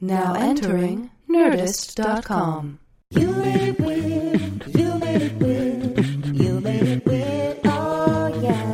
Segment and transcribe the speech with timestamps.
[0.00, 2.78] Now entering Nerdist.com.
[3.10, 4.76] You made it weird.
[4.76, 6.26] You made it weird.
[6.36, 7.60] You made it weird.
[7.64, 8.72] Oh yeah.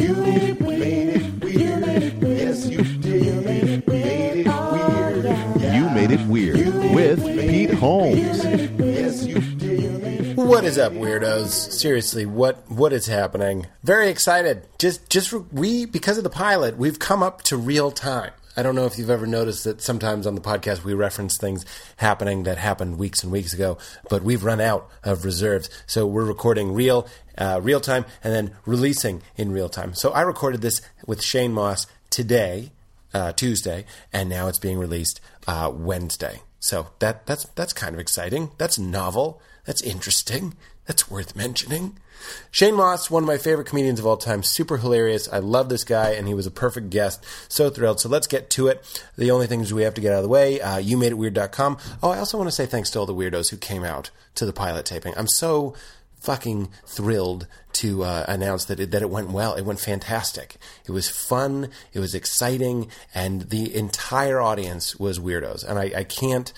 [0.00, 1.22] You made it weird.
[1.42, 2.38] You made it weird.
[2.38, 3.24] Yes, you did.
[3.24, 4.46] You made it weird.
[4.46, 5.22] Oh
[5.56, 5.74] yeah.
[5.74, 8.44] You made it weird with Pete Holmes.
[8.44, 10.36] Yes, you did.
[10.36, 11.72] What is up, weirdos?
[11.72, 13.66] Seriously, what what is happening?
[13.84, 14.66] Very excited.
[14.78, 18.32] Just just we because of the pilot, we've come up to real time.
[18.56, 21.64] I don't know if you've ever noticed that sometimes on the podcast we reference things
[21.98, 25.70] happening that happened weeks and weeks ago, but we've run out of reserves.
[25.86, 29.94] So we're recording real uh, real time and then releasing in real time.
[29.94, 32.72] So I recorded this with Shane Mauss today,
[33.14, 36.40] uh, Tuesday, and now it's being released uh, Wednesday.
[36.58, 38.50] So that that's that's kind of exciting.
[38.58, 39.40] That's novel.
[39.64, 40.56] That's interesting.
[40.90, 41.98] That's worth mentioning.
[42.50, 45.28] Shane Mauss, one of my favorite comedians of all time, super hilarious.
[45.32, 47.24] I love this guy, and he was a perfect guest.
[47.48, 48.00] So thrilled.
[48.00, 49.04] So let's get to it.
[49.16, 51.78] The only things we have to get out of the way, uh, youmadeitweird.com.
[52.02, 54.44] Oh, I also want to say thanks to all the weirdos who came out to
[54.44, 55.14] the pilot taping.
[55.16, 55.76] I'm so
[56.18, 59.54] fucking thrilled to uh, announce that it, that it went well.
[59.54, 60.56] It went fantastic.
[60.86, 61.70] It was fun.
[61.92, 65.62] It was exciting, and the entire audience was weirdos.
[65.64, 66.52] And I, I can't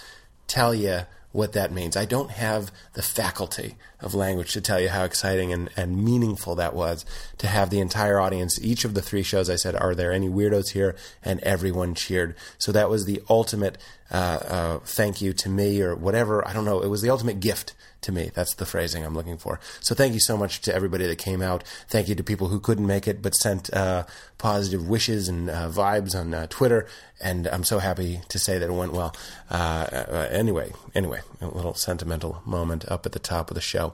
[0.46, 1.00] tell you
[1.33, 1.96] what that means.
[1.96, 6.55] I don't have the faculty of language to tell you how exciting and, and meaningful
[6.56, 7.05] that was
[7.39, 8.62] to have the entire audience.
[8.62, 10.97] Each of the three shows I said, Are there any weirdos here?
[11.22, 12.34] And everyone cheered.
[12.58, 13.78] So that was the ultimate
[14.12, 16.47] uh, uh, thank you to me or whatever.
[16.47, 16.80] I don't know.
[16.80, 18.30] It was the ultimate gift to me.
[18.34, 19.58] That's the phrasing I'm looking for.
[19.80, 21.64] So thank you so much to everybody that came out.
[21.89, 24.05] Thank you to people who couldn't make it but sent uh,
[24.39, 26.86] positive wishes and uh, vibes on uh, Twitter.
[27.23, 29.17] And I'm so happy to say that it went well.
[29.50, 33.91] Uh, uh, anyway, anyway, a little sentimental moment up at the top of the show.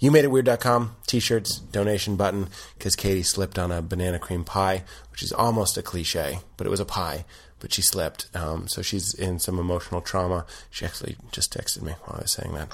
[0.00, 5.78] YouMadeItWeird.com, t-shirts, donation button, because Katie slipped on a banana cream pie, which is almost
[5.78, 7.24] a cliche, but it was a pie,
[7.60, 8.26] but she slipped.
[8.34, 10.44] Um, so she's in some emotional trauma.
[10.70, 12.68] She actually just texted me while I was saying that.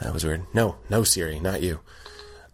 [0.00, 0.42] That was weird.
[0.52, 1.80] No, no, Siri, not you.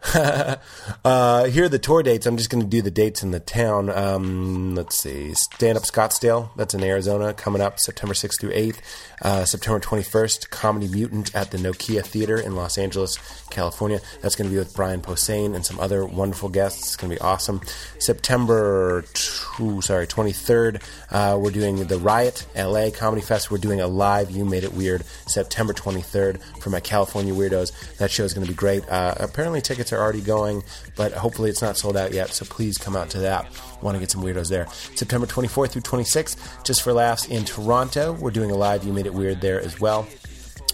[0.15, 2.25] uh, here are the tour dates.
[2.25, 3.91] I'm just going to do the dates in the town.
[3.91, 5.35] Um, let's see.
[5.35, 8.79] Stand Up Scottsdale, that's in Arizona, coming up September 6th through 8th.
[9.23, 13.19] Uh, September 21st, Comedy Mutant at the Nokia Theater in Los Angeles,
[13.51, 14.01] California.
[14.23, 16.81] That's going to be with Brian Posehn and some other wonderful guests.
[16.81, 17.61] It's going to be awesome.
[17.99, 23.51] September, two, sorry, 23rd, uh, we're doing the Riot LA Comedy Fest.
[23.51, 27.99] We're doing a live You Made It Weird September 23rd for my California weirdos.
[27.99, 28.89] That show is going to be great.
[28.89, 30.63] Uh, apparently, tickets are already going,
[30.97, 32.31] but hopefully it's not sold out yet.
[32.31, 33.47] So please come out to that.
[33.83, 34.67] Want to get some weirdos there.
[34.95, 38.13] September 24th through 26th, just for laughs in Toronto.
[38.13, 40.07] We're doing a live You Made It Weird there as well.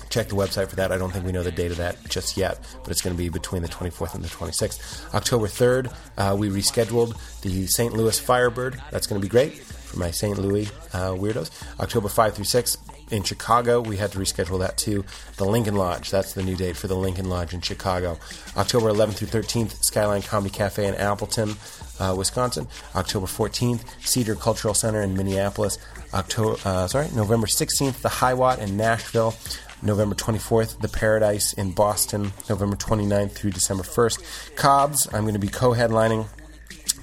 [0.09, 0.93] Check the website for that.
[0.93, 3.23] I don't think we know the date of that just yet, but it's going to
[3.23, 5.15] be between the 24th and the 26th.
[5.15, 7.93] October 3rd, uh, we rescheduled the St.
[7.93, 8.81] Louis Firebird.
[8.91, 10.39] That's going to be great for my St.
[10.39, 11.51] Louis uh, weirdos.
[11.81, 12.77] October 5 through 6,
[13.11, 13.81] in Chicago.
[13.81, 15.05] We had to reschedule that to
[15.37, 18.19] The Lincoln Lodge, that's the new date for the Lincoln Lodge in Chicago.
[18.57, 21.57] October 11th through 13th, Skyline Comedy Cafe in Appleton,
[21.99, 22.69] uh, Wisconsin.
[22.95, 25.79] October 14th, Cedar Cultural Center in Minneapolis.
[26.15, 29.35] October, uh, sorry, November 16th, the High Watt in Nashville.
[29.83, 32.33] November 24th, The Paradise in Boston.
[32.49, 34.57] November 29th through December 1st.
[34.57, 36.27] Cobb's, I'm going to be co headlining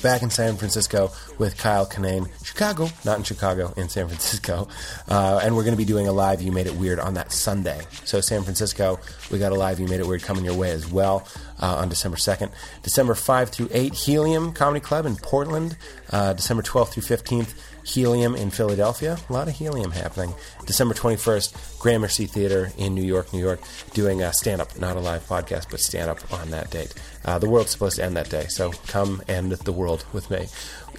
[0.03, 1.09] back in San Francisco
[1.39, 2.29] with Kyle Kinane.
[2.43, 4.67] Chicago, not in Chicago, in San Francisco.
[5.07, 7.31] Uh, and we're going to be doing a live You Made It Weird on that
[7.31, 7.81] Sunday.
[8.03, 8.99] So, San Francisco,
[9.31, 11.25] we got a live You Made It Weird coming your way as well
[11.61, 12.51] uh, on December 2nd.
[12.83, 15.77] December 5 through 8, Helium Comedy Club in Portland.
[16.11, 17.53] Uh, December 12th through 15th,
[17.83, 19.17] Helium in Philadelphia.
[19.29, 20.33] A lot of helium happening.
[20.65, 23.61] December 21st, Gramercy Theater in New York, New York,
[23.93, 26.93] doing a stand up, not a live podcast, but stand up on that date.
[27.25, 30.47] Uh, the world's supposed to end that day, so come end the world with me.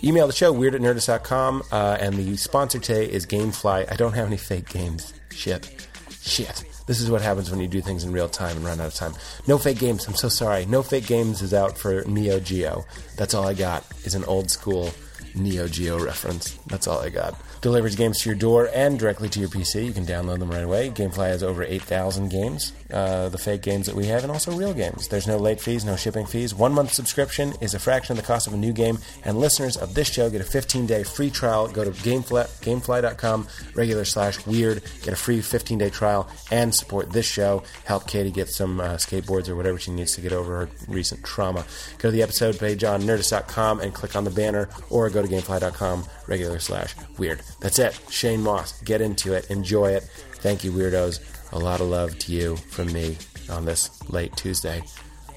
[0.02, 3.90] Email the show, weird at nerdist.com, uh, and the sponsor today is Gamefly.
[3.90, 5.14] I don't have any fake games.
[5.30, 5.88] Shit.
[6.20, 6.64] Shit.
[6.86, 8.94] This is what happens when you do things in real time and run out of
[8.94, 9.14] time.
[9.46, 10.06] No fake games.
[10.06, 10.66] I'm so sorry.
[10.66, 12.84] No fake games is out for Neo Geo.
[13.16, 13.84] That's all I got.
[14.04, 14.90] Is an old school
[15.34, 16.58] Neo Geo reference.
[16.66, 17.34] That's all I got.
[17.60, 19.86] Delivers games to your door and directly to your PC.
[19.86, 20.90] You can download them right away.
[20.90, 24.72] Gamefly has over 8,000 games, uh, the fake games that we have, and also real
[24.72, 25.08] games.
[25.08, 26.54] There's no late fees, no shipping fees.
[26.54, 29.76] One month subscription is a fraction of the cost of a new game, and listeners
[29.76, 31.66] of this show get a 15 day free trial.
[31.68, 37.10] Go to Gamefly, gamefly.com, regular slash weird, get a free 15 day trial, and support
[37.10, 37.64] this show.
[37.84, 41.24] Help Katie get some uh, skateboards or whatever she needs to get over her recent
[41.24, 41.66] trauma.
[41.98, 45.28] Go to the episode page on nerdist.com and click on the banner, or go to
[45.28, 47.42] gamefly.com, regular slash weird.
[47.60, 47.98] That's it.
[48.08, 48.80] Shane Mauss.
[48.82, 49.50] Get into it.
[49.50, 50.04] Enjoy it.
[50.44, 51.20] Thank you, weirdos.
[51.54, 53.16] A lot of love to you from me
[53.48, 54.82] on this late Tuesday,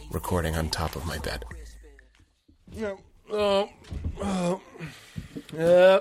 [0.10, 1.46] recording on top of my bed.
[3.32, 3.70] Oh,
[4.20, 4.62] oh,
[5.56, 6.00] uh,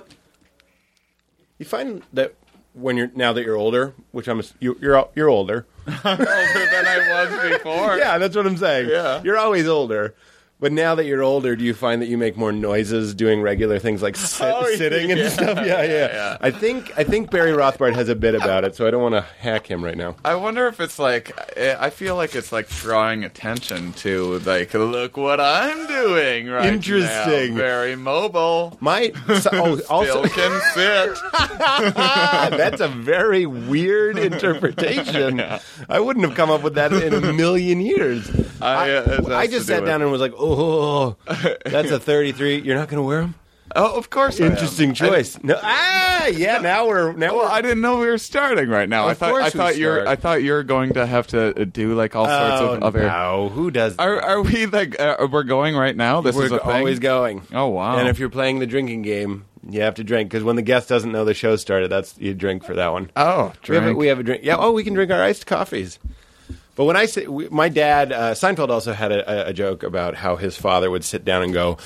[1.58, 2.34] you find that
[2.72, 5.66] when you're now that you're older, which I'm you, you're you're older.
[5.86, 7.98] older than I was before.
[7.98, 8.88] Yeah, that's what I'm saying.
[8.88, 9.22] Yeah.
[9.22, 10.14] You're always older.
[10.58, 13.78] But now that you're older, do you find that you make more noises doing regular
[13.78, 15.58] things like sit, Oh, sitting and yeah, stuff?
[15.58, 16.36] Yeah, yeah, yeah.
[16.40, 19.14] I think I think Barry Rothbart has a bit about it, so I don't want
[19.16, 20.16] to hack him right now.
[20.24, 24.72] I wonder if it's like eh, I feel like it's like drawing attention to like
[24.72, 27.50] look what I'm doing right Interesting.
[27.54, 27.60] now.
[27.60, 28.78] Very mobile.
[28.80, 31.18] My so, oh, also can sit.
[32.56, 35.42] that's a very weird interpretation.
[35.88, 38.30] I wouldn't have come up with that in a million years.
[38.62, 40.45] I, uh, it has I just sat down and was like, "Oh,
[41.64, 42.60] that's a 33.
[42.60, 43.34] You're not going to wear them?
[43.74, 44.40] Oh, of course.
[44.40, 44.52] I am.
[44.52, 46.58] Interesting choice." No, ah, yeah.
[46.58, 49.08] Now we're now Well, we're I didn't know we were starting right now.
[49.08, 50.08] I Of thought course I we thought you're start.
[50.08, 52.82] I thought you were going to have to uh, do like all sorts oh, of
[52.84, 53.02] other.
[53.02, 53.48] no.
[53.52, 53.96] Who does?
[53.98, 56.20] Are are we like uh, we're going right now?
[56.20, 56.70] This we're is a thing?
[56.70, 57.42] always going.
[57.52, 57.96] Oh wow!
[57.98, 60.88] And if you're playing the drinking game, you have to drink because when the guest
[60.88, 63.10] doesn't know the show started, that's you drink for that one.
[63.16, 63.98] oh, We have, a, drink.
[63.98, 64.44] we have a drink.
[64.44, 64.56] Yeah.
[64.58, 65.98] Oh, we can drink our iced coffees.
[66.76, 70.14] But when I say we, my dad, uh, Seinfeld also had a, a, joke about
[70.14, 71.78] how his father would sit down and go,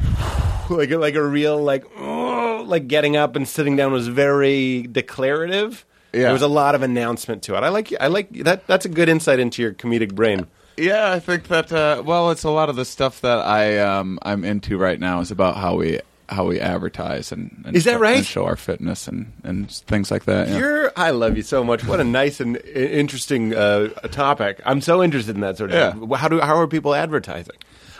[0.70, 4.82] like a, like a real like oh, like getting up and sitting down was very
[4.82, 5.84] declarative.
[6.12, 6.22] Yeah.
[6.22, 7.58] There was a lot of announcement to it.
[7.58, 8.68] I like I like that.
[8.68, 10.46] That's a good insight into your comedic brain.
[10.76, 11.72] Yeah, I think that.
[11.72, 15.20] Uh, well, it's a lot of the stuff that I um, I'm into right now
[15.20, 16.00] is about how we
[16.30, 18.24] how we advertise and, and Is that show- right?
[18.24, 20.48] show our fitness and, and things like that.
[20.48, 20.58] yeah.
[20.58, 21.84] You're, I love you so much.
[21.84, 24.60] What a nice and interesting uh, topic.
[24.64, 26.10] I'm so interested in that sort of thing.
[26.10, 27.56] How do how are people advertising?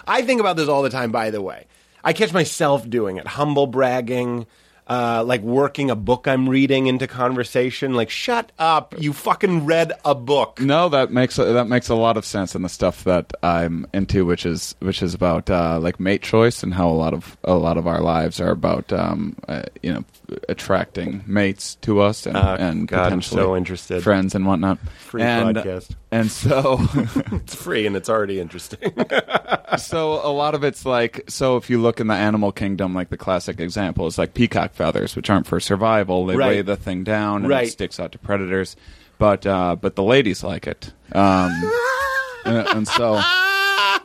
[0.07, 1.11] I think about this all the time.
[1.13, 1.67] By the way,
[2.05, 4.47] I catch myself doing it, humble bragging.
[4.91, 7.95] Uh, like working a book I'm reading into conversation.
[7.95, 8.93] Like, shut up!
[8.99, 10.61] You fucking read a book.
[10.61, 14.27] No, that makes that makes a lot of sense in the stuff that I'm into,
[14.27, 17.55] which is which is about uh, like mate choice and how a lot of a
[17.55, 20.05] lot of our lives are about um, uh, you know
[20.49, 24.03] attracting mates to us and, Ah, and God, potentially so interested.
[24.03, 24.79] friends and whatnot.
[24.99, 25.95] Free and, podcast.
[26.13, 26.79] And so
[27.33, 28.93] It's free and it's already interesting.
[29.79, 33.11] so a lot of it's like so if you look in the animal kingdom like
[33.11, 36.49] the classic example is like peacock feathers which aren't for survival they Right.
[36.49, 37.69] weigh the thing down and Right.
[37.69, 38.75] it sticks out to predators
[39.19, 41.53] but uh, but the ladies like it um,
[42.45, 43.21] and, and so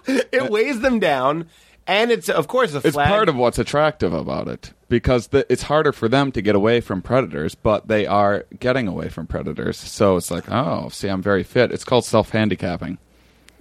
[0.07, 1.47] it weighs them down,
[1.87, 5.63] and it's of course a it's part of what's attractive about it because the, it's
[5.63, 9.77] harder for them to get away from predators but they are getting away from predators.
[9.77, 11.71] So it's like oh see i'm very fit.
[11.71, 12.97] It's called self-handicapping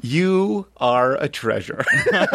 [0.05, 1.83] You are a treasure.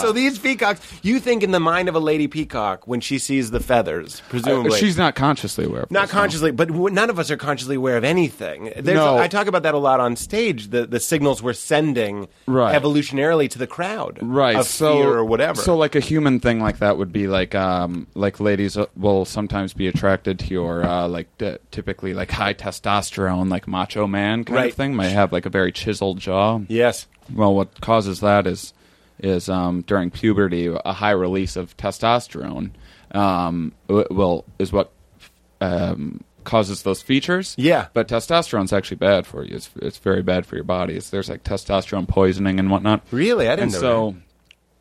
[0.00, 3.50] so these peacocks, you think in the mind of a lady peacock when she sees
[3.50, 4.72] the feathers, presumably.
[4.72, 6.18] Uh, she's not consciously aware of not this, no.
[6.20, 8.72] consciously, but w- none of us are consciously aware of anything.
[8.76, 9.18] There's No.
[9.18, 10.68] I talk about that a lot on stage.
[10.70, 12.74] The the signals we're sending Right.
[12.80, 15.60] evolutionarily to the crowd, right Of so fear or whatever.
[15.60, 19.24] so like a human thing like that would be like um like ladies uh, will
[19.26, 24.44] sometimes be attracted to your uh like d- typically like high testosterone like macho man
[24.44, 24.70] kind Right.
[24.70, 26.93] of thing Might have like a very chiseled jaw yes,
[27.32, 28.72] well what causes that is
[29.18, 32.70] is um during puberty a high release of testosterone
[33.12, 34.90] um w- will is what
[35.60, 37.54] um causes those features.
[37.56, 37.86] Yeah.
[37.94, 39.56] but testosterone's actually bad for you.
[39.56, 40.94] It's, it's very bad for your body.
[40.94, 43.02] It's, there's like testosterone poisoning and whatnot.
[43.10, 44.20] Really, I didn't and know so that.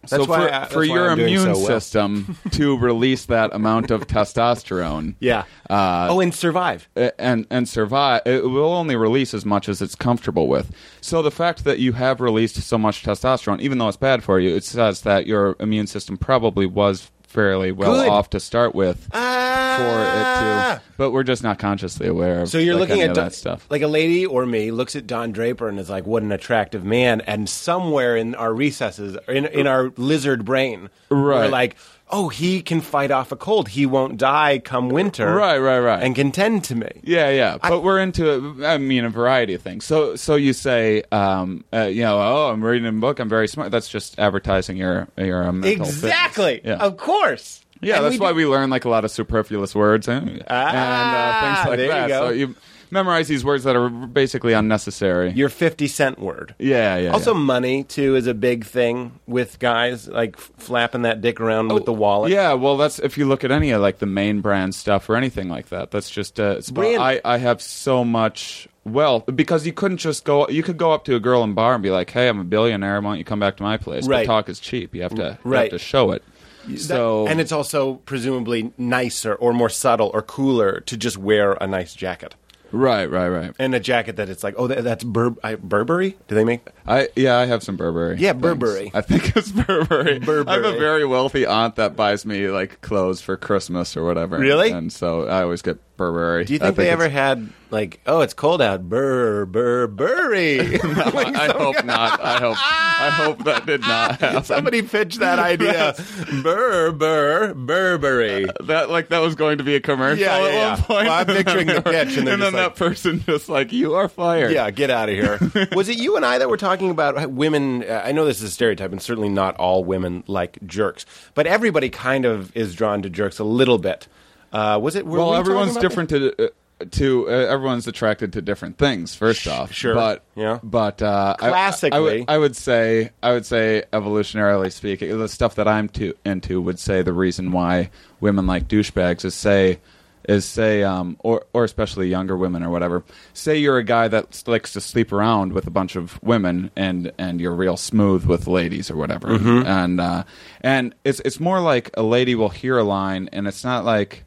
[0.06, 1.66] So That's why for, I- for your I'm immune so well.
[1.66, 5.44] system to release that amount of testosterone Yeah.
[5.70, 6.88] uh, oh, and survive.
[7.18, 11.32] and and survive it will only release as much as it's comfortable with so the
[11.32, 14.64] fact that you have released so much testosterone even though it's bad for you it
[14.64, 18.08] says that your immune system probably was fairly well Good.
[18.10, 19.76] off to start with Ah.
[19.78, 23.14] for it to but we're just not consciously aware of So you're like, looking at
[23.16, 26.06] Don- that stuff like a lady or me looks at Don Draper and is like,
[26.06, 31.48] "What an attractive man!" And somewhere in our recesses, in in our lizard brain, we're
[31.48, 31.76] like,
[32.14, 33.68] "Oh, he can fight off a cold.
[33.70, 36.04] He won't die come winter." Right, right, right.
[36.04, 36.88] And contend to me.
[37.04, 39.84] Yeah, yeah, but we're into, I mean, a variety of things.
[39.86, 43.48] So, so you say, um, uh, you know, oh, I'm reading a book, I'm very
[43.48, 43.72] smart.
[43.72, 45.86] That's just advertising your your mental.
[45.88, 46.62] Exactly.
[46.64, 46.76] Yeah.
[46.76, 47.60] Of course.
[47.82, 50.44] Yeah, And that's why do- we learn like a lot of superfluous words and, and
[50.48, 52.08] uh, things like there you that.
[52.08, 52.28] go.
[52.28, 52.56] So you
[52.94, 55.32] memorize these words that are basically unnecessary.
[55.32, 56.56] your fifty cent word.
[56.60, 57.12] yeah, yeah.
[57.12, 57.40] Also, yeah.
[57.40, 61.94] money too is a big thing with guys like flapping that dick around with the
[61.94, 62.32] wallet.
[62.32, 65.10] Oh, Yeah, well, that's if you look at any of like the main brand stuff
[65.10, 65.92] or anything like that.
[65.92, 70.48] That's just uh, Brand- I I have so much wealth because you couldn't just go.
[70.48, 72.44] You could go up to a girl in bar and be like, "Hey, I'm a
[72.44, 73.02] billionaire.
[73.02, 74.28] Why don't you come back to my place?" Right.
[74.28, 74.94] But talk is cheap.
[74.96, 75.72] You have to you Right.
[75.72, 76.22] have to show it.
[76.68, 81.58] That- So and it's also presumably nicer or more subtle or cooler to just wear
[81.60, 82.36] a nice jacket.
[82.74, 83.52] Right, right, right.
[83.60, 86.18] and a jacket that it's like, oh, that, that's Bur- I, Burberry.
[86.28, 86.68] Do they make?
[86.86, 88.18] I yeah, I have some Burberry.
[88.18, 88.42] Yeah, things.
[88.42, 88.92] Burberry.
[88.94, 90.20] I think it's Burberry.
[90.26, 90.48] Burberry.
[90.48, 94.38] I have a very wealthy aunt that buys me like clothes for Christmas or whatever.
[94.38, 94.72] Really?
[94.72, 96.46] And so I always get Burberry.
[96.46, 100.60] Do you think they ever had like, oh, it's cold out, burr, burr, burry?
[100.84, 102.20] I hope not.
[102.20, 102.58] I hope.
[102.60, 104.44] I hope that did not happen.
[104.44, 105.94] Somebody pitched that idea.
[106.42, 108.48] burr, burr, Burberry.
[108.62, 110.70] that like that was going to be a commercial Yeah, yeah, at yeah.
[110.74, 111.06] one point.
[111.08, 114.08] Well, I'm picturing the pitch, and and then like- that person just like you are
[114.10, 114.52] fired.
[114.52, 115.68] Yeah, get out of here.
[115.76, 117.84] Was it you and I that were talking about women?
[117.84, 121.46] Uh, I know this is a stereotype, and certainly not all women like jerks, but
[121.46, 124.08] everybody kind of is drawn to jerks a little bit.
[124.54, 125.06] Uh, was it?
[125.06, 126.46] Were well, we everyone's talking about different to.
[126.46, 126.50] Uh,
[126.92, 129.16] to uh, everyone's attracted to different things.
[129.16, 129.96] First off, sure.
[129.96, 130.60] but Yeah.
[130.64, 132.00] but uh, I- I, Classically.
[132.20, 136.60] would, I would say I would say evolutionarily speaking, the stuff that I'm too into
[136.62, 139.80] would say the reason why women like douchebags is say
[140.28, 143.04] is say um or or especially younger women or whatever.
[143.34, 147.14] Say you're a guy that likes to sleep around with a bunch of women and
[147.18, 149.68] and you're real smooth with ladies or whatever, Mm-hmm.
[149.68, 150.24] and uh,
[150.62, 154.12] and it's it's more like a lady will hear a line and it's not like
[154.16, 154.24] it-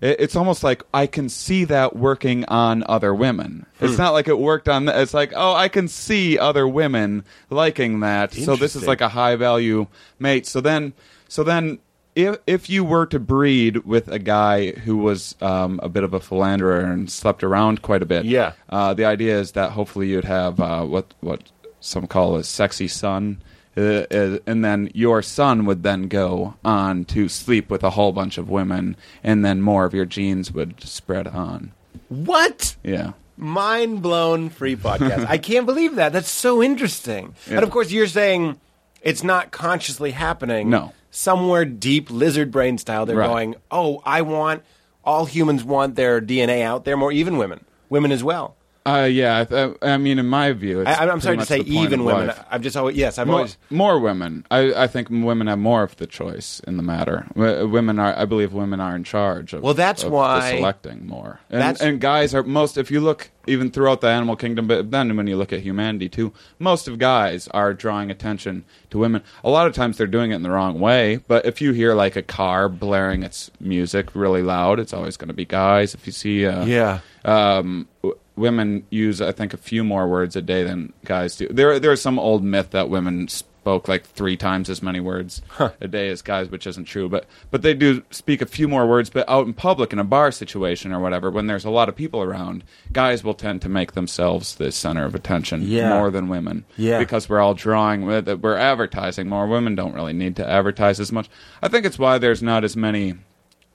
[0.00, 3.66] it's almost like I can see that working on other women.
[3.80, 4.02] It's Hmm.
[4.02, 4.86] not like it worked on.
[4.86, 8.32] th- It's like oh, I can see other women liking that.
[8.34, 9.86] So this is like a high value
[10.18, 10.46] mate.
[10.46, 10.92] So then,
[11.28, 11.78] so then,
[12.16, 16.12] if if you were to breed with a guy who was um, a bit of
[16.14, 18.52] a philanderer and slept around quite a bit, Yeah.
[18.68, 21.42] uh, the idea is that hopefully you'd have uh, what what
[21.80, 23.40] some call a sexy son.
[23.80, 28.12] Uh, uh, and then your son would then go on to sleep with a whole
[28.12, 31.72] bunch of women, and then more of your genes would spread on.
[32.08, 32.76] What?
[32.84, 33.12] Yeah.
[33.36, 35.26] Mind blown free podcast.
[35.26, 36.12] I can't believe that.
[36.12, 37.34] That's so interesting.
[37.48, 37.54] Yeah.
[37.56, 38.60] And of course, you're saying
[39.00, 40.68] it's not consciously happening.
[40.68, 40.92] No.
[41.10, 43.26] Somewhere deep, lizard brain style, they're Right.
[43.28, 44.62] going, oh, I want,
[45.04, 47.64] all humans want their DNA out there more, even women.
[47.88, 48.56] Women as well.
[48.86, 49.40] Uh, yeah.
[49.40, 52.04] I, th- I mean, in my view, it's I, I'm pretty sorry to say even
[52.04, 52.28] women.
[52.28, 52.44] life.
[52.50, 53.58] I've just always, yes, I've More, always.
[53.68, 54.46] more women.
[54.50, 57.26] I, I think women have more of the choice in the matter.
[57.34, 59.62] Women are, I believe, women are in charge of.
[59.62, 61.40] Well, that's of why- selecting more.
[61.50, 62.78] And, That's- and guys are most.
[62.78, 66.08] If you look even throughout the animal kingdom, but then when you look at humanity
[66.08, 69.22] too, most of guys are drawing attention to women.
[69.44, 71.16] A lot of times they're doing it in the wrong way.
[71.28, 75.28] But if you hear like a car blaring its music really loud, it's always going
[75.28, 75.94] to be guys.
[75.94, 77.00] If you see, uh, Yeah.
[77.26, 77.88] um,
[78.36, 81.48] women use I think a few more words a day than guys do.
[81.48, 85.42] There, there's some old myth that women spoke like three times as many words
[85.82, 87.10] a day as guys, which isn't true.
[87.10, 89.10] But but they do speak a few more words.
[89.10, 91.94] But out in public, in a bar situation or whatever, when there's a lot of
[91.96, 95.90] people around, guys will tend to make themselves the center of attention Yeah.
[95.90, 96.64] more than women.
[96.78, 96.98] Yeah.
[97.00, 98.06] because we're all drawing.
[98.06, 99.46] We're advertising more.
[99.46, 101.28] Women don't really need to advertise as much.
[101.62, 103.14] I think it's why there's not as many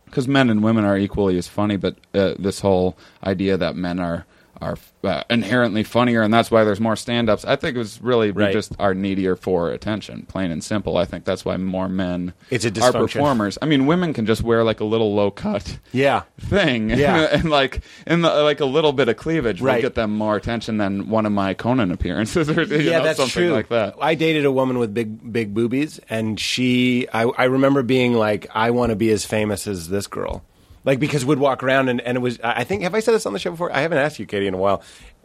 [0.05, 3.99] because men and women are equally as funny, but uh, this whole idea that men
[3.99, 4.25] are
[4.61, 7.45] are uh, inherently funnier, and that's why there's more stand-ups.
[7.45, 8.53] I think it was really we Right.
[8.53, 10.97] just are needier for attention, plain and simple.
[10.97, 13.57] I think that's why more men It's a are performers.
[13.61, 16.23] I mean, women can just wear like a little low cut Yeah.
[16.39, 17.27] thing, Yeah.
[17.31, 19.75] and like in the, like a little bit of cleavage Right.
[19.75, 23.03] will get them more attention than one of my Conan appearances, or you yeah, know,
[23.03, 23.51] that's something true.
[23.51, 23.95] like that.
[24.01, 28.47] I dated a woman with big, big boobies, and she, I, I remember being like,
[28.53, 30.43] I want to be as famous as this girl,
[30.85, 32.39] like because we'd walk around and, and it was.
[32.43, 33.71] I think have I said this on the show before?
[33.75, 34.81] I haven't asked you, Katie, in a while.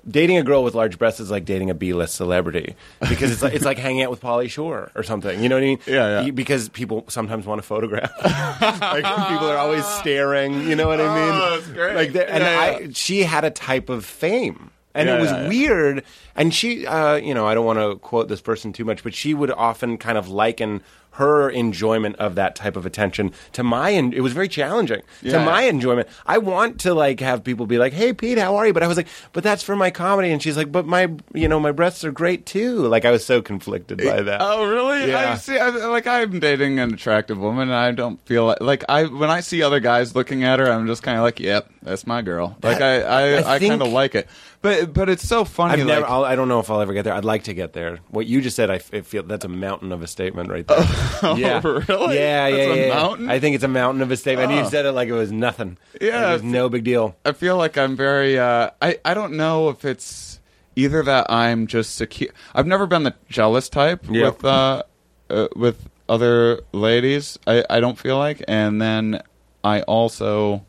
[0.08, 2.74] Dating a girl with large breasts is like dating a B-list celebrity
[3.06, 5.42] because it's like it's like hanging out with Pauly Shore or something.
[5.42, 5.78] You know what I mean?
[5.86, 6.30] Yeah, yeah.
[6.30, 8.10] Because people sometimes want to photograph.
[8.24, 10.66] like people are always staring.
[10.68, 11.34] You know what I mean?
[11.34, 11.94] Oh, that's great.
[11.96, 14.70] Like, they're- and Yeah, I, she had a type of fame.
[14.94, 15.48] And Yeah, it was yeah, yeah.
[15.48, 16.04] weird.
[16.34, 19.14] And she, uh, you know, I don't want to quote this person too much, but
[19.14, 20.82] she would often kind of liken
[21.20, 23.92] her enjoyment of that type of attention to my.
[23.92, 26.08] En- it was very challenging to my enjoyment.
[26.26, 28.86] I want to like have people be like, "Hey, Pete, how are you?" But I
[28.86, 31.72] was like, "But that's for my comedy." And she's like, "But my, you know, my
[31.72, 34.40] breasts are great too." Like I was so conflicted by eh, that.
[34.42, 35.10] Oh, really?
[35.10, 35.32] Yeah.
[35.32, 35.58] I see.
[35.58, 39.30] I, like I'm dating an attractive woman, and I don't feel like, like I when
[39.30, 42.22] I see other guys looking at her, I'm just kind of like, "Yep, that's my
[42.22, 44.26] girl." Like I, I, I I, kind of like it.
[44.62, 45.80] But but it's so funny.
[45.80, 46.04] I've like.
[46.04, 47.14] I'll, I don't know if I'll ever get there.
[47.14, 48.00] I'd like to get there.
[48.10, 50.66] What you just said, I, f- I feel that's a mountain of a statement right
[50.66, 50.80] there.
[51.36, 52.16] yeah, Oh, really?
[52.16, 52.86] Yeah, yeah, That's a yeah.
[52.88, 52.94] yeah.
[52.94, 53.30] mountain?
[53.30, 54.50] I think it's a mountain of a statement.
[54.50, 54.64] And Oh.
[54.64, 55.78] you said it like it was nothing.
[55.98, 57.16] Yeah, Like it was no big deal.
[57.24, 58.38] I feel like I'm very.
[58.38, 60.40] Uh, I I don't know if it's
[60.76, 62.30] either that I'm just secure.
[62.54, 64.26] I've never been the jealous type Yeah.
[64.26, 64.82] with uh,
[65.30, 67.38] uh, with other ladies.
[67.46, 69.22] I I don't feel like, and then
[69.64, 70.66] I also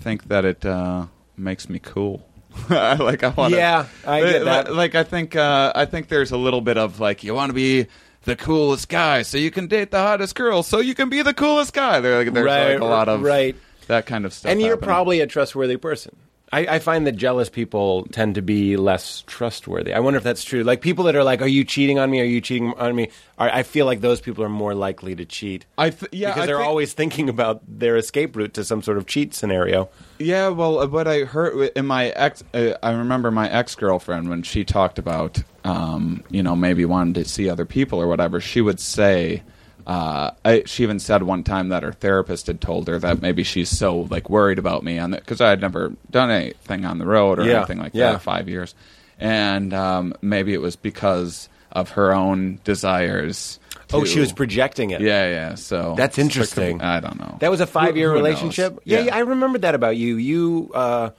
[0.00, 1.06] think that it uh,
[1.36, 2.24] makes me cool.
[2.70, 3.54] like I want.
[3.54, 4.74] Yeah, I get that.
[4.74, 7.54] Like I think uh, I think there's a little bit of like you want to
[7.54, 7.86] be.
[8.24, 11.32] The coolest guy, so you can date the hottest girl, so you can be the
[11.32, 12.00] coolest guy.
[12.00, 13.56] There, like, there's Right, like a lot of right.
[13.86, 14.50] that kind of stuff.
[14.50, 14.86] And you're happening.
[14.86, 16.14] probably a trustworthy person.
[16.52, 19.92] I, I find that jealous people tend to be less trustworthy.
[19.92, 20.62] I wonder if that's true.
[20.64, 22.20] Like people that are like, "Are you cheating on me?
[22.20, 25.24] Are you cheating on me?" Are, I feel like those people are more likely to
[25.26, 25.66] cheat.
[25.76, 28.82] I th- yeah, because I they're think- always thinking about their escape route to some
[28.82, 29.90] sort of cheat scenario.
[30.18, 34.28] Yeah, well, uh, what I heard in my ex, uh, I remember my ex girlfriend
[34.30, 38.40] when she talked about, um, you know, maybe wanting to see other people or whatever.
[38.40, 39.42] She would say,
[39.88, 43.42] uh, I, she even said one time that her therapist had told her that maybe
[43.42, 47.06] she's so like worried about me on because I had never done anything on the
[47.06, 48.08] road or Yeah, anything like yeah.
[48.08, 48.74] that in five years,
[49.18, 53.58] and um, maybe it was because of her own desires.
[53.92, 55.00] Oh, to- she was projecting it.
[55.00, 55.54] Yeah, yeah.
[55.54, 56.82] So That's interesting.
[56.82, 57.38] I don't know.
[57.40, 58.28] That was a five-year Who- who knows?
[58.28, 58.78] relationship.
[58.84, 60.16] Yeah, yeah, I remember that about you.
[60.16, 61.10] You, uh,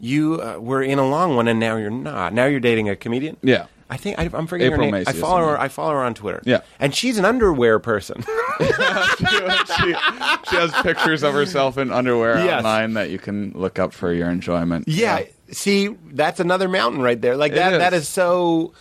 [0.00, 2.34] you uh, were in a long one, and now you're not.
[2.34, 3.38] Now you're dating a comedian.
[3.42, 3.66] Yeah.
[3.90, 5.04] I think I, I'm forgetting April her name.
[5.04, 5.60] Macie I follow her.
[5.60, 6.42] I follow her on Twitter.
[6.44, 6.60] Yeah.
[6.78, 8.22] and she's an underwear person.
[8.58, 12.58] she, she has pictures of herself in underwear Yes.
[12.58, 14.88] online that you can look up for your enjoyment.
[14.88, 15.22] Yeah.
[15.50, 17.36] See, that's another mountain right there.
[17.36, 17.74] Like that.
[17.74, 17.78] is.
[17.78, 18.72] That is so.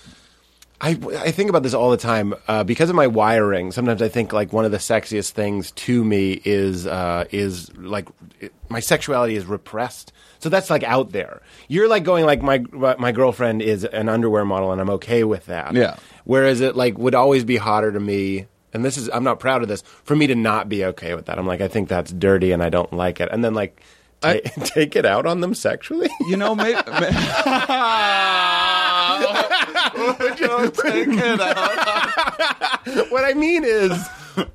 [0.84, 3.72] I, I think about this all the time uh, because of my wiring.
[3.72, 8.10] Sometimes I think like one of the sexiest things to me is uh, is like
[8.42, 10.12] it, my sexuality is repressed.
[10.40, 11.42] So that's like out there.
[11.70, 12.66] You're like going like my
[13.00, 15.74] my girlfriend is an underwear model and I'm okay with that.
[15.74, 15.96] Yeah.
[16.26, 18.48] Whereas it like would always be hotter to me.
[18.74, 21.28] And this is I'm not proud of this for me to not be okay with
[21.28, 21.40] that.
[21.40, 23.30] I'm like I think that's dirty and I don't like it.
[23.32, 23.82] And then like
[24.24, 26.10] ta- take it out on them sexually.
[26.28, 26.74] You know, maybe.
[33.10, 33.92] what I mean is,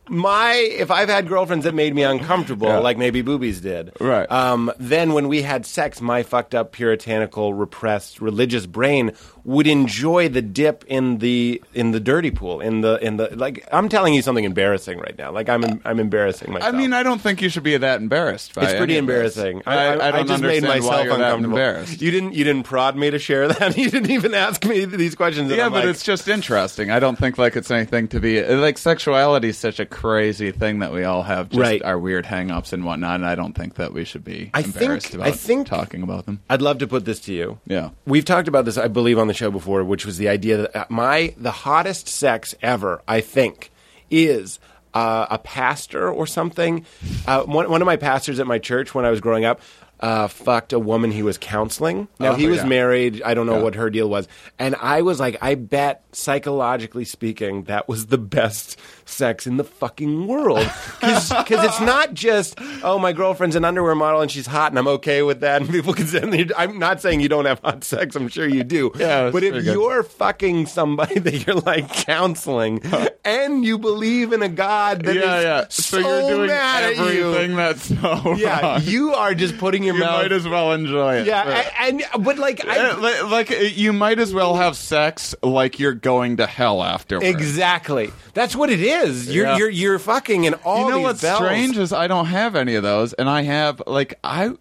[0.08, 2.78] my if I've had girlfriends that made me uncomfortable, Yeah.
[2.78, 4.30] like maybe boobies did, Right.
[4.30, 9.12] Um, then when we had sex, my fucked up, puritanical, repressed, religious brain
[9.48, 13.66] would enjoy the dip in the in the dirty pool in the in the like.
[13.72, 15.32] I'm telling you something embarrassing right now.
[15.32, 16.74] Like I'm I'm embarrassing myself.
[16.74, 18.54] I mean, I don't think you should be that embarrassed.
[18.54, 19.36] By It's pretty any of this.
[19.38, 19.62] embarrassing.
[19.66, 21.44] I, I, don't just made myself uncomfortable.
[21.56, 22.02] embarrassed.
[22.02, 22.34] You didn't.
[22.34, 23.76] You didn't prod me to share that.
[23.78, 25.50] You didn't even ask me these questions.
[25.50, 26.90] Yeah, I'm but like, it's just interesting.
[26.90, 30.80] I don't think like it's anything to be like sexuality is such a crazy thing
[30.80, 31.82] that we all have just Right.
[31.82, 34.76] our weird hang-ups and whatnot, and I don't think that we should be I think-
[34.76, 36.40] embarrassed about I think- talking about them.
[36.50, 37.58] I'd love to put this to you.
[37.66, 37.90] Yeah.
[38.04, 40.76] We've talked about this, I believe, on the show before, which was the idea that
[40.76, 43.70] uh, my the hottest sex ever, I think,
[44.10, 44.58] is
[44.94, 46.84] uh, a pastor or something.
[47.26, 49.60] Uh, one, one of my pastors at my church when I was growing up.
[50.00, 52.06] Uh, fucked a woman he was counseling.
[52.20, 52.66] Now Oh, he was yeah.
[52.66, 53.20] married.
[53.24, 53.62] I don't know Yeah.
[53.64, 58.16] what her deal was, and I was like, I bet psychologically speaking, that was the
[58.18, 60.68] best sex in the fucking world.
[61.00, 61.30] Because
[61.64, 65.22] it's not just oh my girlfriend's an underwear model and she's hot and I'm okay
[65.22, 66.52] with that and people can send.
[66.56, 68.14] I'm not saying you don't have hot sex.
[68.16, 68.92] I'm sure you do.
[68.96, 69.64] Yeah, but if good.
[69.64, 72.80] you're fucking somebody that you're like counseling
[73.24, 75.64] and you believe in a God that is yeah, yeah.
[75.68, 78.80] so, So, you're doing mad at everything you, that's so yeah, wrong.
[78.84, 80.22] you are just putting your You mouth.
[80.22, 81.26] might as well enjoy it.
[81.26, 81.66] yeah, Right.
[81.80, 85.34] and, and but like I, Uh, li- like uh, you might as well have sex
[85.42, 87.26] like you're going to hell afterwards.
[87.26, 88.10] Exactly.
[88.34, 88.97] That's what it is.
[89.04, 89.56] You're Yeah.
[89.56, 91.38] you're you're fucking in all you know these what's bells.
[91.44, 94.52] strange is I don't have any of those, and I have like I.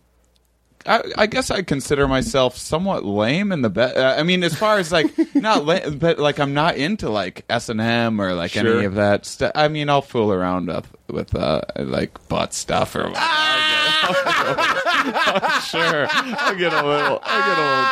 [0.86, 3.98] I, I guess I consider myself somewhat lame in the bed.
[3.98, 7.44] Uh, I mean, as far as like not, la- but like I'm not into like
[7.50, 8.78] S and M or like Sure.
[8.78, 9.52] any of that stuff.
[9.54, 13.18] I mean, I'll fool around with with uh, like butt stuff or whatever.
[15.62, 17.88] sure, I get a little, I get a little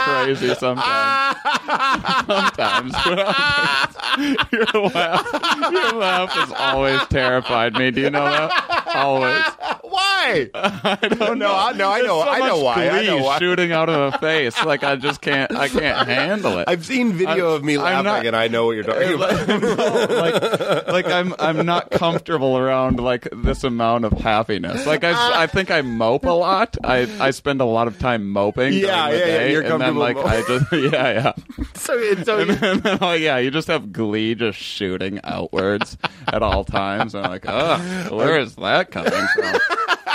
[0.50, 1.36] crazy sometimes.
[2.28, 5.28] sometimes, but your laugh,
[5.72, 7.92] your laugh has always terrified me.
[7.92, 8.52] Do you know that?
[8.96, 9.44] Always.
[9.84, 10.50] Why?
[10.54, 13.40] I don't No, I- no, I know- so I know why, I know why.
[13.40, 16.66] Shooting out of the face, like I just can't, I can't handle it.
[16.68, 20.10] I've seen video I'm- of me laughing, not- and I know what you're talking about.
[20.10, 24.86] like, like I'm, I'm not comfortable around like this amount of happiness.
[24.86, 26.76] Like I, I think I mope a lot.
[26.84, 28.74] I, I spend a lot of time moping.
[28.74, 31.34] Yeah, during the yeah, yeah, you're and then like I just, yeah, yeah.
[31.76, 35.98] So, it's so And then, like, oh, yeah, you just have glee just shooting outwards
[36.28, 37.16] at all times.
[37.16, 39.60] I'm like, oh, where is that coming from?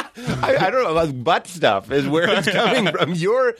[0.42, 0.92] I, I don't know.
[0.92, 3.14] Like butt stuff is where it's coming from.
[3.14, 3.54] Your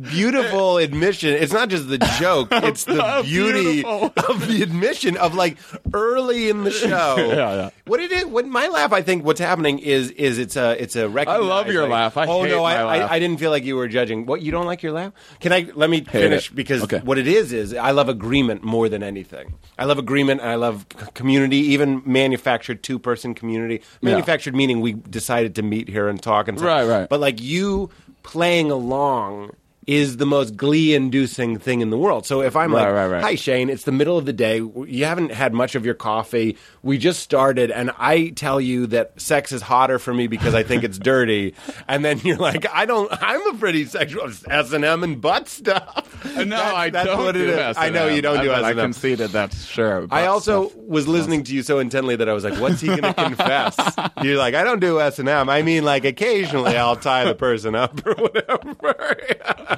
[0.00, 1.30] beautiful admission.
[1.34, 2.48] It's not just the joke.
[2.68, 4.12] It's the beauty Beautiful.
[4.28, 5.56] of the admission of like
[5.94, 7.16] early in the show.
[7.16, 7.70] Yeah, yeah.
[7.86, 8.24] What it is?
[8.26, 8.92] What my laugh?
[8.92, 12.16] I think what's happening is is it's a it's a recognized, love your like, laugh.
[12.16, 12.98] I oh hate no, I.
[12.98, 14.26] I I didn't feel like you were judging.
[14.26, 15.12] What you don't like your laugh?
[15.40, 16.54] Can I let me Hate finish it.
[16.54, 16.98] because Okay.
[16.98, 19.54] what it is is I love agreement more than anything.
[19.78, 20.40] I love agreement.
[20.42, 23.82] I love community, even manufactured two person community.
[24.02, 26.66] Manufactured meaning we decided to meet here and talk and stuff.
[26.66, 27.08] Right, right.
[27.08, 27.90] But like you
[28.22, 29.52] playing along
[29.88, 32.26] is the most glee-inducing thing in the world.
[32.26, 33.22] So if I'm Right, like, right, right.
[33.22, 34.58] "Hi Shane, it's the middle of the day.
[34.58, 36.58] You haven't had much of your coffee.
[36.82, 40.62] We just started, and I tell you that sex is hotter for me because I
[40.62, 41.54] think it's dirty."
[41.88, 43.10] And then you're like, "I don't.
[43.22, 46.04] I'm a pretty sexual S and M and butt stuff."
[46.36, 47.76] Uh, no, That's- I that's don't what do is.
[47.78, 48.64] I know you don't do S&M.
[48.64, 48.76] I S&M.
[48.84, 49.54] conceded that.
[49.54, 50.06] Sure.
[50.10, 50.78] I also stuff.
[50.82, 53.74] was listening to you so intently that I was like, "What's he going to confess?"
[54.22, 55.48] You're like, "I don't do S and M.
[55.48, 59.16] I mean, like occasionally I'll tie the person up or whatever."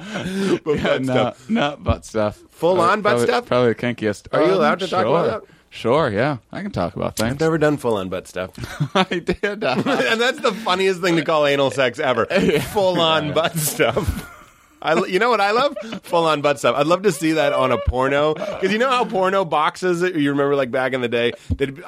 [0.63, 1.49] but Yeah, butt no, stuff.
[1.49, 2.37] no butt stuff.
[2.51, 3.45] Full Uh, on butt probably- stuff?
[3.45, 4.27] Probably the kinkiest.
[4.31, 5.19] Are you Um, allowed to talk sure.
[5.19, 5.53] about that?
[5.73, 6.09] Sure.
[6.09, 7.23] Yeah, I can talk about that.
[7.23, 7.39] I've things.
[7.41, 8.51] never done full on butt stuff,
[8.95, 9.63] I did.
[9.63, 12.25] Uh, and that's the funniest thing to call anal sex ever.
[12.25, 14.37] Full on butt stuff.
[14.83, 15.77] I, you know what I love?
[16.03, 16.75] Full on butt stuff.
[16.75, 20.01] I'd love to see that on a porno because you know how porno boxes.
[20.01, 21.33] You remember like back in the day.
[21.55, 21.79] they'd-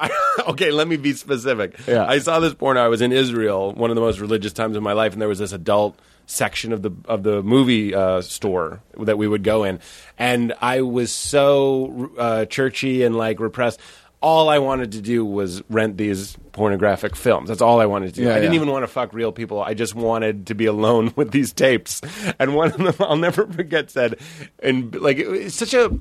[0.47, 1.75] okay, let me be specific.
[1.87, 2.05] Yeah.
[2.07, 2.85] I saw this porno.
[2.85, 5.27] I was in Israel, one of the most religious times of my life, and there
[5.27, 9.63] was this adult section of the of the movie uh, store that we would go
[9.63, 9.79] in,
[10.17, 13.79] and I was so uh, churchy and like repressed.
[14.21, 17.49] All I wanted to do was rent these pornographic films.
[17.49, 18.23] That's all I wanted to do.
[18.27, 18.55] Yeah, I didn't yeah.
[18.61, 19.61] even want to fuck real people.
[19.61, 21.99] I just wanted to be alone with these tapes.
[22.39, 24.15] And one of them I'll never forget said,
[24.59, 25.91] and like it- it's such a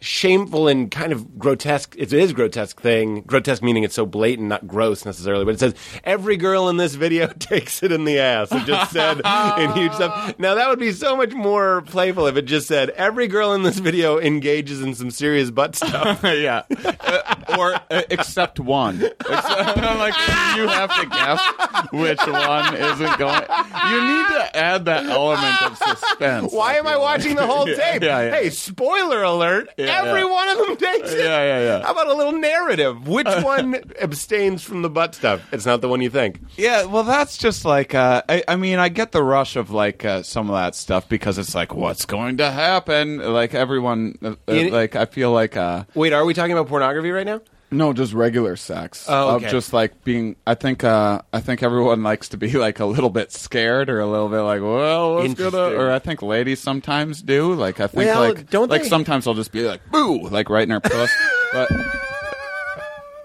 [0.00, 1.94] shameful and kind of grotesque.
[1.98, 3.22] It is grotesque thing.
[3.22, 5.44] Grotesque meaning it's so blatant, not gross necessarily.
[5.44, 8.48] But it says every girl in this video takes it in the ass.
[8.52, 9.20] It just said
[9.58, 10.38] in huge stuff.
[10.38, 13.62] Now that would be so much more playful if it just said every girl in
[13.62, 16.20] this video engages in some serious butt stuff.
[16.24, 19.02] yeah, Uh, or uh, except one.
[19.02, 20.14] Except, like
[20.56, 23.42] you have to guess which one isn't going.
[23.88, 26.52] You need to add that element of suspense.
[26.52, 28.02] Why am I watching the whole Yeah, tape?
[28.02, 28.30] yeah, yeah.
[28.30, 29.68] Hey, spoiler alert!
[29.90, 30.30] Yeah, every yeah.
[30.30, 31.18] one of them takes it.
[31.18, 31.82] Yeah, yeah, yeah.
[31.84, 33.06] How about a little narrative?
[33.08, 35.40] Which one abstains from the butt stuff?
[35.52, 36.40] It's not the one you think.
[36.56, 40.04] Yeah, well, that's just like uh, I, I mean, I get the rush of like
[40.04, 43.18] uh, some of that stuff because it's like, what's going to happen?
[43.18, 47.10] Like everyone, uh, You- like I feel like uh, Wait, are we talking about pornography
[47.10, 47.40] right now?
[47.70, 49.06] No, just regular sex.
[49.08, 49.46] Oh, okay.
[49.46, 50.36] Of just like being.
[50.46, 54.00] I think uh, I think everyone likes to be like a little bit scared or
[54.00, 55.46] a little bit like, well, what's gonna?
[55.48, 55.80] Interesting.
[55.80, 57.54] Or I think ladies sometimes do.
[57.54, 60.50] Like I think Well, like don't like they- sometimes I'll just be like, boo, like
[60.50, 61.10] right in her puss.
[61.52, 61.70] but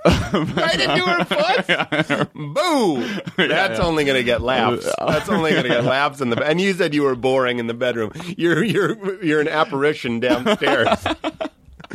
[0.06, 2.34] Right into her foot.
[2.34, 3.08] Boo!
[3.38, 4.86] That's only going to get laughs.
[5.00, 6.44] That's only going to get laughs in the.
[6.44, 8.12] And you said you were boring in the bedroom.
[8.38, 10.90] You're you're you're an apparition downstairs.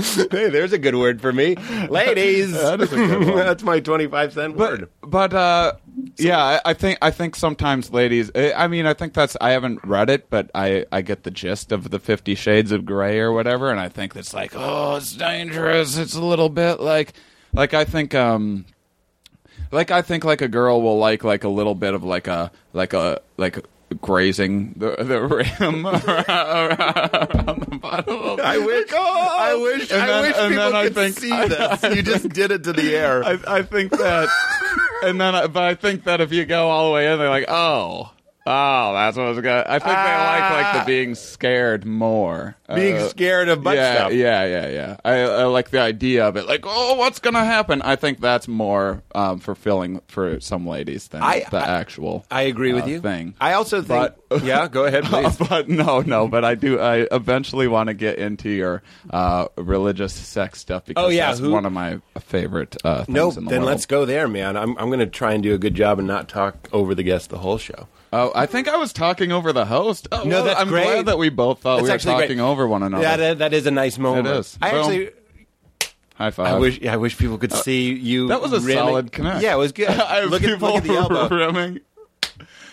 [0.31, 1.57] hey, there's a good word for me,
[1.89, 2.53] ladies.
[2.61, 3.37] That is a good one.
[3.37, 4.89] That's my twenty-five cent word.
[5.03, 5.75] But uh,
[6.17, 8.31] yeah, I, I think I think sometimes ladies.
[8.35, 11.31] I I mean, I think that's I haven't read it, but I I get the
[11.31, 14.97] gist of the Fifty Shades of Grey or whatever, and I think it's like, oh,
[14.97, 15.97] it's dangerous.
[15.97, 17.15] It's a little bit like,
[17.53, 18.67] like I think um.
[19.73, 22.51] Like I think like a girl will like like a little bit of like a
[22.73, 23.65] like a like
[24.01, 28.41] grazing the the rim around the bottom.
[28.43, 28.93] I wish.
[28.93, 29.91] I wish.
[29.91, 31.83] And I then- wish and people then I could think- see this.
[31.83, 33.25] You just did it to the air.
[33.31, 34.29] I, I think that,
[35.05, 37.29] and then, I, but I think that if you go all the way in, they're
[37.29, 38.11] like, oh,
[38.51, 39.69] oh, that's what it's got.
[39.69, 43.95] I think they like like the being scared more, Being Uh, scared of butt yeah,
[43.95, 44.13] stuff.
[44.13, 44.97] yeah, yeah, yeah.
[45.05, 47.83] I, I like the idea of it, like, oh, what's gonna happen?
[47.83, 52.25] I think that's more um, fulfilling for some ladies than I- the I- actual.
[52.31, 53.01] I agree with uh, you.
[53.01, 53.35] Thing.
[53.41, 54.13] I also think.
[54.45, 55.37] yeah, go ahead, please.
[55.37, 56.29] but no, no.
[56.29, 56.79] But I do.
[56.79, 61.41] I eventually want to get into your uh, religious sex stuff because Oh, yeah, that's
[61.41, 63.37] who- one of my favorite uh, things Nope.
[63.39, 63.71] in the Then world.
[63.71, 64.57] let's go there, man.
[64.57, 67.03] I'm I'm going to try and do a good job and not talk over the
[67.03, 67.89] guest the whole show.
[68.13, 70.09] Oh, I think I was talking over the host.
[70.11, 70.83] Oh, No, well, that's I'm great.
[70.85, 72.25] glad that we both thought That's we were actually great.
[72.27, 73.03] talking over one another.
[73.05, 74.27] Yeah, that, that is a nice moment.
[74.27, 74.59] It is.
[74.61, 74.81] I Boom.
[74.81, 75.11] actually,
[76.17, 76.55] High five.
[76.55, 78.27] I wish, yeah, I wish people could see you.
[78.27, 79.43] Uh, that was a rimming- solid connect.
[79.43, 79.89] Yeah, it was good.
[79.91, 81.29] I look at look at the elbow.
[81.29, 81.81] rimming.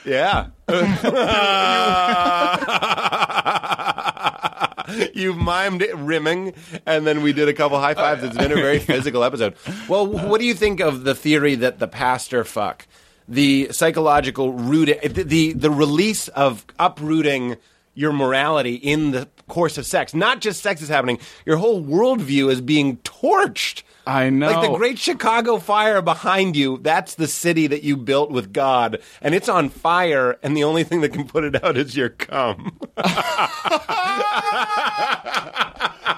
[0.05, 0.47] Yeah.
[5.13, 6.53] You've mimed it rimming,
[6.85, 8.23] and then we did a couple high fives.
[8.23, 9.55] It's been a very physical episode.
[9.89, 12.87] Well, what do you think of the theory that the pastor fuck,
[13.27, 17.57] the psychological root, the the, the release of uprooting
[17.93, 20.13] your morality in the course of sex?
[20.13, 23.83] Not just sex is happening; your whole worldview is being torched.
[24.05, 24.49] I know.
[24.49, 29.01] Like the Great Chicago Fire behind you, that's the city that you built with God,
[29.21, 32.09] and it's on fire, and the only thing that can put it out is your
[32.09, 32.79] cum.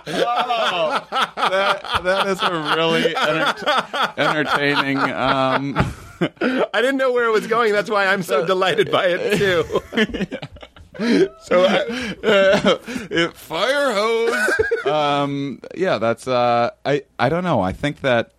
[0.06, 4.98] that, that is a really enter- entertaining.
[4.98, 5.76] Um,
[6.42, 7.72] I didn't know where it was going.
[7.72, 9.64] That's why I'm so delighted by it too.
[11.44, 11.66] so
[13.12, 14.86] it- fire hose.
[14.86, 16.28] um, yeah, that's.
[16.28, 17.04] Uh, I.
[17.18, 17.62] I don't know.
[17.62, 18.32] I think that.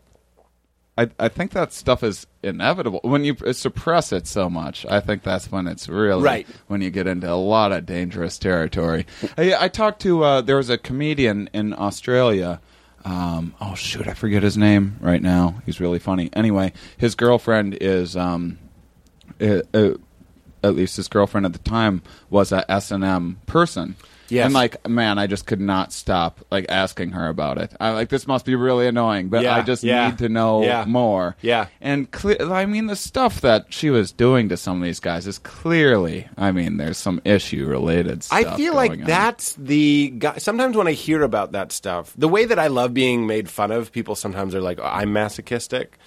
[1.00, 4.84] I, I think that stuff is inevitable when you suppress it so much.
[4.86, 6.46] I think that's when it's really Right.
[6.66, 9.06] when you get into a lot of dangerous territory.
[9.38, 12.60] I, I talked to uh, there was a comedian in Australia.
[13.04, 15.62] Um, oh shoot, I forget his name right now.
[15.64, 16.28] He's really funny.
[16.34, 18.58] Anyway, his girlfriend is um,
[19.40, 19.92] uh, uh,
[20.62, 23.96] at least his girlfriend at the time was a S and M person.
[24.30, 24.44] Yes.
[24.46, 27.72] And like, man, I just could not stop like asking her about it.
[27.80, 30.62] I like this must be really annoying, but Yeah, I just yeah, need to know
[30.62, 30.84] yeah.
[30.86, 31.36] more.
[31.42, 31.66] Yeah.
[31.80, 35.26] And cle- I mean, the stuff that she was doing to some of these guys
[35.26, 36.28] is clearly.
[36.36, 38.22] I mean, there's some issue related.
[38.22, 39.00] stuff I feel like on.
[39.02, 40.38] that's the guy.
[40.38, 43.70] Sometimes when I hear about that stuff, the way that I love being made fun
[43.70, 45.98] of, people sometimes are like, oh, "I'm masochistic,"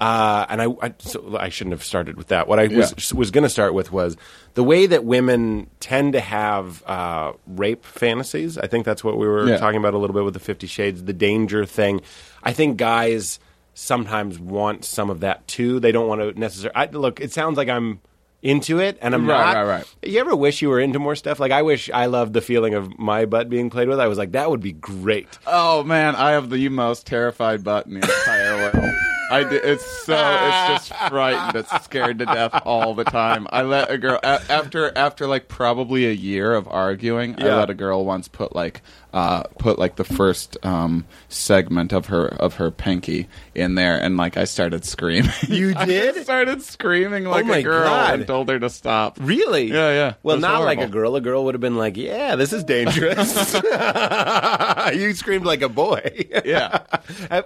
[0.00, 2.48] uh, and I, I, so I shouldn't have started with that.
[2.48, 4.16] What I was was going to start with was
[4.54, 8.56] the way that women tend to have uh, rape fantasies.
[8.58, 9.58] I think that's what we were Yeah.
[9.58, 12.00] talking about a little bit with the Fifty Shades, the danger thing.
[12.42, 13.38] I think guys
[13.74, 15.80] sometimes want some of that too.
[15.80, 16.88] They don't want to necessarily.
[16.92, 18.00] Look, it sounds like I'm
[18.42, 19.60] into it, and I'm Right, not.
[19.60, 19.94] right, right.
[20.02, 21.38] You ever wish you were into more stuff?
[21.40, 24.00] Like I wish I loved the feeling of my butt being played with.
[24.00, 25.28] I was like, that would be great.
[25.46, 28.94] Oh man, I have the most terrified butt in the entire world.
[29.30, 31.56] I d- it's so it's just frightened.
[31.56, 33.46] It's scared to death all the time.
[33.50, 37.36] I let a girl a- after after like probably a year of arguing.
[37.38, 37.46] Yeah.
[37.46, 42.06] I let a girl once put like uh, put like the first um, segment of
[42.06, 45.30] her of her pinky in there, and like I started screaming.
[45.48, 46.14] You did?
[46.14, 48.14] just started screaming like my a girl God.
[48.14, 49.18] and told her to stop.
[49.20, 49.64] Really?
[49.66, 50.14] Yeah, yeah.
[50.22, 51.16] Well, not like a girl.
[51.16, 53.54] A girl would have been like, "Yeah, this is dangerous."
[54.94, 56.26] you screamed like a boy.
[56.44, 56.84] Yeah,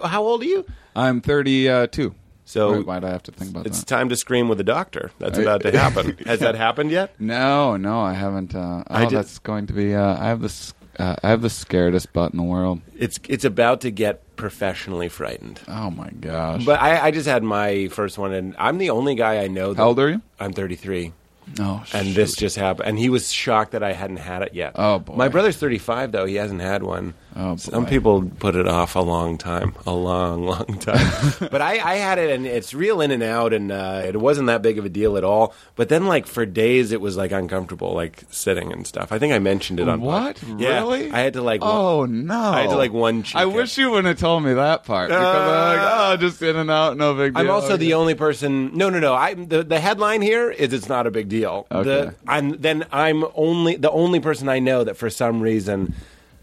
[0.03, 0.65] How old are you?
[0.95, 2.15] I'm 32.
[2.45, 3.69] So- why do I have to think about that?
[3.69, 3.87] It's that?
[3.87, 5.11] time to scream with a doctor.
[5.19, 6.17] That's about to happen.
[6.25, 7.19] Has that happened yet?
[7.19, 8.55] No, no, I haven't.
[8.55, 9.95] Uh, oh, I that's going to be.
[9.95, 10.73] Uh, I have this.
[10.97, 12.81] Uh, I have the scaredest butt in the world.
[12.97, 15.59] It's it's about to get professionally frightened.
[15.67, 16.65] Oh my gosh!
[16.65, 19.73] But I, I just had my first one, and I'm the only guy I know.
[19.73, 20.21] That, How old are you?
[20.39, 21.11] I'm 33.
[21.59, 22.13] oh, and shoot.
[22.13, 22.87] this just happened.
[22.89, 24.73] And he was shocked that I hadn't had it yet.
[24.75, 25.15] Oh, boy.
[25.15, 27.13] My brother's 35 though; he hasn't had one.
[27.37, 31.33] Oh, Some people put it off a long time, a long, long time.
[31.51, 34.47] but I, I had it, and it's real in and out, and uh, it wasn't
[34.47, 35.53] that big of a deal at all.
[35.75, 39.11] But then, like for days, it was like uncomfortable, like sitting and stuff.
[39.11, 40.41] I think I mentioned it on What?
[40.57, 41.11] Yeah, Really?
[41.11, 41.59] I had to like.
[41.61, 42.39] Oh no!
[42.39, 43.51] I had to, like, one cheek I it.
[43.53, 46.71] wish you wouldn't have told me that part because I'm like, oh, just in and
[46.71, 47.41] out, no big deal.
[47.43, 48.77] I'm also the only person.
[48.77, 49.13] No, no, no.
[49.13, 51.67] I the, the headline here is it's not a big deal.
[51.69, 51.83] Okay.
[51.83, 55.93] The, I'm then I'm only the only person I know that for some reason,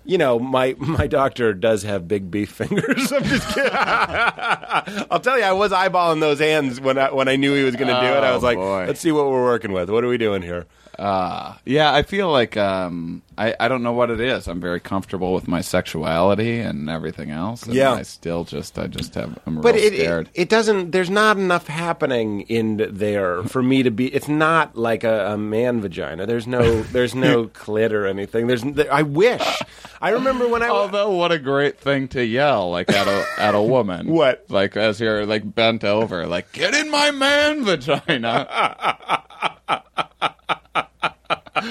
[0.05, 3.13] you know, my my doctor does have big beef fingers.
[3.13, 3.71] I'm just kidding.
[5.11, 7.77] I'll tell you, I was eyeballing those hands when I when I knew he was
[7.77, 8.23] going to do it.
[8.25, 8.85] I Oh, was like, boy.
[8.87, 9.91] let's see what we're working with.
[9.91, 10.67] What are we doing here?
[10.99, 14.47] Uh, yeah, I feel like um, I I don't know what it is.
[14.47, 17.63] I'm very comfortable with my sexuality and everything else.
[17.65, 17.93] And Yeah.
[17.93, 20.29] I still just I just have I'm But real it, scared.
[20.35, 20.91] it it doesn't.
[20.93, 24.07] There's not enough happening in there for me to be.
[24.15, 26.27] It's not like a, a man vagina.
[26.27, 28.47] There's no there's no clit or anything.
[28.47, 28.63] There's.
[28.63, 29.61] There, I wish.
[30.01, 30.83] I remember when I was.
[30.83, 34.07] Although, what a great thing to yell like at a at a woman.
[34.13, 34.45] What?
[34.51, 39.23] Like as you're like bent over, like get in my man vagina.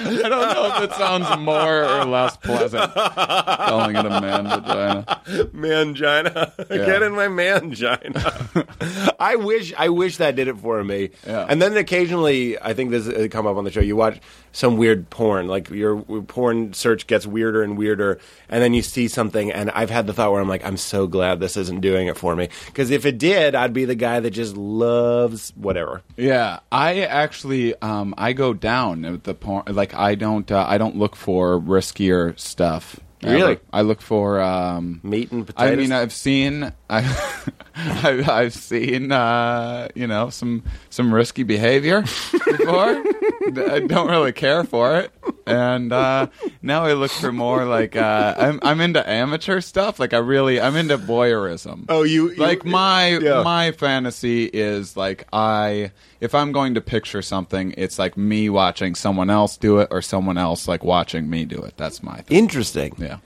[0.04, 5.20] I don't know if it sounds more or less pleasant calling it a man vagina.
[5.54, 6.52] mangina.
[6.70, 6.86] Yeah.
[6.86, 9.14] Get in my mangina.
[9.20, 11.10] I wish I wish that did it for me.
[11.26, 11.46] Yeah.
[11.48, 13.80] And then occasionally, I think this has come up on the show.
[13.80, 14.20] You watch
[14.52, 19.08] some weird porn, like your porn search gets weirder and weirder, and then you see
[19.08, 22.06] something, and I've had the thought where I'm like, I'm so glad this isn't doing
[22.06, 26.02] it for me because if it did, I'd be the guy that just loves whatever.
[26.16, 29.64] Yeah, I actually um, I go down the porn.
[29.68, 33.00] Like I don't uh, I don't look for riskier stuff.
[33.22, 33.34] Ever.
[33.34, 33.58] Really?
[33.72, 35.72] I look for um, Meat and potatoes.
[35.72, 36.98] I mean, I've seen I,
[37.74, 43.02] I've, I've seen uh, you know some some risky behavior before.
[43.56, 45.12] I don't really care for it,
[45.46, 46.26] and uh,
[46.62, 49.98] now I look for more like uh, I'm I'm into amateur stuff.
[49.98, 51.86] Like I really I'm into voyeurism.
[51.88, 53.42] Oh, you- you- like my yeah.
[53.42, 58.94] my fantasy is like I if I'm going to picture something, it's like me watching
[58.94, 61.76] someone else do it or someone else like watching me do it.
[61.76, 62.38] That's my thing.
[62.38, 62.94] Interesting.
[62.96, 63.18] Yeah.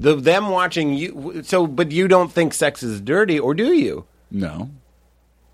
[0.00, 1.44] The them watching you.
[1.44, 4.06] So, but you don't think sex is dirty, or do you?
[4.28, 4.70] No.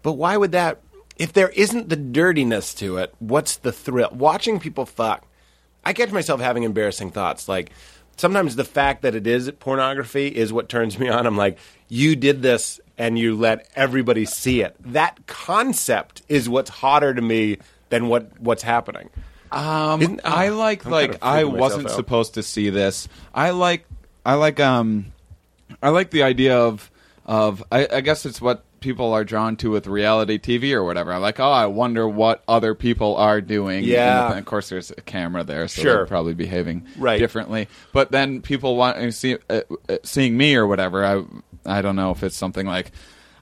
[0.03, 0.81] But why would that?
[1.18, 4.11] If there isn't the dirtiness to it, what's the thrill?
[4.12, 5.27] Watching people fuck.
[5.85, 7.51] I catch myself having embarrassing thoughts.
[7.51, 7.70] Like
[8.16, 11.27] sometimes the fact that it is pornography is what turns me on.
[11.27, 14.77] I'm like, you did this and you let everybody see it.
[14.81, 17.59] That concept is what's hotter to me
[17.91, 19.09] than what what's happening.
[19.51, 21.93] Um, Isn't- I like I'm like kinda I wasn't out.
[21.93, 23.09] supposed to see this.
[23.33, 23.87] I like
[24.27, 25.07] I like um
[25.83, 26.91] I like the idea of
[27.25, 31.12] of I, I guess it's what people are drawn to with reality TV or whatever.
[31.12, 33.85] I'm like, oh, I wonder what other people are doing.
[33.85, 34.31] Yeah.
[34.31, 35.95] And of course, there's a camera there, so Sure.
[35.97, 37.19] they're probably behaving Right.
[37.19, 37.69] differently.
[37.93, 41.05] But then people want to see uh, uh, seeing me or whatever.
[41.05, 41.23] I
[41.67, 42.93] I don't know if it's something like.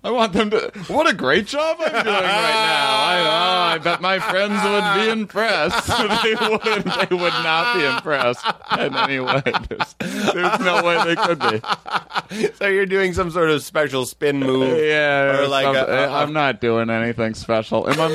[0.07, 0.71] I want them to.
[0.87, 2.23] What a great job I'm doing right now!
[2.23, 5.87] I, oh, I bet my friends would be impressed.
[6.23, 6.62] they would.
[7.09, 8.47] They would not be impressed
[8.79, 9.42] in any way.
[9.69, 9.95] There's,
[10.33, 12.49] there's no way they could be.
[12.55, 14.75] So you're doing some sort of special spin move.
[14.75, 17.87] Uh, yeah, Or like a- uh, a- I'm not doing anything special.
[17.88, 18.09] In my,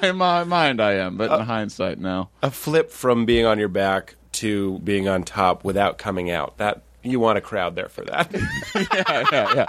[0.00, 2.28] mi- in my mind, I am, but in hindsight, no.
[2.42, 6.56] A flip from being on your back to being on top without coming out.
[6.58, 8.30] That you want a crowd there for that.
[8.74, 9.66] yeah, yeah, yeah.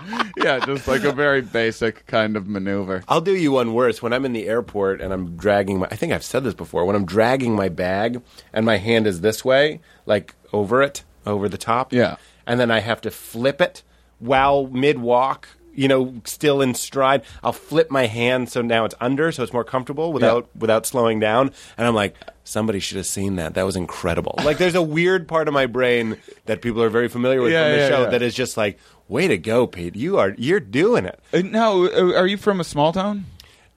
[0.36, 3.02] Yeah, just like a very basic kind of maneuver.
[3.08, 4.00] I'll do you one worse.
[4.00, 6.84] When I'm in the airport and I'm dragging my I think I've said this before.
[6.84, 11.48] When I'm dragging my bag and my hand is this way, like over it, over
[11.48, 11.92] the top.
[11.92, 12.16] Yeah.
[12.46, 13.82] And then I have to flip it
[14.20, 17.22] while mid walk, you know, still in stride.
[17.42, 21.18] I'll flip my hand so now it's under so it's more comfortable without without slowing
[21.20, 21.50] down.
[21.76, 23.54] And I'm like, somebody should have seen that.
[23.54, 24.34] That was incredible.
[24.42, 27.64] Like there's a weird part of my brain that people are very familiar with Yeah,
[27.64, 28.10] from the yeah, show yeah.
[28.10, 29.96] that is just like, way to go, Pete.
[29.96, 31.18] You are you're doing it.
[31.32, 33.26] Uh, Now, uh, are you from a small town?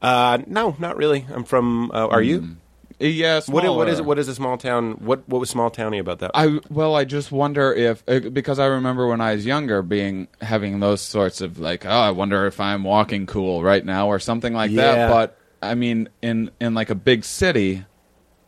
[0.01, 1.25] Uh, no, not really.
[1.33, 1.91] I'm from.
[1.91, 2.37] Uh, are you?
[2.39, 2.55] Uh,
[3.03, 3.47] Yes.
[3.49, 4.91] What, what is what is a small town?
[4.99, 6.29] What what was small towny about that?
[6.35, 10.27] I well, I just wonder if uh, because I remember when I was younger, being
[10.39, 14.19] having those sorts of like, oh, I wonder if I'm walking cool right now or
[14.19, 15.07] something like Yeah.
[15.07, 15.09] that.
[15.09, 17.85] But I mean, in in like a big city,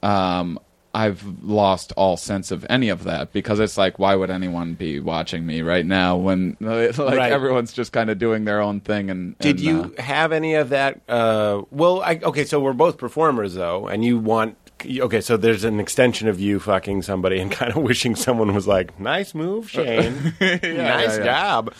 [0.03, 0.59] um,
[0.95, 4.99] I've lost all sense of any of that because it's like, why would anyone be
[4.99, 7.31] watching me right now when like Right.
[7.31, 9.09] everyone's just kind of doing their own thing?
[9.09, 11.01] And Did and, you uh, have any of that?
[11.09, 14.57] Uh, well, I, okay, so we're both performers though, and you want.
[14.85, 18.67] Okay, so there's an extension of you fucking somebody and kind of wishing someone was
[18.67, 20.33] like, "Nice move, Shane.
[20.41, 21.23] nice yeah, yeah.
[21.23, 21.73] job."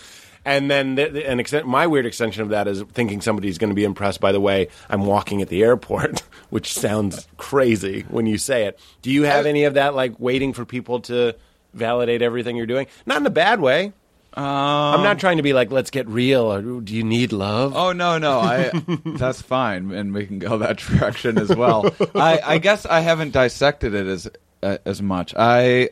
[0.45, 3.69] And then the, the- an extent, my weird extension of that is thinking somebody's going
[3.69, 8.25] to be impressed by the way I'm walking at the airport, which sounds crazy when
[8.25, 8.79] you say it.
[9.01, 11.35] Do you have any of that, like waiting for people to
[11.73, 12.87] validate everything you're doing?
[13.05, 13.93] Not in a bad way.
[14.35, 16.51] I'm not trying to be like, let's get real.
[16.51, 17.75] Or, do you need love?
[17.75, 18.71] Oh no, no, I
[19.05, 21.85] that's fine, and we can go that direction as well.
[22.15, 24.27] I, I guess I haven't dissected it as
[24.63, 25.35] uh, as much.
[25.37, 25.89] I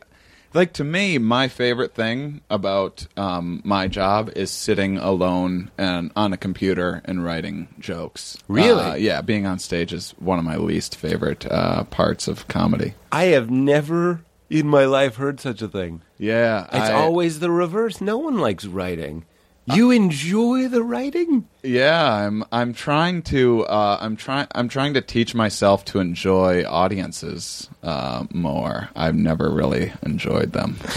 [0.53, 6.33] like to me, my favorite thing about um, my job is sitting alone and on
[6.33, 8.37] a computer and writing jokes.
[8.47, 8.83] Really?
[8.83, 12.93] Uh, yeah, being on stage is one of my least favorite uh, parts of comedy.
[13.11, 16.01] I have never in my life heard such a thing.
[16.17, 18.01] Yeah, It's I- always the reverse.
[18.01, 19.25] No one likes writing.
[19.65, 21.47] You enjoy the writing?
[21.63, 26.65] Yeah, I'm I'm trying to uh, I'm trying I'm trying to teach myself to enjoy
[26.65, 28.89] audiences uh, more.
[28.95, 30.77] I've never really enjoyed them.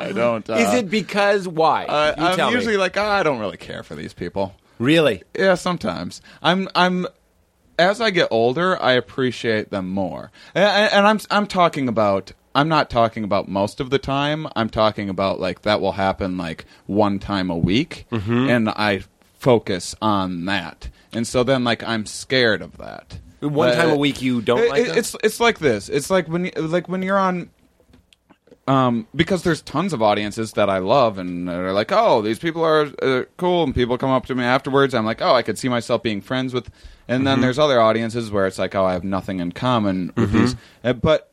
[0.00, 0.48] I don't.
[0.48, 1.84] Uh, Is it because why?
[1.84, 2.78] Uh, you I'm tell usually me.
[2.78, 4.54] like oh, I don't really care for these people.
[4.78, 5.22] really.
[5.38, 7.06] Yeah, sometimes I'm I'm
[7.78, 12.32] as I get older, I appreciate them more, and, and I'm I'm talking about.
[12.54, 14.46] I'm not talking about most of the time.
[14.56, 18.48] I'm talking about like that will happen like one time a week, Mm-hmm.
[18.50, 19.02] and I
[19.38, 20.88] focus on that.
[21.12, 23.18] And so then like I'm scared of that.
[23.40, 24.96] One Uh, time a week you don't it- like it-?
[24.96, 25.88] It's it's like this.
[25.88, 27.50] It's like when you, like when you're on
[28.68, 32.62] um, because there's tons of audiences that I love and they're like, oh, these people
[32.64, 34.94] are uh, cool, and people come up to me afterwards.
[34.94, 36.70] I'm like, oh, I could see myself being friends with.
[37.08, 40.30] And then there's other audiences where it's like, oh, I have nothing in common with
[40.32, 40.54] these.
[40.84, 41.30] Uh, but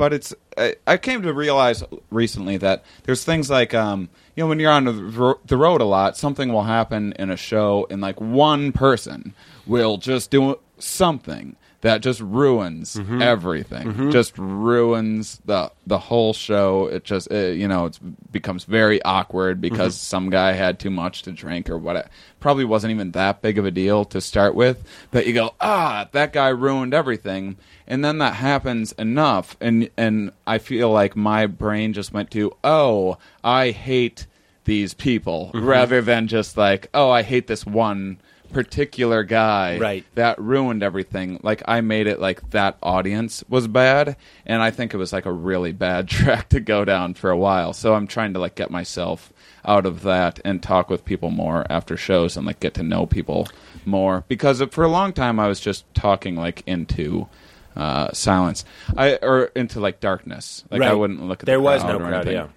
[0.00, 4.48] but it's I, I came to realize recently that there's things like um, you know
[4.48, 8.00] when you're on the, the road a lot, something will happen in a show, and
[8.00, 9.34] like one person
[9.66, 14.10] will just do something that just ruins everything.
[14.10, 16.86] Just ruins the the whole show.
[16.86, 17.98] It just uh you know it
[18.32, 21.96] becomes very awkward because some guy had too much to drink or what.
[21.96, 25.54] It probably wasn't even that big of a deal to start with, but you go
[25.60, 31.16] ah that guy ruined everything, and then that happens enough, and and I feel like
[31.16, 34.26] my brain just went to oh I hate
[34.64, 38.18] these people rather than just like oh I hate this one
[38.52, 40.04] particular guy Right.
[40.14, 41.40] that ruined everything.
[41.42, 45.26] Like I made it like that audience was bad, and I think it was like
[45.26, 47.72] a really bad track to go down for a while.
[47.72, 49.32] So I'm trying to like get myself
[49.64, 53.04] out of that and talk with people more after shows and like get to know
[53.04, 53.46] people
[53.84, 57.28] more because for a long time I was just talking like into
[57.76, 58.64] uh, silence,
[58.96, 60.64] I or into like darkness.
[60.70, 62.48] Like I wouldn't look at There the was crowd no crowd, yeah.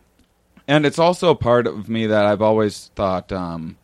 [0.67, 3.32] And it's also a part of me that I've always thought.
[3.34, 3.75] Um,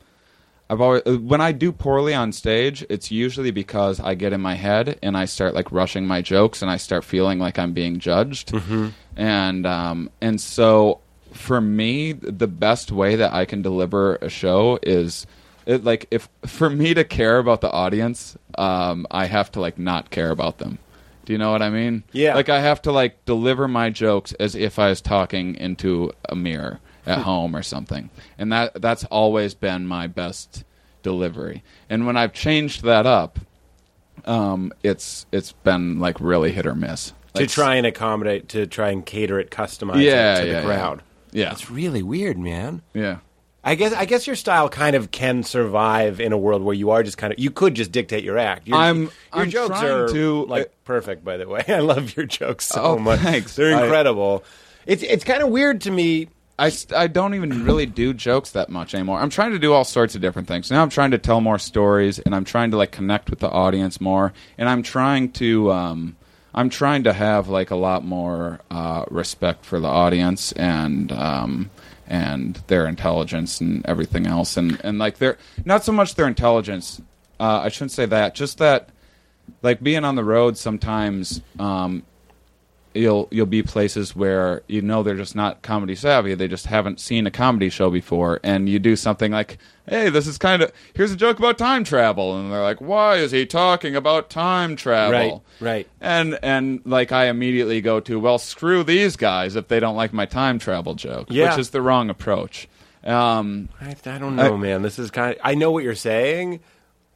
[0.70, 4.42] I've always uh, when I do poorly on stage, it's usually because I get in
[4.42, 7.74] my head and I start like rushing my jokes and I start feeling like I'm
[7.74, 8.52] being judged.
[8.52, 8.90] Mm-hmm.
[9.16, 11.02] And um, and so
[11.34, 15.26] for me, the best way that I can deliver a show is
[15.66, 19.80] it, like if for me to care about the audience, um, I have to like
[19.80, 20.78] not care about them.
[21.26, 22.04] Do you know what I mean?
[22.12, 22.36] Yeah.
[22.36, 26.36] Like I have to like deliver my jokes as if I was talking into a
[26.36, 26.80] mirror.
[27.10, 30.64] At home or something, and that that's always been my best
[31.04, 31.64] delivery.
[31.90, 33.40] And when I've changed that up,
[34.26, 37.14] um, it's it's been like really hit or miss.
[37.34, 40.68] to try and accommodate, to try and cater it, customize Yeah, it to yeah, the
[40.68, 41.02] crowd.
[41.32, 41.52] Yeah.
[41.52, 42.82] It's really weird, man.
[42.94, 43.20] Yeah.
[43.64, 46.92] I guess I guess your style kind of can survive in a world where you
[46.92, 48.68] are just kind of you could just dictate your act.
[48.68, 51.24] Your, I'm- your I'm jokes are to- like perfect.
[51.26, 53.20] By the way, I love your jokes so Oh, much.
[53.20, 53.56] thanks.
[53.56, 54.44] They're I- incredible.
[54.86, 56.30] it's it's kind of weird to me.
[56.60, 59.20] I, I don't even really do jokes that much anymore.
[59.20, 60.70] I'm trying to do all sorts of different things.
[60.70, 63.50] Now I'm trying to tell more stories and I'm trying to like connect with the
[63.50, 66.18] audience more and I'm trying to um
[66.54, 71.72] I'm trying to have like a lot more uh, respect for the audience and um
[72.08, 77.02] and their intelligence and everything else and and like their not so much their intelligence
[77.40, 78.90] uh, I shouldn't say that just that
[79.62, 82.04] like being on the road sometimes um
[82.94, 87.00] you'll you'll be places where you know they're just not comedy savvy they just haven't
[87.00, 90.72] seen a comedy show before and you do something like hey this is kind of
[90.96, 94.76] here's a joke about time travel and they're like why is he talking about time
[94.76, 95.88] travel Right, right.
[96.02, 100.12] and and like i immediately go to well screw these guys if they don't like
[100.12, 101.52] my time travel joke Yeah.
[101.52, 102.68] which is the wrong approach
[103.04, 104.82] um I, I don't know, I- man.
[104.82, 105.34] This is kind.
[105.36, 105.42] of...
[105.44, 106.60] I know what you're saying.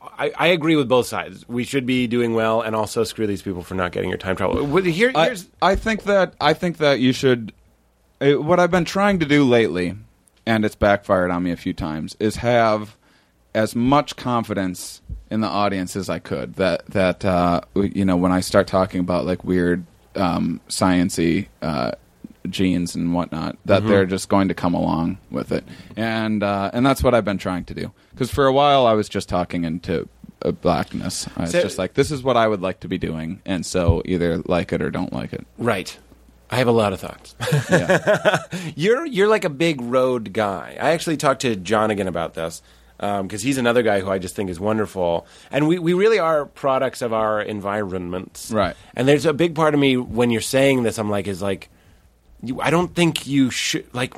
[0.04, 1.48] I, I agree with both sides.
[1.48, 4.36] We should be doing well, and also screw these people for not getting your time
[4.36, 4.66] travel.
[4.82, 7.54] Here, I, here's I think that I think that you should.
[8.22, 9.96] Uh, what I've been trying to do lately,
[10.46, 12.96] and it's backfired on me a few times, is have
[13.56, 16.56] as much confidence in the audience as I could.
[16.56, 19.86] That that uh, you know when I start talking about like weird
[20.16, 21.92] um, sciency uh,
[22.50, 25.64] genes and whatnot, that they're just going to come along with it,
[25.96, 27.92] and uh, and that's what I've been trying to do.
[28.12, 30.08] Because for a while I was just talking into
[30.44, 31.28] uh, blackness.
[31.38, 33.66] I was So- just like, this is what I would like to be doing, and
[33.66, 35.46] so either like it or don't like it.
[35.58, 35.98] right.
[36.52, 37.34] I have a lot of thoughts.
[37.72, 38.44] Yeah.
[38.76, 40.78] You're you're like a big road guy.
[40.80, 42.62] I actually talked to Jonigan about this
[43.00, 46.46] because he's another guy who I just think is wonderful, and we, we really are
[46.46, 48.76] products of our environments, Right.
[48.96, 51.70] And there's a big part of me when you're saying this, I'm like, is like,
[52.44, 54.14] you, I don't think you should like.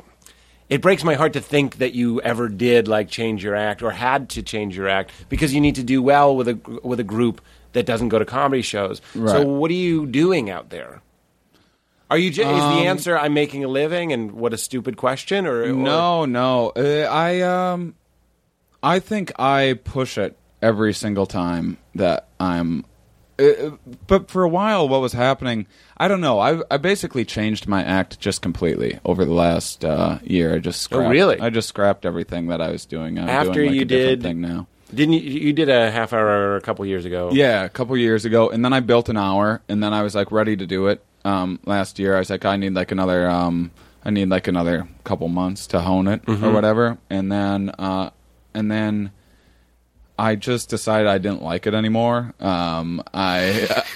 [0.68, 3.92] It breaks my heart to think that you ever did like change your act or
[3.92, 7.04] had to change your act because you need to do well with a with a
[7.04, 7.40] group
[7.72, 9.00] that doesn't go to comedy shows.
[9.14, 11.02] So what are you doing out there?
[12.10, 12.30] Are you?
[12.30, 14.12] Is Um, the answer I'm making a living?
[14.12, 15.46] And what a stupid question?
[15.46, 16.70] Or, or- No, no.
[16.76, 17.94] Uh, I um,
[18.82, 22.84] I think I push it every single time that I'm.
[23.38, 23.72] Uh,
[24.06, 25.66] but for a while, what was happening?
[25.98, 26.38] I don't know.
[26.38, 30.54] I I basically changed my act just completely over the last uh, year.
[30.54, 31.40] I just Oh, scrapped, really?
[31.40, 33.18] I just scrapped everything that I was doing.
[33.18, 34.66] I'm After doing, like, you a did- thing now.
[34.94, 35.20] didn't you?
[35.20, 37.30] You did a half hour a couple years ago.
[37.32, 40.14] Yeah, a couple years ago, and then I built an hour, and then I was
[40.14, 41.02] like ready to do it.
[41.24, 43.70] Um, last year, I was like, I need like another, um,
[44.04, 46.44] I need like another couple months to hone it Mm-hmm.
[46.44, 48.10] or whatever, and then, uh,
[48.54, 49.10] and then
[50.18, 52.32] I just decided I didn't like it anymore.
[52.40, 53.84] Um, I.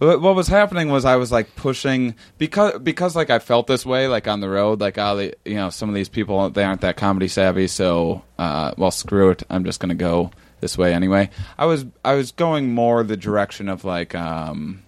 [0.00, 4.06] What was happening was I was like pushing because because like I felt this way
[4.08, 6.80] like on the road like oh they, you know some of these people they aren't
[6.82, 9.44] that comedy savvy so uh, well screw it.
[9.48, 11.30] I'm just gonna go this way anyway.
[11.56, 14.82] I was I was going more the direction of like um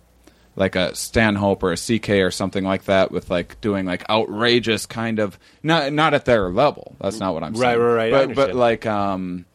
[0.57, 4.87] like a Stanhope or a CK or something like that with like doing like outrageous
[4.87, 6.97] kind of not not at their level.
[7.01, 7.79] That's not what I'm Right, saying.
[7.81, 9.47] right, right, I but but like um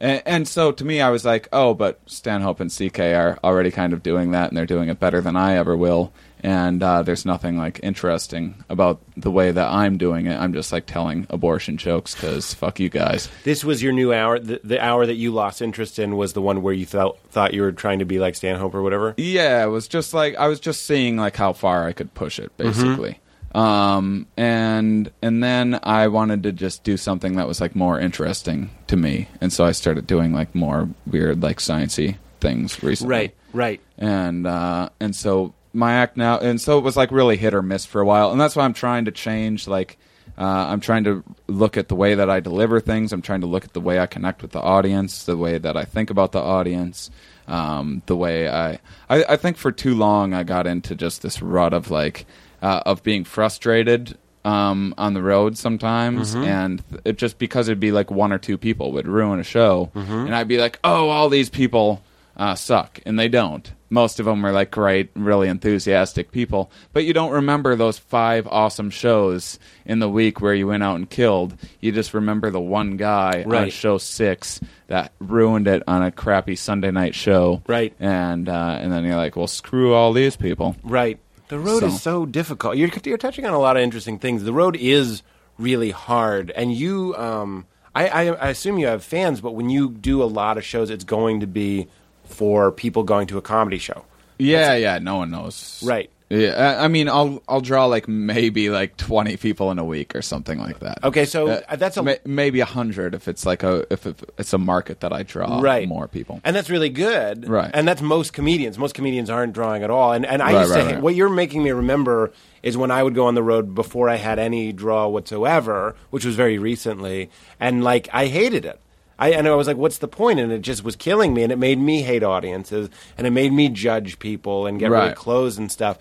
[0.00, 3.70] and, and so to me, I was like, oh, but Stanhope and CK are already
[3.70, 6.12] kind of doing that, and they're doing it better than I ever will.
[6.40, 10.36] And uh, there's nothing like interesting about the way that I'm doing it.
[10.38, 13.28] I'm just like telling abortion jokes because fuck you guys.
[13.42, 14.38] This was your new hour.
[14.38, 17.54] The, the hour that you lost interest in was the one where you felt thought
[17.54, 19.14] you were trying to be like Stanhope or whatever.
[19.16, 22.38] Yeah, it was just like I was just seeing like how far I could push
[22.38, 23.18] it, basically.
[23.54, 28.70] Um, and and then I wanted to just do something that was like more interesting
[28.88, 33.14] to me, and so I started doing like more weird, like sciency things recently.
[33.14, 33.80] Right, right.
[33.96, 37.62] and uh, and so my act now, and so it was like really hit or
[37.62, 39.66] miss for a while, and that's why I'm trying to change.
[39.66, 39.98] Like,
[40.36, 43.12] uh, I'm trying to look at the way that I deliver things.
[43.12, 45.76] I'm trying to look at the way I connect with the audience, the way that
[45.76, 47.10] I think about the audience,
[47.46, 48.78] um, the way I,
[49.08, 49.24] I.
[49.30, 52.26] I think for too long I got into just this rut of like
[52.62, 57.92] uh, of being frustrated um, on the road sometimes, and it just because it'd be
[57.92, 61.28] like one or two people would ruin a show, and I'd be like, oh, all
[61.28, 62.02] these people
[62.36, 63.70] uh, suck, and they don't.
[63.90, 68.46] Most of them are like great, really enthusiastic people, but you don't remember those five
[68.46, 71.54] awesome shows in the week where you went out and killed.
[71.80, 73.72] You just remember the one guy on Right.
[73.72, 77.94] show six that ruined it on a crappy Sunday night show, Right.
[77.98, 80.76] And uh, and then you're like, well, screw all these people.
[80.82, 81.18] Right.
[81.48, 82.76] The road So- is so difficult.
[82.76, 84.44] You're, you're touching on a lot of interesting things.
[84.44, 85.22] The road is
[85.58, 87.14] really hard, and you.
[87.16, 90.64] Um, I, I, I assume you have fans, but when you do a lot of
[90.64, 91.88] shows, it's going to be
[92.26, 94.04] for people going to a comedy show.
[94.38, 95.82] Yeah, yeah, no one knows.
[95.84, 96.10] Right.
[96.30, 100.14] Yeah, I I mean, I'll I'll draw like maybe like twenty people in a week
[100.14, 101.02] or something like that.
[101.02, 104.30] Okay, so Uh, that's a may- maybe a hundred if it's like a if it-
[104.38, 106.40] it's a market that I draw right more people.
[106.44, 107.48] and that's really good.
[107.48, 107.70] Right.
[107.72, 108.78] and that's most comedians.
[108.78, 110.12] Most comedians aren't drawing at all.
[110.12, 111.02] And and I Right, used to right, hate- right.
[111.02, 112.30] what you're making me remember
[112.62, 116.26] is when I would go on the road before I had any draw whatsoever, which
[116.26, 118.78] was very recently, and like I hated it.
[119.18, 121.52] I and I was like, "What's the point?" And it just was killing me, and
[121.52, 125.16] it made me hate audiences, and it made me judge people and get really Right.
[125.16, 125.98] closed and stuff.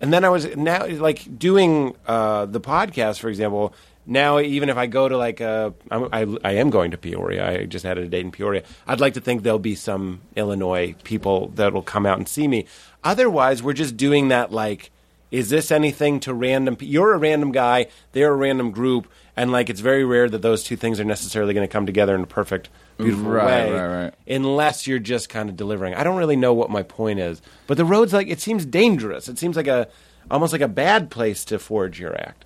[0.00, 3.74] And then I was now like doing uh, the podcast, for example.
[4.06, 7.46] Now, even if I go to like a, I'm, I, I am going to Peoria.
[7.48, 8.62] I just had a date in Peoria.
[8.86, 12.48] I'd like to think there'll be some Illinois people that will come out and see
[12.48, 12.64] me.
[13.04, 14.90] Otherwise, we're just doing that like,
[15.30, 16.76] is this anything to random?
[16.80, 17.86] You're a random guy.
[18.12, 19.06] They're a random group,
[19.40, 22.14] and like it's very rare that those two things are necessarily going to come together
[22.14, 22.68] in a perfect,
[22.98, 24.14] beautiful Right, way right, right.
[24.28, 25.94] unless you're just kind of delivering.
[25.94, 29.28] I don't really know what my point is, but the road's like it seems dangerous.
[29.28, 29.88] It seems like a
[30.30, 32.44] almost like a bad place to forge your act.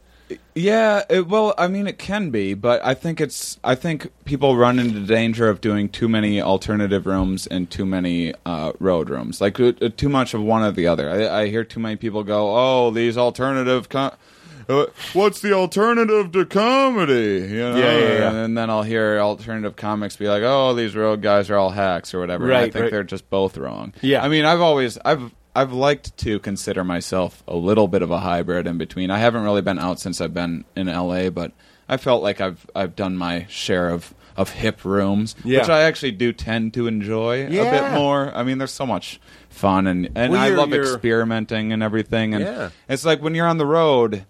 [0.55, 3.59] Yeah, it, well, I mean, it can be, but I think it's.
[3.63, 8.33] I think people run into danger of doing too many alternative rooms and too many
[8.47, 11.11] uh, road rooms, like uh, too much of one or the other.
[11.11, 14.13] I, I hear too many people go, "Oh, these alternative." Com-
[14.69, 17.47] uh, What's the alternative to comedy?
[17.51, 17.77] You know?
[17.77, 18.45] Yeah, yeah, yeah.
[18.45, 22.15] And then I'll hear alternative comics be like, "Oh, these road guys are all hacks
[22.15, 22.91] or whatever." And I think right.
[22.91, 23.93] they're just both wrong.
[24.01, 24.23] Yeah.
[24.25, 28.19] I mean, I've always I've I've liked to consider myself a little bit of a
[28.19, 29.11] hybrid in between.
[29.11, 31.53] I haven't really been out since I've been in LA, but
[31.89, 35.61] I felt like I've I've done my share of of hip rooms, Yeah.
[35.61, 38.35] which I actually do tend to enjoy a bit more.
[38.35, 42.35] I mean, there's so much fun and and Well, I love experimenting and everything.
[42.35, 42.71] And Yeah.
[42.89, 44.27] it's like when you're on the road.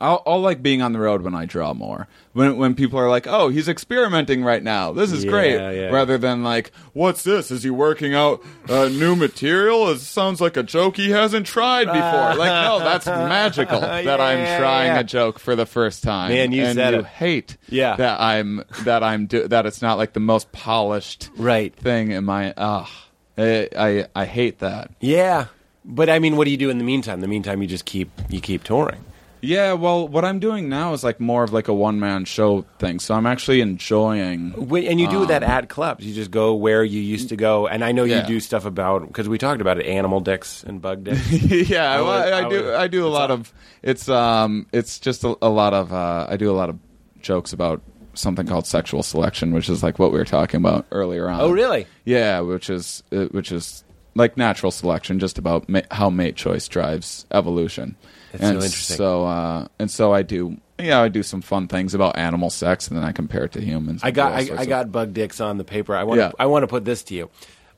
[0.00, 2.08] I'll, I'll like being on the road when I draw more.
[2.32, 4.92] When when people are like, "Oh, he's experimenting right now.
[4.92, 5.90] This is Yeah, great," yeah.
[5.90, 7.50] rather than like, "What's this?
[7.50, 9.88] Is he working out uh, new material?
[9.90, 14.58] It sounds like a joke he hasn't tried before." like, no, that's magical that I'm
[14.60, 16.30] trying a joke for the first time.
[16.30, 17.06] Man, you and said you it.
[17.06, 17.96] hate Yeah.
[17.96, 21.74] that I'm that I'm do- that it's not like the most polished Right.
[21.74, 22.54] thing in my.
[22.56, 22.88] Ah,
[23.36, 24.92] I, I I hate that.
[25.00, 25.46] Yeah,
[25.84, 27.14] but I mean, what do you do in the meantime?
[27.14, 29.04] In the meantime, you just keep you keep touring.
[29.42, 32.62] Yeah, well, what I'm doing now is like more of like a one man show
[32.78, 32.98] thing.
[33.00, 34.52] So I'm actually enjoying.
[34.68, 36.04] Wait, and you do that at clubs.
[36.04, 37.66] You just go where you used to go.
[37.66, 40.80] And I know you do stuff about because we talked about it, animal dicks and
[40.82, 41.30] bug dicks.
[41.70, 42.64] yeah, I would- I, I do.
[42.64, 43.52] would- I do a lot of.
[43.82, 44.66] It's um.
[44.72, 45.92] It's just a, a lot of.
[45.92, 46.78] Uh, I do a lot of
[47.20, 47.80] jokes about
[48.14, 51.40] something called sexual selection, which is like what we were talking about earlier on.
[51.40, 51.86] oh, really?
[52.04, 53.84] Yeah, which is uh, which is
[54.14, 57.96] like natural selection, just about ma- how mate choice drives evolution.
[58.32, 58.96] That's and so interesting.
[58.96, 60.56] So uh, and so I do.
[60.78, 63.60] Yeah, I do some fun things about animal sex, and then I compare it to
[63.60, 64.00] humans.
[64.02, 65.94] I got I, I got bug dicks on the paper.
[65.94, 66.28] I want Yeah.
[66.30, 67.28] to I want to put this to you.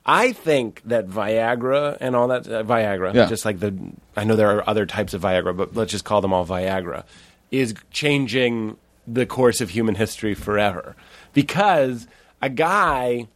[0.05, 3.27] I think that Viagra and all that uh, Viagra, Yeah.
[3.27, 3.75] just like the
[4.17, 7.05] I know there are other types of Viagra, but let's just call them all Viagra,
[7.51, 8.77] is changing
[9.07, 10.95] the course of human history forever.
[11.33, 12.07] Because
[12.41, 13.27] a guy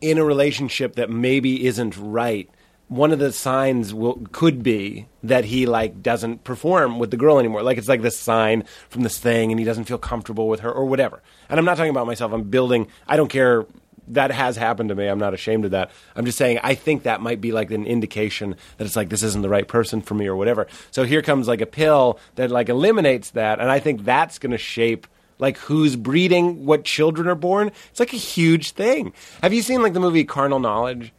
[0.00, 2.48] in a relationship that maybe isn't right,
[2.92, 7.38] one of the signs will could be that he like doesn't perform with the girl
[7.38, 7.62] anymore.
[7.62, 10.70] Like it's like this sign from this thing, and he doesn't feel comfortable with her
[10.70, 11.22] or whatever.
[11.48, 12.32] And I'm not talking about myself.
[12.32, 12.88] I'm building.
[13.06, 13.64] I don't care.
[14.08, 15.06] That has happened to me.
[15.06, 15.90] I'm not ashamed of that.
[16.14, 19.22] I'm just saying I think that might be like an indication that it's like this
[19.22, 20.66] isn't the right person for me or whatever.
[20.90, 24.52] So here comes like a pill that like eliminates that, and I think that's going
[24.52, 25.06] to shape
[25.38, 27.70] like who's breeding, what children are born.
[27.90, 29.14] It's like a huge thing.
[29.40, 31.12] Have you seen like the movie Carnal Knowledge?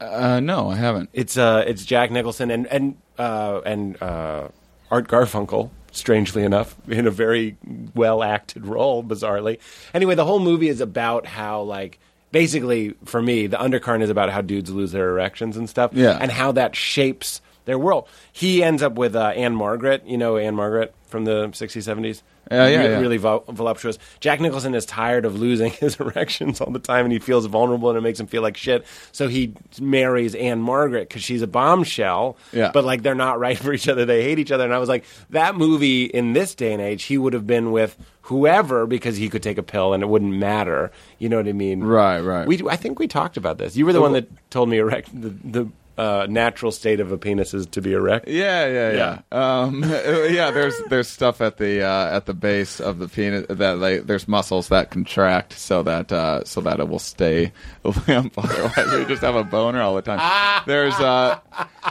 [0.00, 1.10] Uh, no, I haven't.
[1.12, 4.48] It's uh, it's Jack Nicholson and and uh, and uh,
[4.90, 5.70] Art Garfunkel.
[5.92, 7.56] Strangely enough, in a very
[7.96, 9.58] well acted role, bizarrely.
[9.92, 11.98] Anyway, the whole movie is about how like
[12.30, 16.16] basically for me the undercurrent is about how dudes lose their erections and stuff, Yeah.
[16.20, 18.08] and how that shapes their world.
[18.32, 22.22] He ends up with uh, Ann-Margret, you know Ann-Margret from the 60s, 70s.
[22.50, 22.98] Yeah, yeah, Re- yeah.
[22.98, 23.98] Really vo- voluptuous.
[24.18, 27.90] Jack Nicholson is tired of losing his erections all the time, and he feels vulnerable,
[27.90, 28.84] and it makes him feel like shit.
[29.12, 32.36] So he marries Ann-Margret because she's a bombshell.
[32.52, 32.70] Yeah.
[32.72, 34.64] But like they're not right for each other; they hate each other.
[34.64, 37.70] And I was like, that movie in this day and age, he would have been
[37.72, 40.90] with whoever because he could take a pill and it wouldn't matter.
[41.18, 41.82] You know what I mean?
[41.82, 42.46] Right, right.
[42.46, 43.76] We, I think we talked about this.
[43.76, 45.68] You were the one that told me erect the, the
[46.00, 48.26] uh, natural state of a penis is to be erect.
[48.26, 48.92] Yeah, yeah,
[49.32, 49.62] yeah.
[49.62, 53.78] Um, yeah, there's there's stuff at the uh, at the base of the penis that
[53.78, 57.52] like there's muscles that contract so that uh, so that it will stay
[58.06, 58.32] limp.
[58.38, 60.62] Otherwise, we just have a boner all the time.
[60.66, 61.38] There's uh,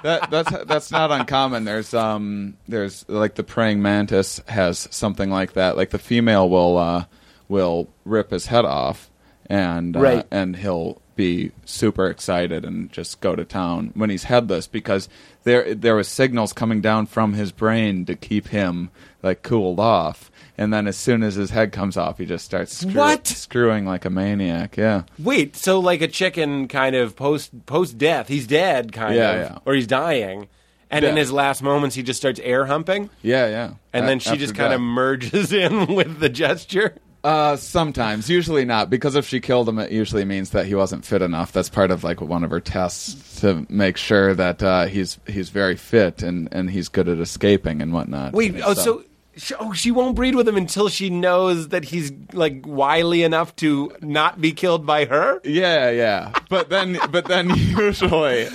[0.03, 1.65] that that's that's not uncommon.
[1.65, 5.77] There's um there's like the praying mantis has something like that.
[5.77, 7.05] Like the female will uh,
[7.47, 9.11] will rip his head off
[9.45, 10.27] and uh, Right.
[10.31, 15.09] and he'll be super excited and just go to town when he's headless because
[15.43, 18.89] there there was signals coming down from his brain to keep him
[19.21, 22.73] like cooled off and then as soon as his head comes off he just starts
[22.77, 23.27] screw- What?
[23.27, 28.29] screwing like a maniac yeah Wait, so like a chicken kind of post post death,
[28.29, 29.57] he's dead kind Yeah, of, yeah.
[29.65, 30.47] or he's dying,
[30.89, 34.19] and in his last moments he just starts air humping, yeah yeah and A- then
[34.19, 36.95] she just kind of merges in with the gesture.
[37.21, 41.03] Uh, sometimes, usually not, because if she killed him, it usually means that he wasn't
[41.03, 41.51] fit enough.
[41.51, 45.49] That's part of like one of her tests to make sure that uh, he's he's
[45.49, 48.33] very fit and, and he's good at escaping and whatnot.
[48.33, 49.03] Wait, oh, so.
[49.39, 53.55] She, oh, she won't breed with him until she knows that he's like wily enough
[53.57, 55.39] to not be killed by her.
[55.43, 58.47] yeah, yeah, but then but then usually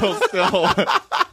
[0.00, 0.66] she'll still.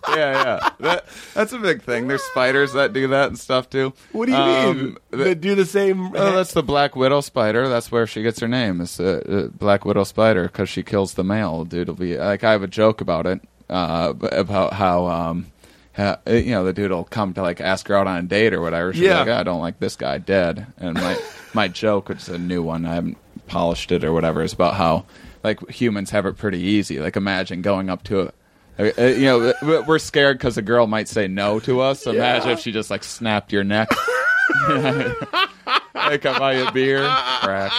[0.09, 0.69] Yeah, yeah.
[0.79, 2.07] That that's a big thing.
[2.07, 3.93] There's spiders that do that and stuff too.
[4.11, 4.97] What do you Um, mean?
[5.11, 6.07] the- They do the same.
[6.15, 7.69] Oh, that's the Black Widow spider.
[7.69, 8.81] That's where she gets her name.
[8.81, 9.21] It's uh,
[9.51, 11.63] uh, Black Widow spider because she kills the male.
[11.63, 13.39] Dude It'll be like I have a joke about it
[13.69, 15.45] uh, about how um,
[15.97, 18.53] uh, you know the dude will come to like ask her out on a date
[18.53, 18.93] or whatever.
[18.93, 19.23] She'll Yeah.
[19.23, 20.67] be like, I don't like this guy dead.
[20.77, 21.17] And my
[21.53, 23.17] my joke, which is a new one, I haven't
[23.47, 25.05] polished it or whatever, is about how
[25.43, 26.99] like humans have it pretty easy.
[26.99, 28.31] Like imagine going up to a
[28.79, 29.53] uh, uh, you know,
[29.85, 32.01] we're scared because a girl might say no to us.
[32.01, 33.89] So imagine if she just like snapped your neck.
[34.69, 37.01] like I buy a beer,
[37.41, 37.71] crack.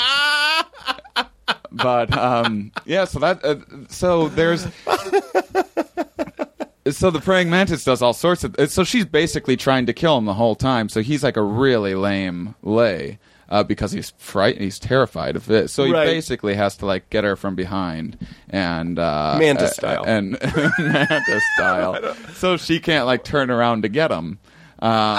[1.72, 3.56] But um, yeah, so that uh,
[3.88, 4.66] so there's
[6.96, 10.24] so the praying mantis does all sorts of so she's basically trying to kill him
[10.24, 10.88] the whole time.
[10.88, 13.18] So he's like a really lame lay.
[13.48, 15.70] Uh, because he's frightened, he's terrified of it.
[15.70, 16.04] So he Right.
[16.06, 18.16] basically has to like get her from behind
[18.48, 20.04] and uh, Mantis style.
[20.06, 20.38] and
[20.78, 22.14] mantis style.
[22.34, 24.38] So she can't like turn around to get him.
[24.78, 25.18] Um,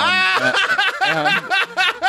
[1.06, 1.52] and-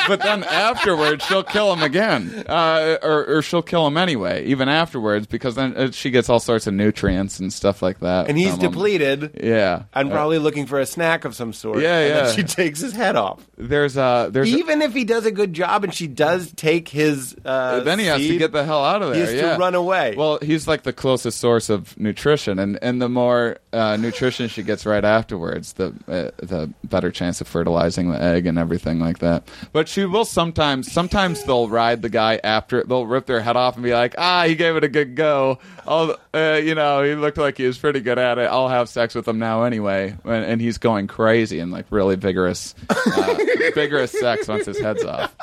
[0.09, 4.69] but then afterwards, she'll kill him again, uh, or, or she'll kill him anyway, even
[4.69, 8.29] afterwards, because then uh, she gets all sorts of nutrients and stuff like that.
[8.29, 8.71] and he's from him.
[8.73, 11.81] depleted Yeah, and Uh, probably looking for a snack of some sort.
[11.81, 12.33] Yeah, and then yeah.
[12.33, 13.47] she takes his head off.
[13.57, 17.37] there's uh, there's Even if he does a good job and she does take his,
[17.45, 19.15] uh, then he has to get the hell out of there.
[19.15, 19.53] He has yeah.
[19.55, 20.15] to run away.
[20.17, 24.65] Well, he's like the closest source of nutrition, and, and the more uh, nutrition she
[24.65, 29.19] gets right afterwards, the uh, the better chance of fertilizing the egg and everything like
[29.19, 29.49] that.
[29.73, 30.91] But she will sometimes.
[30.91, 32.83] Sometimes they'll ride the guy after.
[32.85, 35.59] They'll rip their head off and be like, "Ah, he gave it a good go.
[35.87, 38.43] I'll, uh, you know, he looked like he was pretty good at it.
[38.51, 42.17] I'll have sex with him now anyway." And, and he's going crazy and like really
[42.17, 43.39] vigorous, uh,
[43.75, 45.35] vigorous sex once his head's off.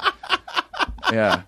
[1.12, 1.44] Yeah.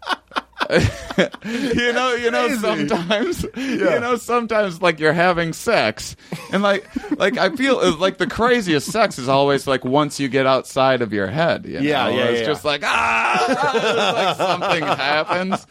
[1.46, 6.16] you know, you know, sometimes, you know, sometimes like you're having sex,
[6.52, 6.88] and like,
[7.20, 11.02] like I feel uh, like the craziest sex is always like once you get outside
[11.02, 11.66] of your head.
[11.66, 12.10] You Yeah, know?
[12.10, 12.46] yeah, It's yeah.
[12.48, 15.68] just like ah, like something happens.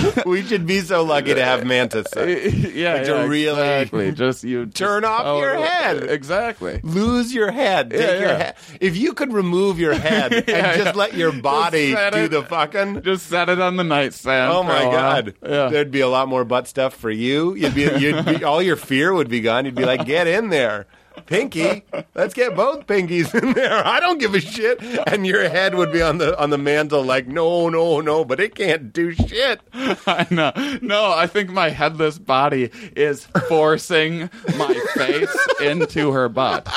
[0.26, 2.06] we should be so lucky to have mantis.
[2.16, 4.12] yeah, Like to yeah, really exactly.
[4.12, 6.02] Just you just- turn off oh, your head.
[6.02, 6.80] Uh, exactly.
[6.82, 7.90] Lose your head.
[7.90, 8.56] Take Yeah, your head.
[8.80, 10.92] If you could remove your head and just yeah.
[10.94, 13.02] let your body do it- the fucking.
[13.02, 14.52] Just set it on the nightstand.
[14.52, 15.34] Oh my god!
[15.42, 15.68] Yeah.
[15.68, 17.54] There'd be a lot more butt stuff for you.
[17.54, 19.64] You'd be, you'd be, all your fear would be gone.
[19.64, 20.86] You'd be like, "Get in there,
[21.26, 21.84] Pinky.
[22.14, 23.86] Let's get both pinkies in there.
[23.86, 27.02] I don't give a shit." And your head would be on the on the mantle,
[27.02, 29.60] like, "No, no, no," but it can't do shit.
[29.72, 30.52] I know.
[30.82, 36.68] No, I think my headless body is forcing my face into her butt.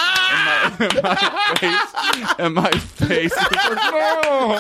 [0.80, 3.52] And my, my face, and my face like,
[3.92, 4.58] no.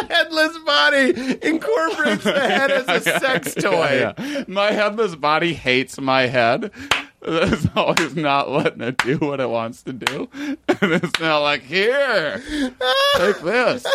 [0.00, 3.70] The headless body incorporates the head as a sex toy.
[3.70, 4.44] Yeah, yeah.
[4.46, 6.70] My headless body hates my head.
[7.30, 10.28] It's always not letting it do what it wants to do.
[10.68, 12.42] And it's now like, here,
[13.16, 13.84] take this.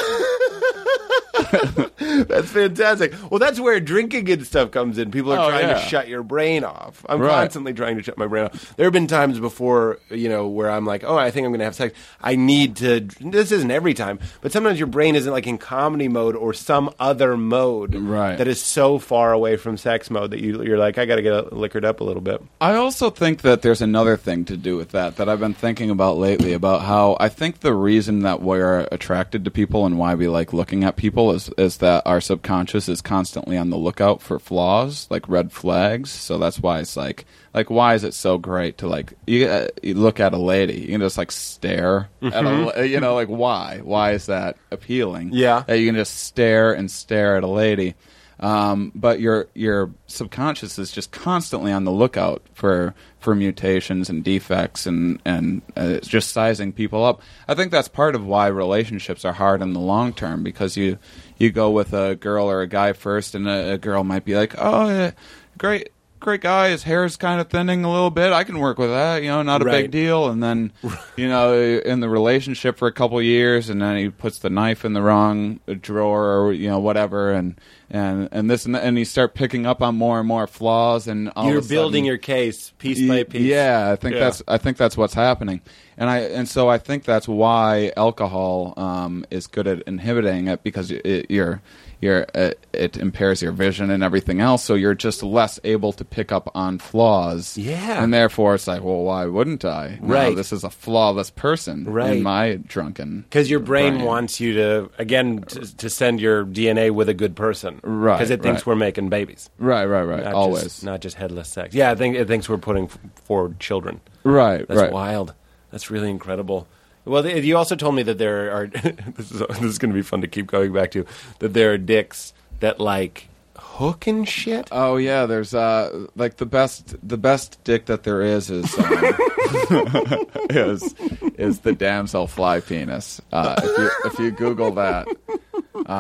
[2.28, 3.14] That's fantastic.
[3.30, 5.12] Well, that's where drinking and stuff comes in.
[5.12, 7.06] People are Oh, trying to shut your brain off.
[7.10, 7.32] I'm Right.
[7.32, 8.76] constantly trying to shut my brain off.
[8.76, 11.60] There have been times before, you know, where I'm like, oh, I think I'm going
[11.60, 11.98] to have sex.
[12.22, 13.02] I need to.
[13.20, 16.92] This isn't every time, but sometimes your brain isn't like in comedy mode or some
[17.00, 18.38] other mode Right.
[18.38, 21.22] that is so far away from sex mode that you, you're like, I got to
[21.22, 22.42] get liquored up a little bit.
[22.62, 25.90] I also think that there's another thing to do with that that I've been thinking
[25.90, 30.16] about lately about how I think the reason that we're attracted to people and why
[30.16, 34.22] we like looking at people is is that our subconscious is constantly on the lookout
[34.22, 36.10] for flaws, like red flags.
[36.12, 39.68] So that's why it's like like why is it so great to like you, uh,
[39.82, 43.30] you look at a lady, you can just like stare at a you know like
[43.30, 45.30] why why is that appealing?
[45.32, 45.64] Yeah.
[45.68, 47.96] that you can just stare and stare at a lady.
[48.40, 52.94] Um, but your your subconscious is just constantly on the lookout for
[53.24, 57.22] for mutations and defects and and uh, just sizing people up.
[57.48, 61.00] I think that's part of why relationships are hard in the long term because you
[61.38, 64.36] you go with a girl or a guy first, and a, a girl might be
[64.36, 65.12] like, "Oh, yeah,
[65.58, 68.32] great." Great guy, his hair is kind of thinning a little bit.
[68.32, 69.82] I can work with that, you know, not a Right.
[69.82, 70.30] big deal.
[70.30, 70.72] And then,
[71.18, 74.86] you know, in the relationship for a couple years, and then he puts the knife
[74.86, 77.60] in the wrong drawer, or you know, whatever, and
[77.94, 81.32] and and this and, and you start picking up on more and more flaws, and
[81.36, 83.44] all you're a sudden- building your case piece by piece.
[83.44, 84.20] Yeah, I think Yeah.
[84.22, 85.62] that's I think that's what's happening,
[85.98, 90.64] and I and so I think that's why alcohol um, is good at inhibiting it
[90.64, 91.62] because it, it, you're
[92.04, 96.06] you're uh, it impairs your vision and everything else, so you're just less able to
[96.06, 97.58] pick up on flaws.
[97.58, 98.04] Yeah.
[98.04, 99.98] and therefore it's like, well, why wouldn't I?
[100.02, 100.36] No, Right.
[100.36, 102.18] this is a flawless person Right.
[102.18, 103.22] in my drunken.
[103.22, 104.06] Because your brain, brain.
[104.06, 108.30] wants you to again to, to send your DNA with a good person, Right, Because
[108.30, 108.68] it thinks right.
[108.68, 110.24] we're making babies, Right, right, right.
[110.24, 110.64] not Always.
[110.64, 111.74] just, not just headless sex.
[111.74, 114.02] Yeah, I think it thinks we're putting f- forward children.
[114.24, 114.92] right, That's right.
[114.92, 115.34] wild.
[115.72, 116.68] That's really incredible.
[117.06, 118.68] Well, you also told me that there are.
[119.16, 121.06] this is this is going to be fun to keep going back to.
[121.40, 124.70] That there are dicks that like hook and shit.
[124.72, 128.86] Oh yeah, there's uh like the best the best dick that there is is um,
[130.50, 130.94] is
[131.38, 133.22] is the damsel fly penis.
[133.32, 135.08] Uh, if you if you Google that,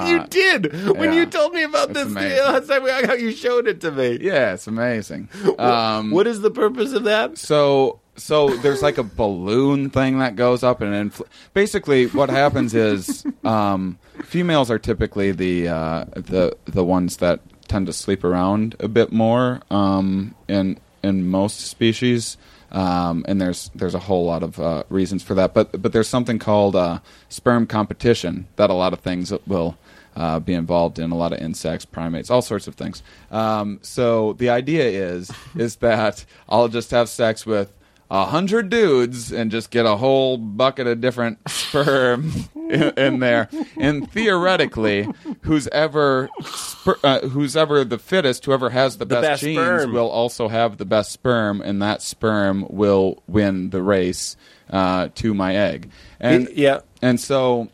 [0.07, 1.19] you did when yeah.
[1.19, 3.21] you told me about It's this last time we.
[3.23, 4.19] You showed it to me.
[4.21, 5.29] yeah, it's amazing.
[5.57, 7.37] Um, what is the purpose of that?
[7.37, 12.73] so so there's like a balloon thing that goes up and infl- basically what happens
[12.73, 18.75] is um, females are typically the uh, the the ones that tend to sleep around
[18.79, 22.37] a bit more um, in in most species.
[22.71, 26.07] Um, and there's there's a whole lot of uh, reasons for that, but but there's
[26.07, 26.99] something called uh,
[27.29, 29.77] sperm competition that a lot of things will
[30.15, 33.03] uh, be involved in a lot of insects, primates, all sorts of things.
[33.31, 37.71] Um, so the idea is is that I'll just have sex with
[38.13, 43.49] a hundred dudes and just get a whole bucket of different sperm in, in there,
[43.75, 45.07] and theoretically,
[45.41, 49.93] who's ever sper- uh, who's ever the fittest, whoever has the, best, best genes, sperm.
[49.93, 54.37] will also have the best sperm, and that sperm will win the race
[54.69, 55.89] uh, to my egg.
[56.19, 56.81] And yeah.
[57.01, 57.69] and so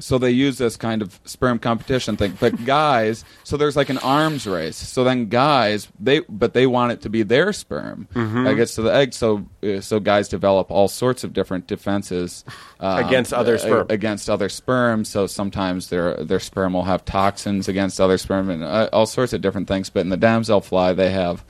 [0.00, 2.36] so they use this kind of sperm competition thing.
[2.40, 4.76] But guys so there's like an arms race.
[4.76, 8.08] So then guys they but they want it to be their sperm.
[8.14, 8.44] Mm-hmm.
[8.44, 9.12] that gets to the egg.
[9.14, 12.44] So uh, so guys develop all sorts of different defenses
[12.80, 13.86] um, Against other uh, sperm.
[13.88, 15.04] against other sperm.
[15.04, 19.32] So sometimes their their sperm will have toxins against other sperm and uh, all sorts
[19.32, 19.90] of different things.
[19.90, 21.44] But in the damselfly they have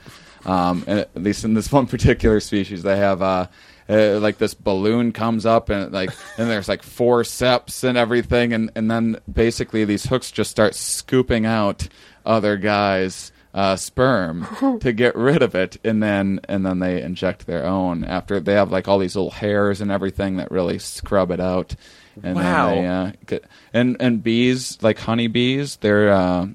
[0.45, 3.47] um, at least in this one particular species they have uh,
[3.89, 8.71] uh, like this balloon comes up and like and there's like forceps and everything and
[8.75, 11.89] and then basically these hooks just start scooping out
[12.25, 17.47] other guys uh, sperm to get rid of it and then and then they inject
[17.47, 21.31] their own after they have like all these little hairs and everything that really scrub
[21.31, 21.77] it out
[22.23, 22.71] and Wow.
[22.71, 26.47] then they, uh, get, and and bees like honeybees they're uh,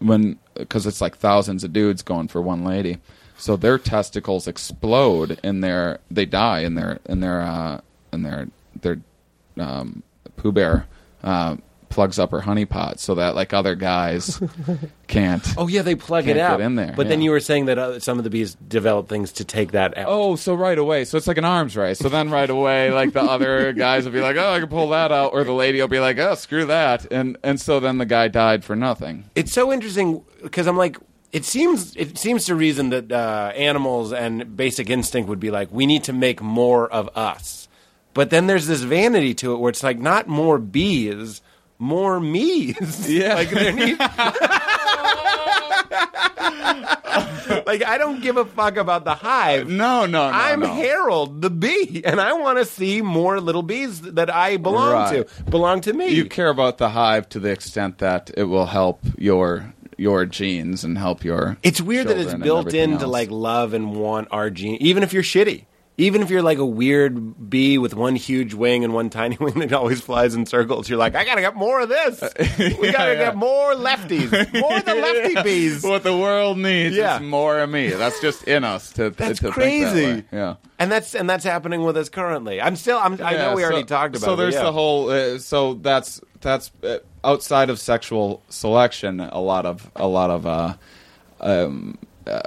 [0.00, 2.98] when because it's like thousands of dudes going for one lady
[3.38, 7.80] so their testicles explode and their they die in their in their uh
[8.12, 8.48] in their
[8.82, 9.00] their
[9.58, 10.02] um
[10.36, 10.86] poo bear
[11.22, 11.56] uh
[11.88, 14.38] plugs up her honey pot so that like other guys
[15.06, 17.64] can't Oh yeah, they plug it out get in there, But then you were saying
[17.64, 20.04] that uh, some of the bees develop things to take that out.
[20.06, 21.06] Oh, so right away.
[21.06, 21.98] So it's like an arms race.
[21.98, 24.90] So then right away, like the other guys will be like, "Oh, I can pull
[24.90, 27.96] that out," or the lady will be like, "Oh, screw that," and and so then
[27.96, 29.24] the guy died for nothing.
[29.34, 30.98] It's so interesting because I'm like,
[31.32, 35.68] it seems it seems to reason that uh, animals and basic instinct would be like,
[35.70, 37.68] we need to make more of us.
[38.14, 41.40] But then there's this vanity to it where it's like not more bees,
[41.78, 43.08] more me's.
[43.10, 43.34] Yeah.
[43.34, 43.98] like there need.
[47.66, 49.68] like I don't give a fuck about the hive.
[49.68, 50.36] No, no, no.
[50.36, 50.66] I'm no.
[50.66, 55.26] Harold the bee, and I want to see more little bees that I belong Right.
[55.28, 56.08] to belong to me.
[56.08, 60.84] You care about the hive to the extent that it will help your your genes
[60.84, 61.58] and help your.
[61.62, 63.12] It's weird that it's built into else.
[63.12, 65.66] like love and want our gene, even if you're shitty.
[66.00, 69.54] Even if you're like a weird bee with one huge wing and one tiny wing
[69.58, 72.20] that always flies in circles, you're like, I gotta get more of this.
[72.78, 73.24] We gotta yeah.
[73.24, 74.30] get more lefties,
[74.60, 74.94] more of the
[75.34, 75.82] lefty bees.
[75.82, 77.16] What the world needs Yeah.
[77.16, 77.88] is more of me.
[77.88, 79.10] That's just in us to.
[79.10, 80.04] That's to that crazy.
[80.04, 80.24] way.
[80.30, 80.54] Yeah.
[80.78, 82.62] And that's and that's happening with us currently.
[82.62, 82.98] I'm still.
[82.98, 84.24] I'm, I know Yeah, we already talked about.
[84.24, 84.62] So it, there's yeah.
[84.62, 85.10] the whole.
[85.10, 89.20] Uh, so that's that's uh, outside of sexual selection.
[89.20, 90.74] A lot of a lot of uh,
[91.40, 92.40] um, uh,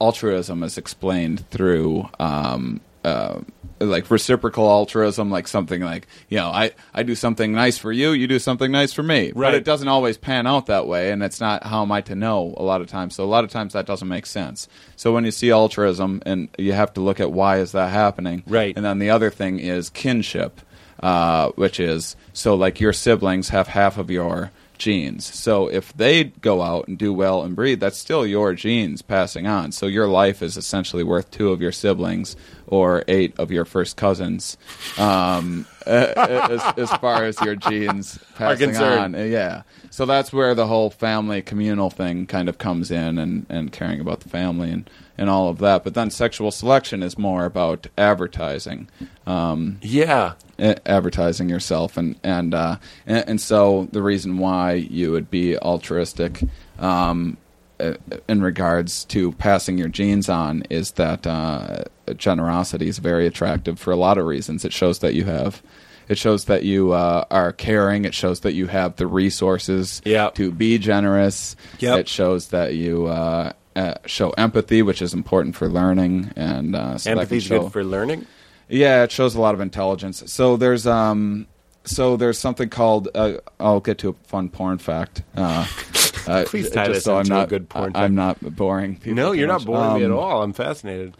[0.00, 2.08] altruism is explained through.
[2.18, 3.40] Um, uh,
[3.80, 8.12] like reciprocal altruism, like something like you know, I, I do something nice for you,
[8.12, 9.48] you do something nice for me, Right.
[9.48, 12.14] but it doesn't always pan out that way, and it's not how am I to
[12.14, 13.16] know a lot of times.
[13.16, 14.68] So a lot of times that doesn't make sense.
[14.94, 18.44] So when you see altruism, and you have to look at why is that happening,
[18.46, 18.72] Right.
[18.76, 20.60] And then the other thing is kinship,
[21.02, 25.24] uh, which is so like your siblings have half of your genes.
[25.32, 29.46] So if they go out and do well and breed, that's still your genes passing
[29.46, 29.72] on.
[29.72, 32.36] So your life is essentially worth two of your siblings
[32.72, 34.56] or eight of your first cousins,
[34.96, 39.14] um, as, as far as your genes passing concerned.
[39.14, 39.20] on.
[39.20, 39.62] Uh, Yeah.
[39.90, 44.00] So that's where the whole family communal thing kind of comes in and, and caring
[44.00, 45.84] about the family and, and all of that.
[45.84, 48.88] But then sexual selection is more about advertising
[49.26, 50.32] um, yeah.
[50.58, 56.42] advertising yourself and and, uh, and and so the reason why you would be altruistic
[56.78, 57.36] um,
[58.28, 61.84] in regards to passing your genes on is that uh,
[62.16, 64.64] generosity is very attractive for a lot of reasons.
[64.64, 65.62] It shows that you have.
[66.08, 68.04] It shows that you uh, are caring.
[68.04, 70.34] It shows that you have the resources Yep.
[70.34, 71.56] to be generous.
[71.78, 72.00] Yep.
[72.00, 76.32] It shows that you uh, uh, show empathy, which is important for learning.
[76.36, 78.26] And uh, so Empathy's show, good for learning.
[78.68, 80.22] yeah, it shows a lot of intelligence.
[80.26, 81.46] So there's um,
[81.84, 83.08] so there's something called.
[83.14, 85.22] Uh, I'll get to a fun porn fact.
[85.36, 85.66] Uh,
[86.28, 88.40] uh, Please tie just this so I'm into a not good porn I, am not
[88.40, 88.96] boring.
[88.96, 89.66] people No, you're not much.
[89.66, 90.42] boring me at Um, all.
[90.42, 91.16] I'm fascinated.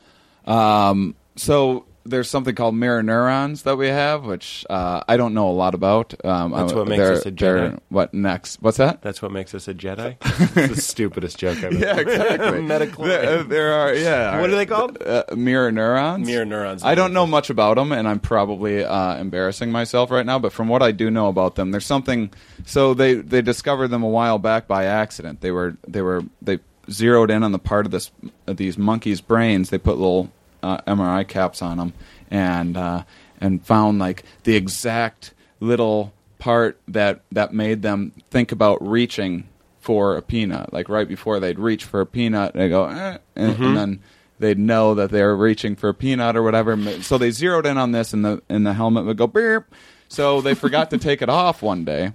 [0.47, 5.49] Um, so there's something called mirror neurons that we have, which uh, I don't know
[5.49, 6.15] a lot about.
[6.25, 7.79] Um, That's what makes us a Jedi?
[7.89, 8.61] What next?
[8.61, 9.03] What's that?
[9.03, 10.19] That's what makes us a Jedi.
[10.55, 11.75] the stupidest joke ever.
[11.75, 12.63] Yeah, exactly.
[13.13, 14.41] There, there are yeah.
[14.41, 15.03] What are they called?
[15.03, 16.27] Uh, mirror neurons.
[16.27, 16.83] Mirror neurons.
[16.83, 20.39] I don't know much about them, and I'm probably uh, embarrassing myself right now.
[20.39, 22.31] But from what I do know about them, there's something.
[22.65, 25.41] So they they discovered them a while back by accident.
[25.41, 26.59] They were they were they
[26.91, 28.11] zeroed in on the part of this
[28.47, 29.71] of these monkeys' brains.
[29.71, 30.31] They put little
[30.63, 31.93] uh, MRI caps on them,
[32.31, 33.05] and uh,
[33.41, 39.49] and found like the exact little part that that made them think about reaching
[39.81, 40.73] for a peanut.
[40.73, 44.01] Like right before they'd reach for a peanut, they go, eh, and, and then
[44.39, 46.77] they'd know that they were reaching for a peanut or whatever.
[47.03, 49.63] So they zeroed in on this, and the and the helmet would go beep.
[50.09, 52.13] So they forgot to take it off one day,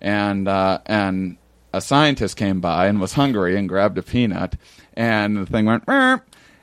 [0.00, 1.36] and uh, and
[1.72, 4.56] a scientist came by and was hungry and grabbed a peanut,
[4.94, 5.86] and the thing went.
[5.86, 6.20] Beep.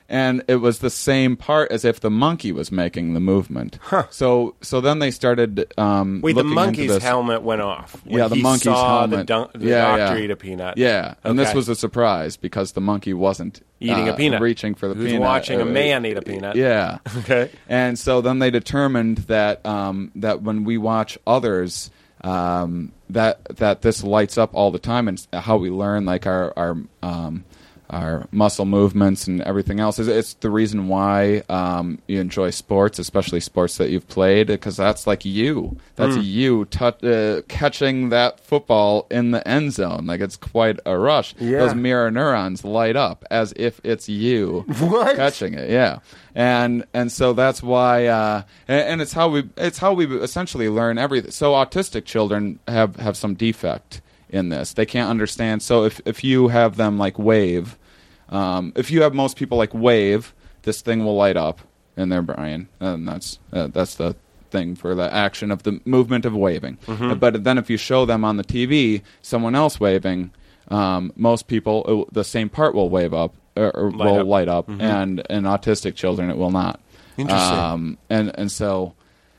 [0.09, 3.77] And it was the same part as if the monkey was making the movement.
[4.09, 5.73] So, so then they started.
[5.77, 8.01] Um, Wait, the monkey's helmet went off.
[8.05, 9.19] Yeah, the he monkey's saw helmet.
[9.19, 10.23] The, dun- the Yeah, doctor yeah.
[10.23, 10.77] eat a peanut.
[10.77, 14.41] Yeah, and this was a surprise because the monkey wasn't Eating a uh, peanut.
[14.41, 15.21] reaching for the He was peanut.
[15.21, 16.55] watching a Uh, man eat a peanut.
[16.55, 16.99] Yeah.
[17.19, 17.51] Okay.
[17.67, 21.91] And so then they determined that um, that when we watch others,
[22.21, 26.53] um, that that this lights up all the time, and how we learn like our
[26.55, 27.43] our um,
[27.89, 29.97] our muscle movements and everything else.
[29.99, 34.75] It's, it's the reason why um, you enjoy sports, especially sports that you've played, because
[34.77, 35.77] that's like you.
[35.95, 36.21] That's Hmm.
[36.23, 40.05] you tou- uh, catching that football in the end zone.
[40.05, 41.33] Like it's quite a rush.
[41.39, 41.59] Yeah.
[41.59, 45.15] Those mirror neurons light up as if it's you What?
[45.15, 45.69] catching it.
[45.69, 45.99] Yeah,
[46.35, 50.69] and and so that's why, uh, and, and it's how we it's how we essentially
[50.69, 51.31] learn everything.
[51.31, 54.73] So autistic children have have some defect in this.
[54.73, 55.61] They can't understand.
[55.61, 57.77] So if if you have them like wave,
[58.29, 61.61] um, if you have most people like wave, this thing will light up
[61.95, 64.15] in their brain, and that's uh, that's the
[64.49, 66.77] thing for the action of the movement of waving.
[66.87, 67.11] Mm-hmm.
[67.11, 70.31] Uh, But then if you show them on the TV someone else waving,
[70.69, 74.27] um, most people it the same part will wave up or, or Light will up.
[74.27, 76.79] light up, and in autistic children it will not.
[77.17, 77.57] Interesting.
[77.59, 78.93] Um, and and so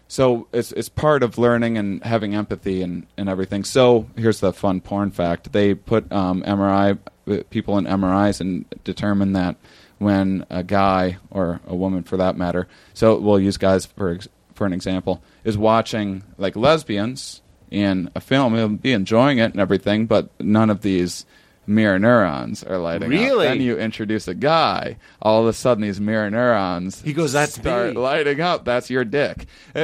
[0.08, 3.62] so it's it's part of learning and having empathy and, and everything.
[3.62, 6.98] So here's the fun porn fact: they put um, MRI
[7.28, 9.56] uh, people in MRIs and determine that
[9.98, 14.18] when a guy or a woman, for that matter, so we'll use guys for
[14.54, 19.60] for an example, is watching like lesbians in a film, he'll be enjoying it and
[19.60, 21.26] everything, but none of these
[21.68, 23.46] mirror neurons are lighting Really?
[23.46, 23.52] up.
[23.52, 27.54] Then you introduce a guy, all of a sudden these mirror neurons He goes, "That's
[27.54, 28.64] start me." lighting up.
[28.64, 29.46] That's your dick.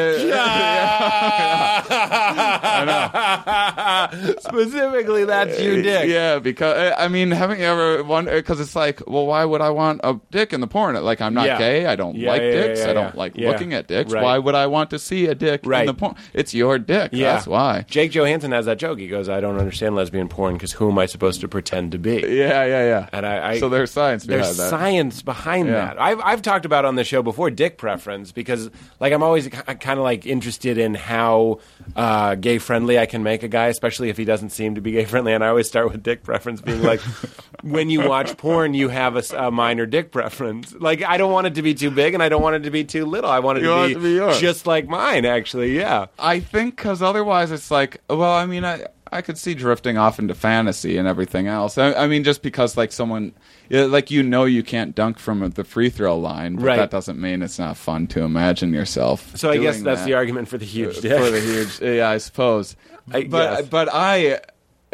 [1.84, 3.70] Uh,
[4.38, 6.08] Specifically, that's your dick.
[6.08, 8.36] Yeah, because uh, I mean, haven't you ever wondered?
[8.36, 10.94] Because it's like, well, why would I want a dick in the porn?
[11.02, 11.58] Like, I'm not Yeah.
[11.58, 11.86] gay.
[11.86, 12.80] I don't Yeah, like yeah, dicks.
[12.80, 13.18] yeah, I don't yeah.
[13.20, 13.50] like Yeah.
[13.50, 14.12] looking at dicks.
[14.12, 14.22] Right.
[14.22, 15.80] Why would I want to see a dick Right.
[15.80, 16.14] in the porn?
[16.32, 17.10] It's your dick.
[17.12, 17.34] Yeah.
[17.34, 17.84] That's why.
[17.88, 18.98] Jake Johannsen has that joke.
[18.98, 21.98] He goes, "I don't understand lesbian porn because who am I supposed to pretend to
[21.98, 23.08] be?" Yeah, yeah, yeah.
[23.12, 24.70] And I, I so there's science behind there's that.
[24.70, 25.74] science behind Yeah.
[25.86, 26.00] that.
[26.00, 28.70] I've I've talked about on the show before dick preference because
[29.00, 31.58] like I'm always kind of like interested in how
[31.96, 34.92] uh, gay friendly I can make a guy, especially if he doesn't seem to be
[34.92, 35.34] gay friendly.
[35.34, 37.00] And I always start with dick preference, being like,
[37.62, 40.72] when you watch porn, you have a minor dick preference.
[40.72, 42.70] Like I don't want it to be too big, and I don't want it to
[42.70, 43.28] be too little.
[43.30, 44.40] I want it, to, want be it to be yours.
[44.40, 45.26] just like mine.
[45.26, 46.06] Actually, yeah.
[46.18, 50.18] I think because otherwise it's like, well, I mean, I I could see drifting off
[50.18, 51.76] into fantasy and everything else.
[51.76, 53.32] I, I mean, just because like someone,
[53.68, 56.76] like you know, you can't dunk from the free throw line, but Right.
[56.76, 59.36] that doesn't mean it's not fun to imagine yourself.
[59.36, 60.06] So I guess that's that.
[60.06, 61.18] the argument for the huge uh, dick.
[61.18, 61.80] for the huge.
[61.80, 62.76] Yeah, I suppose.
[63.12, 63.66] I but guess.
[63.68, 64.32] but I.
[64.32, 64.38] uh,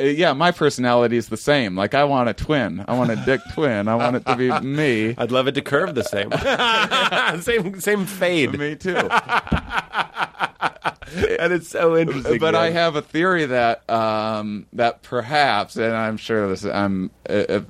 [0.03, 1.77] Yeah, my personality is the same.
[1.77, 2.85] Like I want a twin.
[2.89, 3.87] I want a dick twin.
[3.89, 5.15] I want it to be me.
[5.19, 6.31] I'd love it to curve the same,
[7.43, 8.97] same same fade, me too.
[11.39, 12.39] and it's so interesting.
[12.39, 17.11] but I have a theory that um, that perhaps, and I'm sure this, I'm.
[17.29, 17.61] Uh, uh,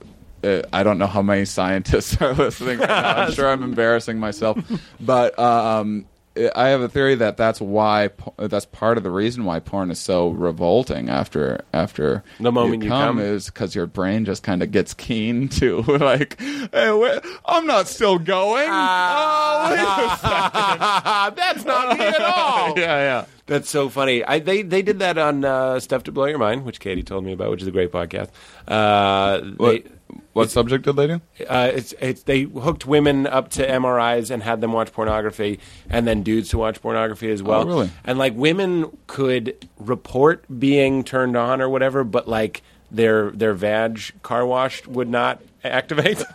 [0.43, 3.17] uh, I don't know how many scientists are listening right now.
[3.25, 4.57] I'm sure I'm embarrassing myself,
[4.99, 6.07] but um,
[6.55, 9.99] I have a theory that that's why that's part of the reason why porn is
[9.99, 13.19] so revolting after after The moment you come.
[13.19, 17.89] is because your brain just kind of gets keen to like, hey, wait, I'm not
[17.89, 18.69] still going.
[18.71, 21.37] oh, wait a second.
[21.37, 22.69] That's not me at all.
[22.79, 23.25] yeah, yeah.
[23.47, 24.23] That's so funny.
[24.25, 27.25] I, they they did that on uh, Stuff to Blow Your Mind, which Katie told
[27.25, 28.29] me about, which is a great podcast.
[28.69, 29.91] Uh, What, they,
[30.33, 31.21] what subject did they do?
[31.49, 36.07] uh, it's, it's they hooked women up to MRIs and had them watch pornography, and
[36.07, 37.63] then dudes to watch pornography as well.
[37.63, 37.91] Oh, really?
[38.05, 44.01] And like women could report being turned on or whatever, but like their their vag
[44.23, 46.23] car washed would not activate.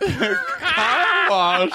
[1.28, 1.70] Wash.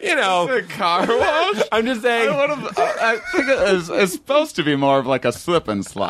[0.00, 1.62] you know, car wash?
[1.72, 2.28] I'm just saying.
[2.28, 5.32] I, would've- I I think it is, it's supposed to be more of like a
[5.32, 6.08] slip and slide,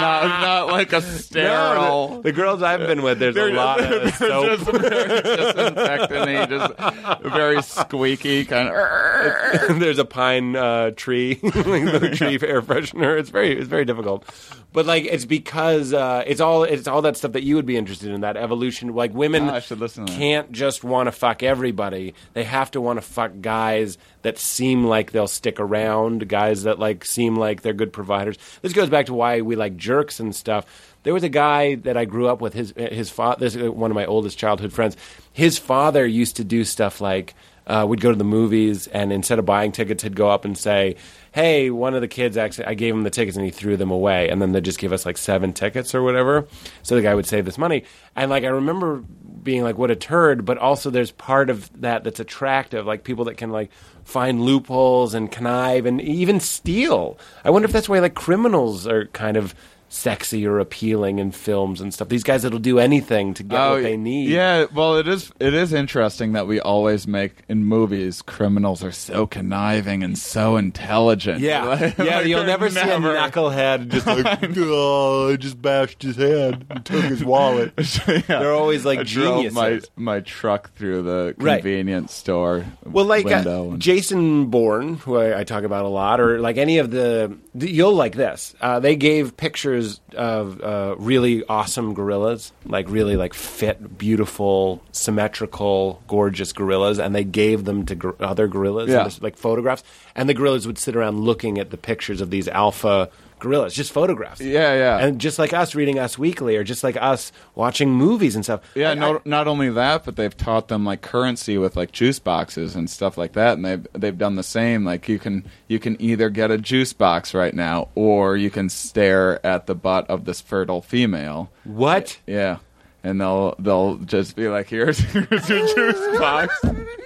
[0.00, 2.08] not, not like a No, sterile.
[2.16, 4.46] the, the girls I've been with, there's a lot they're of soap.
[4.58, 6.74] just very disinfectant just
[7.22, 8.74] very squeaky kind of.
[9.80, 13.18] there's a pine uh, tree, the tree air freshener.
[13.18, 14.24] It's very, it's very difficult.
[14.72, 17.76] But like, it's because uh, it's all, it's all that stuff that you would be
[17.76, 18.20] interested in.
[18.22, 20.18] That evolution, like women Ah, I should listen to that.
[20.18, 21.93] can't just want to fuck everybody.
[22.32, 26.78] They have to want to fuck guys that seem like they'll stick around, guys that
[26.78, 28.36] like seem like they're good providers.
[28.62, 30.66] This goes back to why we like jerks and stuff.
[31.04, 32.54] There was a guy that I grew up with.
[32.54, 33.70] His his father.
[33.70, 34.96] One of my oldest childhood friends.
[35.32, 37.34] His father used to do stuff like
[37.66, 40.56] uh, we'd go to the movies, and instead of buying tickets, he'd go up and
[40.56, 40.96] say,
[41.34, 43.90] "Hey, one of the kids actually, I gave him the tickets, and he threw them
[43.90, 46.46] away." And then they'd just give us like seven tickets or whatever,
[46.82, 47.82] so the guy would save this money.
[48.14, 49.02] And like I remember
[49.42, 53.24] being like, "What a turd!" But also, there's part of that that's attractive, like people
[53.24, 53.70] that can like
[54.04, 57.18] find loopholes and connive and even steal.
[57.44, 59.54] I wonder if that's why like criminals are kind of
[59.94, 62.08] sexy or appealing in films and stuff.
[62.08, 64.32] These guys that'll do anything to get what they need.
[64.32, 65.32] Oh, Yeah, well, it is.
[65.38, 70.56] It is interesting that we always make in movies criminals are so conniving and so
[70.56, 71.40] intelligent.
[71.40, 72.16] Yeah, Like- yeah.
[72.18, 74.26] like you'll they're never, see a knucklehead just like,
[74.58, 77.72] oh, I just bashed his head and took his wallet.
[78.06, 78.20] Yeah.
[78.40, 81.56] They're always like I drove my my truck through the Right.
[81.62, 86.20] convenience store Well, like uh, and- Jason Bourne, who I, I talk about a lot,
[86.20, 88.54] or like any of the, the you'll like this.
[88.60, 89.83] Uh, they gave pictures
[90.16, 97.24] of uh, really awesome gorillas, like really like fit, beautiful, symmetrical, gorgeous gorillas, and they
[97.24, 99.04] gave them to gor- other gorillas, Yeah.
[99.04, 99.82] just, like photographs.
[100.14, 103.92] And the gorillas would sit around looking at the pictures of these alpha gorillas, just
[103.92, 104.40] photographs.
[104.40, 104.98] Yeah, yeah.
[105.04, 108.60] and just like us reading Us Weekly, or just like us watching movies and stuff.
[108.74, 111.92] yeah, I- no, I- not only that, but they've taught them like currency with like
[111.92, 114.84] juice boxes and stuff like that, and they've they've done the same.
[114.84, 118.68] Like you can you can either get a juice box right now, or you can
[118.68, 121.50] stare at the butt of this fertile female.
[121.64, 122.18] what?
[122.26, 122.58] Yeah,
[123.02, 126.54] and they'll they'll just be like, "Here's here's your juice box."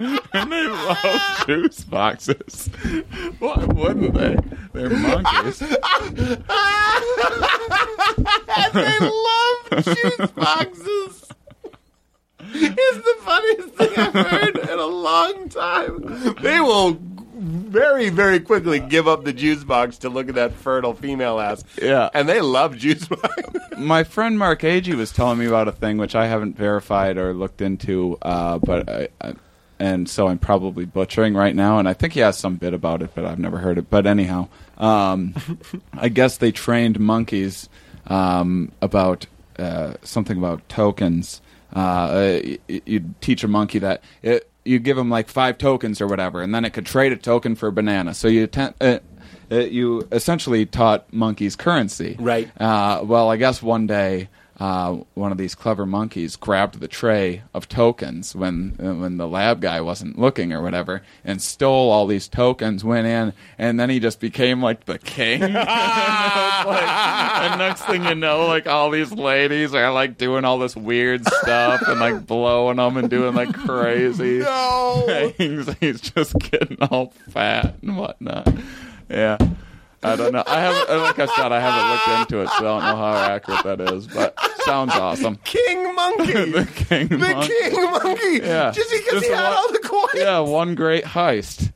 [0.00, 2.66] and they love juice boxes.
[3.38, 4.36] Why wouldn't they?
[4.72, 5.58] They're monkeys.
[8.72, 11.28] they love juice boxes.
[12.54, 16.34] It's the funniest thing I've heard in a long time.
[16.42, 16.98] They will
[17.42, 21.64] very, very quickly give up the juice box to look at that fertile female ass.
[21.80, 22.10] Yeah.
[22.14, 23.34] and they love juice box.
[23.78, 27.32] My friend Mark Agee was telling me about a thing which I haven't verified or
[27.34, 29.34] looked into, uh, but I, I,
[29.82, 31.80] and so I'm probably butchering right now.
[31.80, 33.90] And I think he has some bit about it, but I've never heard it.
[33.90, 34.46] But anyhow,
[34.78, 35.34] um,
[35.92, 37.68] I guess they trained monkeys
[38.06, 39.26] um, about
[39.58, 41.42] uh, something about tokens.
[41.72, 46.42] Uh, you, teach a monkey that it, you give him like five tokens or whatever,
[46.42, 48.14] and then it could trade a token for a banana.
[48.14, 48.98] So you ten- uh,
[49.50, 52.16] uh, you essentially taught monkeys currency.
[52.20, 52.48] Right.
[52.60, 54.28] Uh, well, I guess one day
[54.62, 59.26] uh, one of these clever monkeys grabbed the tray of tokens when uh, when the
[59.26, 62.84] lab guy wasn't looking or whatever, and stole all these tokens.
[62.84, 65.42] Went in, and then he just became like the king.
[65.42, 65.66] and, like-
[67.42, 71.26] and next thing you know, like all these ladies are like doing all this weird
[71.26, 75.32] stuff and like blowing them and doing like crazy No.
[75.36, 75.68] things.
[75.80, 78.48] He's just getting all fat and whatnot.
[79.10, 79.38] Yeah.
[80.04, 80.42] I don't know.
[80.46, 83.14] I haven't, like I said, I haven't looked into it, so I don't know how
[83.14, 84.06] accurate that is.
[84.08, 85.36] But sounds awesome.
[85.44, 86.32] King monkey.
[86.50, 87.52] the king, The monkey.
[87.60, 88.40] king monkey.
[88.46, 88.70] Yeah.
[88.72, 90.10] Just because Just he had one- all the coins.
[90.14, 91.72] Yeah, one great heist,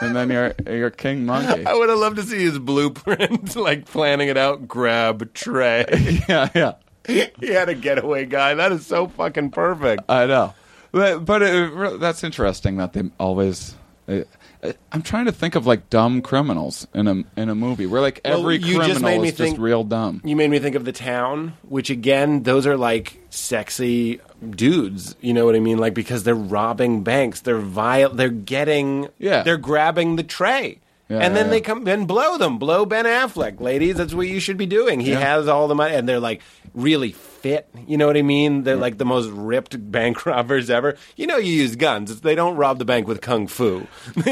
[0.00, 1.66] and then you're you're king monkey.
[1.66, 4.66] I would have loved to see his blueprint, like planning it out.
[4.66, 5.84] Grab tray.
[6.28, 6.72] Yeah, yeah.
[7.06, 8.54] he had a getaway guy.
[8.54, 10.02] That is so fucking perfect.
[10.08, 10.52] I know,
[10.92, 13.74] but but it, that's interesting that they always.
[14.08, 14.22] Uh,
[14.62, 18.00] Uh, I'm trying to think of like dumb criminals in a in a movie where
[18.00, 20.20] like Well, every just criminal me is think- just real dumb.
[20.24, 25.14] You made me think of the town, which again, those are like sexy dudes.
[25.20, 25.78] You know what I mean?
[25.78, 29.42] Like because they're robbing banks, they're vile, they're getting, Yeah.
[29.42, 30.80] they're grabbing the tray.
[31.08, 33.96] Yeah, and then yeah, they come and blow them, blow Ben Affleck, ladies.
[33.96, 35.00] That's what you should be doing.
[35.00, 35.20] He Yeah.
[35.20, 36.42] has all the money, and they're like
[36.74, 37.68] really fit.
[37.86, 38.62] You know what I mean?
[38.64, 40.96] They're like the most ripped bank robbers ever.
[41.16, 42.20] You know, you use guns.
[42.20, 43.86] They don't rob the bank with kung fu.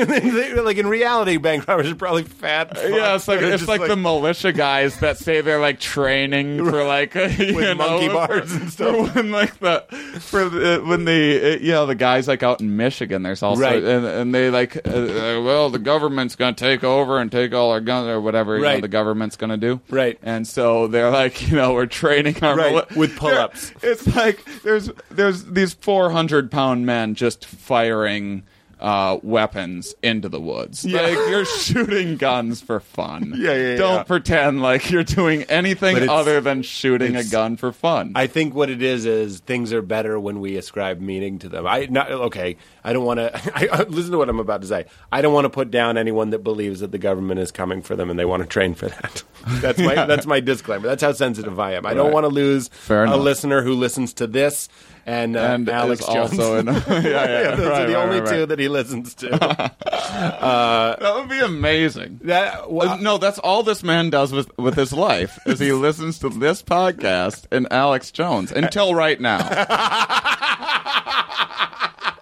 [0.66, 2.72] Like in reality, bank robbers are probably fat.
[2.76, 6.84] Yeah, it's like it's just like, the militia guys that say they're like training for
[6.84, 9.14] like With know, monkey bars and stuff.
[9.14, 9.84] When like the
[10.20, 13.82] for the, when the you know the guys like out in Michigan, there's also Right.
[13.82, 17.70] and, and they like uh, uh, well the government's gonna take over and take all
[17.70, 19.80] our guns or whatever you know, the government's gonna do.
[19.88, 20.18] Right.
[20.22, 23.72] and so they're like you know we're training our Right, mili- with pull-ups.
[23.82, 28.42] It's like there's there's these 400 pound men just firing.
[28.78, 30.84] Uh, weapons into the woods.
[30.84, 33.32] Like you're shooting guns for fun.
[33.34, 34.02] Yeah, yeah, Don't yeah.
[34.02, 38.12] pretend like you're doing anything other than shooting a gun for fun.
[38.14, 41.66] I think what it is is things are better when we ascribe meaning to them.
[41.66, 42.58] I not okay.
[42.86, 44.84] I don't want to listen to what I'm about to say.
[45.10, 47.96] I don't want to put down anyone that believes that the government is coming for
[47.96, 49.24] them and they want to train for that.
[49.60, 50.86] That's my that's my disclaimer.
[50.88, 51.84] That's how sensitive I am.
[51.86, 52.14] I don't Right.
[52.14, 53.20] want to lose Fair a enough.
[53.20, 54.68] listener who listens to this
[55.04, 56.32] and, uh, and Alex Jones.
[56.32, 56.66] also in.
[56.66, 59.28] yeah, yeah, yeah, those right, are the right, only right, two that he listens to.
[59.30, 62.20] That would be amazing.
[62.24, 66.18] that, Uh, no, that's all this man does with, with his life is he listens
[66.20, 69.38] to this podcast and Alex Jones until right now.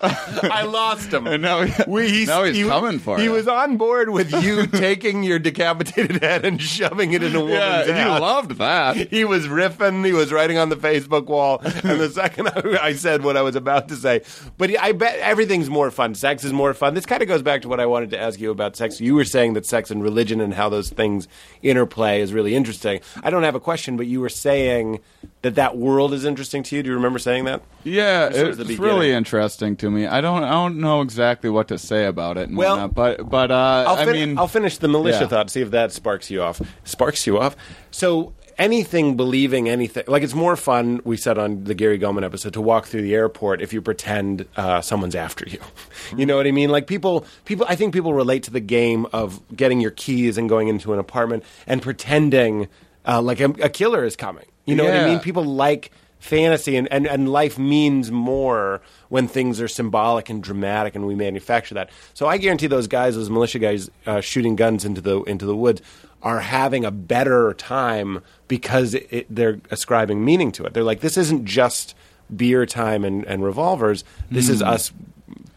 [0.03, 1.27] I lost him.
[1.27, 3.33] And now, he, We, he's, now he's he, coming for He you.
[3.33, 7.59] was on board with you taking your decapitated head and shoving it in a woman's
[7.59, 8.97] yeah, and you loved that.
[9.11, 10.05] he was riffing.
[10.05, 11.61] He was writing on the Facebook wall.
[11.85, 14.23] And the second I, I said what I was about to say,
[14.57, 16.15] but I bet everything's more fun.
[16.15, 16.95] Sex is more fun.
[16.95, 19.01] This kind of goes back to what I wanted to ask you about sex.
[19.01, 21.29] You were saying that sex and religion and how those things
[21.63, 23.01] interplay is really interesting.
[23.23, 25.01] I don't have a question, but you were saying
[25.45, 26.83] that that world is interesting to you.
[26.83, 27.63] Do you remember saying that?
[27.85, 30.07] Yeah, it's the really interesting to me.
[30.07, 32.49] I don't, I don't know exactly what to say about it.
[32.49, 35.27] And Well, whatnot, but, but uh, I'll, I mean, I'll finish the militia Yeah.
[35.29, 35.51] thought.
[35.51, 36.61] See if that sparks you off.
[36.85, 37.57] Sparks you off.
[37.91, 41.01] So anything, believing anything, like it's more fun.
[41.05, 44.47] We said on the Gary Gulman episode to walk through the airport if you pretend
[44.57, 45.59] uh, someone's after you.
[46.17, 46.71] You know what I mean?
[46.71, 47.65] Like people, people.
[47.69, 50.99] I think people relate to the game of getting your keys and going into an
[50.99, 52.69] apartment and pretending
[53.07, 54.45] uh, like a, a killer is coming.
[54.65, 55.21] You know what I mean?
[55.21, 60.95] People like fantasy and, and, and life means more when things are symbolic and dramatic
[60.95, 61.91] and we manufacture that.
[62.15, 65.55] So I guarantee those guys, those militia guys uh, shooting guns into the into the
[65.55, 65.83] woods
[66.23, 70.73] are having a better time because it, it, they're ascribing meaning to it.
[70.73, 71.95] They're like, this isn't just
[72.35, 74.03] beer time and, and revolvers.
[74.31, 74.91] This is us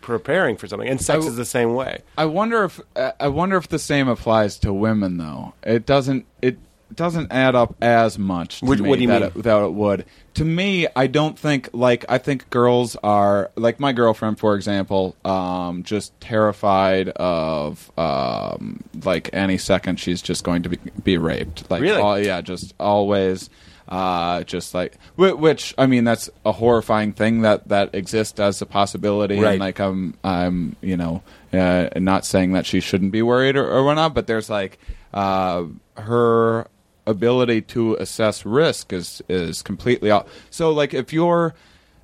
[0.02, 0.88] preparing for something.
[0.90, 2.02] And sex I- is the same way.
[2.18, 5.54] I wonder if uh, I wonder if the same applies to women though.
[5.64, 6.26] It doesn't.
[6.42, 6.58] It
[6.94, 8.60] doesn't add up as much.
[8.60, 9.32] To What- do you that mean?
[9.36, 10.06] It, that it would.
[10.36, 15.16] To me, I don't think like I think girls are like my girlfriend, for example,
[15.26, 21.70] um, just terrified of um, like any second she's just going to be, be raped.
[21.72, 22.02] Like, Really?
[22.02, 23.50] all- yeah, just always.
[23.90, 28.62] Uh, just like whi- which I mean, that's a horrifying thing that that exists as
[28.62, 29.40] a possibility.
[29.40, 29.52] Right.
[29.52, 31.24] And like I'm, I'm, you know,
[31.54, 34.78] uh, not saying that she shouldn't be worried or, or whatnot, but there's like
[35.14, 35.64] uh,
[35.96, 36.68] her
[37.08, 40.28] ability to assess risk is is completely out.
[40.50, 41.56] So like if you're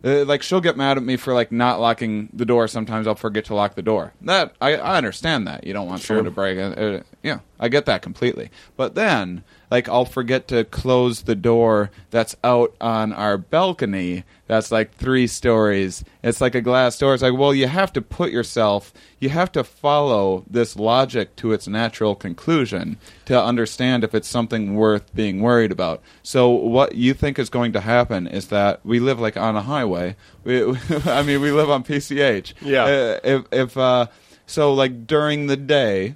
[0.03, 2.67] uh, like she'll get mad at me for like not locking the door.
[2.67, 4.13] Sometimes I'll forget to lock the door.
[4.21, 6.77] That I, I understand that you don't want someone to break it.
[6.77, 8.49] Uh, yeah, I get that completely.
[8.75, 9.43] But then
[9.73, 14.23] like I'll forget to close the door that's out on our balcony.
[14.45, 16.03] That's like three stories.
[16.21, 17.15] It's like a glass door.
[17.15, 18.93] It's like well, you have to put yourself.
[19.19, 24.75] You have to follow this logic to its natural conclusion to understand if it's something
[24.75, 26.03] worth being worried about.
[26.21, 29.63] So what you think is going to happen is that we live like on a
[29.63, 30.15] highway.
[30.43, 30.61] We,
[31.05, 32.53] I mean, we live on PCH.
[32.61, 32.83] Yeah.
[32.83, 34.07] Uh, if if uh,
[34.45, 36.15] so, like during the day,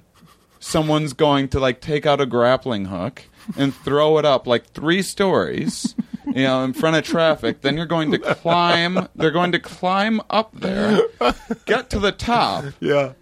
[0.60, 3.24] someone's going to like take out a grappling hook
[3.56, 5.94] and throw it up like three stories.
[6.26, 9.08] You know, in front of traffic, then you're going to climb.
[9.16, 11.00] They're going to climb up there,
[11.64, 13.12] get to the top, Yeah.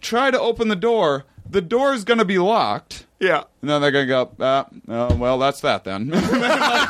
[0.00, 1.24] try to open the door.
[1.48, 3.04] The door is going to be locked.
[3.20, 3.44] Yeah.
[3.60, 6.02] And then they're going to go, ah, oh, well, that's that then.
[6.12, 6.88] and then, like,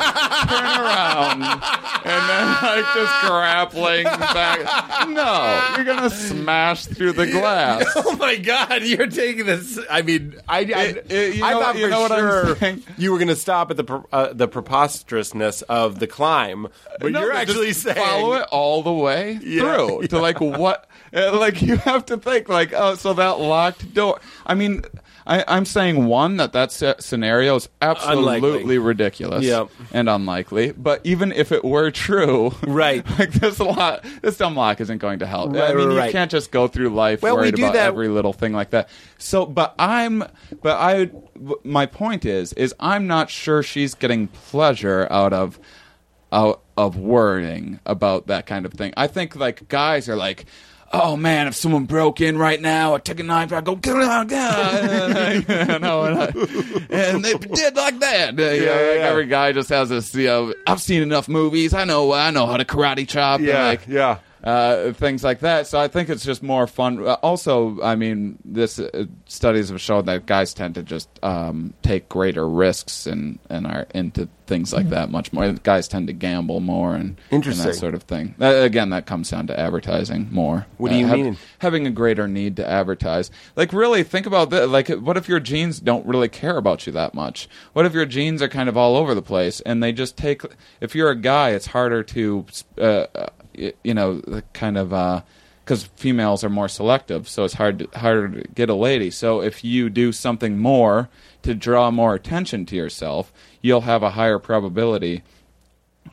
[0.49, 1.43] turn around.
[1.43, 5.09] And then, like, just grappling back.
[5.09, 7.85] No, you're going to smash through the glass.
[7.97, 8.83] Oh my God!
[8.83, 9.79] You're taking this.
[9.91, 12.19] I mean, I, I, It- it- you I know- thought you for know what I'm
[12.19, 12.83] sure saying?
[12.99, 16.69] you were going to stop at the uh, the preposterousness of the climb,
[17.01, 20.19] but No, you're but actually just saying follow it all the way Yeah, through to
[20.21, 24.55] like what uh, like you have to think like oh so that locked door i
[24.55, 24.83] mean
[25.31, 28.79] I, i'm saying one that that scenario is absolutely Unlikely.
[28.79, 29.69] ridiculous Yep.
[29.93, 33.09] and unlikely but even if it were true Right.
[33.19, 36.31] like this lot this dumb lock isn't going to help i mean right, you can't
[36.31, 38.89] just go through life Well, we worried do about that- every little thing like that
[39.19, 40.25] so but i'm
[40.63, 41.11] but I,
[41.65, 45.59] my point is is i'm not sure she's getting pleasure out of
[46.33, 48.95] out of worrying about that kind of thing.
[48.97, 50.47] I think like guys are like,
[50.93, 54.25] oh man, if someone broke in right now, I take a knife, I go, "Gah,
[54.25, 56.33] gah," you know, and, I-
[56.91, 58.31] and they did like that.
[58.33, 59.09] You know, Yeah, like yeah.
[59.11, 60.15] every guy just has this.
[60.15, 61.75] You know, I've seen enough movies.
[61.75, 62.13] I know.
[62.13, 63.41] I know how to karate chop.
[63.41, 64.19] Yeah, like, yeah.
[64.43, 65.67] uh, things like that.
[65.67, 67.07] So I think it's just more fun.
[67.07, 71.75] Uh, also, I mean, this uh, studies have shown that guys tend to just um,
[71.83, 75.53] take greater risks and and are into things like that much more.
[75.53, 78.35] Guys tend to gamble more and, and that sort of thing.
[78.41, 80.67] Uh, again, that comes down to advertising more.
[80.77, 81.37] What do you have- mean?
[81.61, 83.31] Having a greater need to advertise.
[83.55, 84.69] Like, really, think about that.
[84.69, 87.49] Like, what if your genes don't really care about you that much?
[87.75, 90.43] What if your genes are kind of all over the place and they just take?
[90.81, 92.45] If you're a guy, it's harder to,
[92.77, 94.21] uh, uh, you know,
[94.53, 94.93] kind of.
[94.93, 95.23] Uh,
[95.63, 99.09] because females are more selective, so it's hard to, harder to get a lady.
[99.09, 101.09] So if you do something more
[101.43, 105.23] to draw more attention to yourself, you'll have a higher probability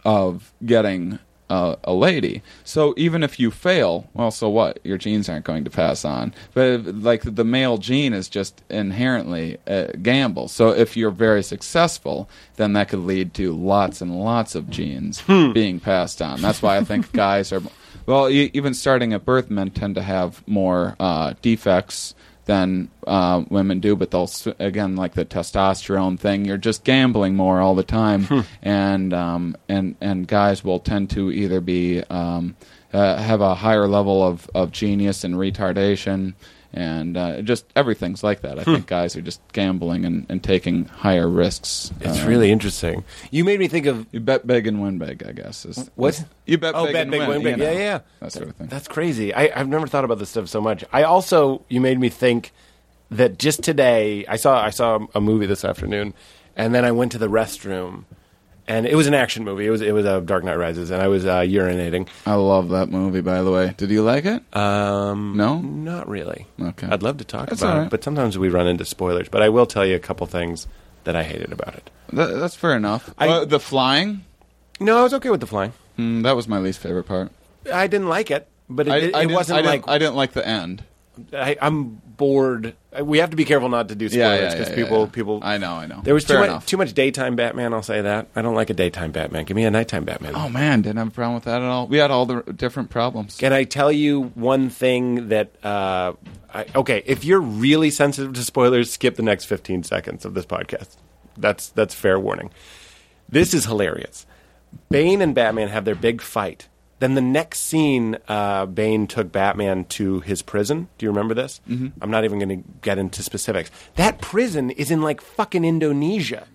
[0.06, 1.20] of getting
[1.50, 2.42] uh, a lady.
[2.64, 4.80] So even if you fail, well, so what?
[4.84, 6.34] Your genes aren't going to pass on.
[6.54, 10.50] But like the male gene is just inherently a gamble.
[10.50, 15.22] So if you're very successful, then that could lead to lots and lots of genes
[15.28, 16.42] being passed on.
[16.42, 17.62] That's why I think guys are.
[18.06, 22.14] Well, e- even starting at birth, men tend to have more uh, defects
[22.48, 26.44] than uh, women do, but they'll s- again like the testosterone thing.
[26.46, 31.32] You're just gambling more all the time, and um, and and guys will tend to
[31.32, 32.56] either be um,
[32.92, 36.34] uh, have a higher level of, of genius and retardation.
[36.78, 38.60] And uh, just everything's like that.
[38.60, 41.92] I think guys are just gambling and, and taking higher risks.
[42.02, 43.04] It's Uh, really interesting.
[43.32, 45.24] You made me think of you bet big and win big.
[45.26, 46.10] I guess is What?
[46.20, 47.58] is- you bet oh, big bet and big, win, win big.
[47.58, 48.68] you know, Yeah, yeah, that sort of thing.
[48.68, 49.34] That's crazy.
[49.34, 50.84] I, I've never thought about this stuff so much.
[50.94, 52.52] I also you made me think
[53.10, 56.14] that just today I saw I saw a movie this afternoon,
[56.56, 58.04] and then I went to the restroom,
[58.68, 59.66] and it was an action movie.
[59.66, 62.08] It was it was uh, Dark Knight Rises, and I was uh, urinating.
[62.26, 63.22] I love that movie.
[63.22, 64.44] By the way, did you like it?
[64.56, 65.60] Um, No?
[65.60, 66.46] not really.
[66.62, 66.88] Okay.
[66.90, 69.30] I'd love to talk That's about all it, but sometimes we run into spoilers.
[69.30, 70.68] But I will tell you a couple things
[71.06, 71.90] that I hated about it.
[72.14, 73.14] That, that's fair enough.
[73.18, 74.24] I- Uh, the flying,
[74.80, 75.74] No, I was okay with the flying.
[75.98, 77.32] mm, that was my least favorite part.
[77.74, 79.90] I didn't like it, but it, I, it, I it didn't, wasn't I didn't, like
[79.96, 80.84] I didn't like the end.
[81.34, 82.76] I, I'm bored.
[83.00, 85.06] We have to be careful not to do Yeah, spoilers yeah, because yeah, people yeah.
[85.12, 85.40] people.
[85.44, 86.02] I know, I know.
[86.04, 87.74] There was fair too much, too much daytime Batman.
[87.74, 88.28] I'll say that.
[88.36, 89.46] I don't like a daytime Batman.
[89.46, 90.34] Give me a nighttime Batman.
[90.36, 91.88] Oh man, didn't have a problem with that at all.
[91.88, 93.38] We had all the different problems.
[93.38, 95.52] Can I tell you one thing that?
[95.64, 96.14] Uh,
[96.54, 100.46] I, okay, if you're really sensitive to spoilers, skip the next 15 seconds of this
[100.46, 100.96] podcast.
[101.38, 102.50] That's that's fair warning.
[103.30, 104.26] This is hilarious.
[104.90, 106.68] Bane and Batman have their big fight.
[107.00, 110.88] Then the next scene, uh, Bane took Batman to his prison.
[110.98, 111.62] Do you remember this?
[111.70, 111.90] Mm-hmm.
[112.02, 113.70] I'm not even going to get into specifics.
[113.96, 116.48] That prison is in like fucking Indonesia.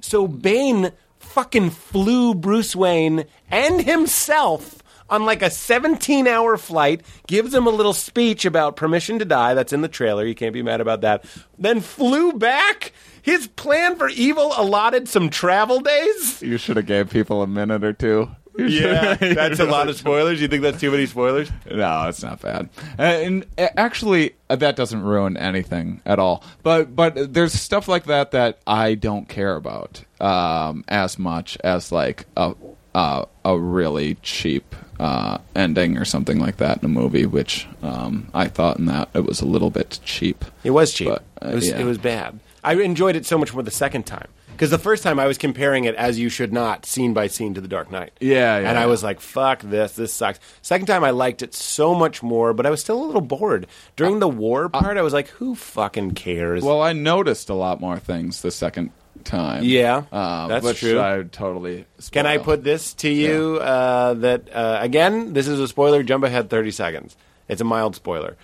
[0.00, 7.54] So Bane fucking flew Bruce Wayne and himself on like a 17 hour flight, gives
[7.54, 9.54] him a little speech about permission to die.
[9.54, 10.24] That's in the trailer.
[10.24, 11.24] You can't be mad about that.
[11.58, 12.92] Then flew back.
[13.22, 16.42] His plan for evil allotted some travel days.
[16.42, 18.30] You should have gave people a minute or two.
[18.58, 20.40] You Yeah, that's a lot of spoilers.
[20.40, 21.50] You think that's too many spoilers?
[21.70, 22.68] No, it's not bad.
[22.98, 26.42] Uh, and uh, actually, uh, that doesn't ruin anything at all.
[26.62, 31.92] But but there's stuff like that that I don't care about um, as much as
[31.92, 32.54] like a
[32.94, 38.28] uh, a really cheap uh, ending or something like that in a movie, which um,
[38.32, 40.44] I thought in that it was a little bit cheap.
[40.64, 41.08] It was cheap.
[41.08, 41.78] But, uh, it was yeah.
[41.78, 42.40] it was bad.
[42.64, 45.36] I enjoyed it so much more the second time because the first time I was
[45.36, 48.12] comparing it as you should not, scene by scene, to The Dark Knight.
[48.20, 49.92] Yeah, yeah, and I was like, "Fuck this!
[49.92, 53.04] This sucks." Second time I liked it so much more, but I was still a
[53.04, 53.66] little bored
[53.96, 54.96] during the war part.
[54.96, 58.92] I was like, "Who fucking cares?" Well, I noticed a lot more things the second
[59.24, 59.64] time.
[59.64, 61.00] Yeah, uh, that's which true.
[61.00, 61.84] I totally.
[62.10, 63.58] Can I put this to you?
[63.60, 66.02] Uh, that uh, again, this is a spoiler.
[66.02, 67.16] Jump ahead thirty seconds.
[67.48, 68.36] It's a mild spoiler.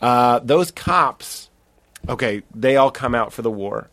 [0.00, 1.50] Uh, those cops,
[2.08, 3.88] okay, they all come out for the war,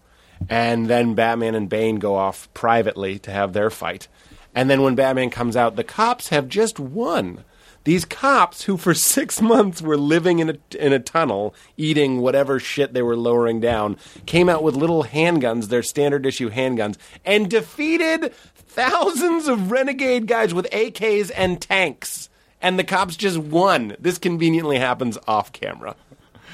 [0.49, 4.07] and then Batman and Bane go off privately to have their fight,
[4.56, 7.44] and then when Batman comes out, the cops have just won.
[7.86, 12.60] These cops, who for six months were living in a in a tunnel, eating whatever
[12.60, 17.49] shit they were lowering down, came out with little handguns, their standard issue handguns, and
[17.49, 22.30] defeated thousands of renegade guys with AKs and tanks.
[22.61, 23.98] And the cops just won.
[23.99, 25.98] This conveniently happens off camera.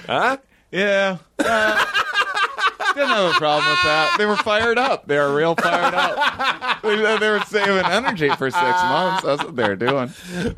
[0.07, 0.37] Huh?
[0.71, 1.17] Yeah.
[1.37, 1.85] Uh,
[2.93, 4.15] didn't have a problem with that.
[4.17, 5.05] They were fired up.
[5.07, 6.77] They were real fired up.
[6.81, 9.23] They, they were saving energy for six months.
[9.25, 10.13] That's what they were doing.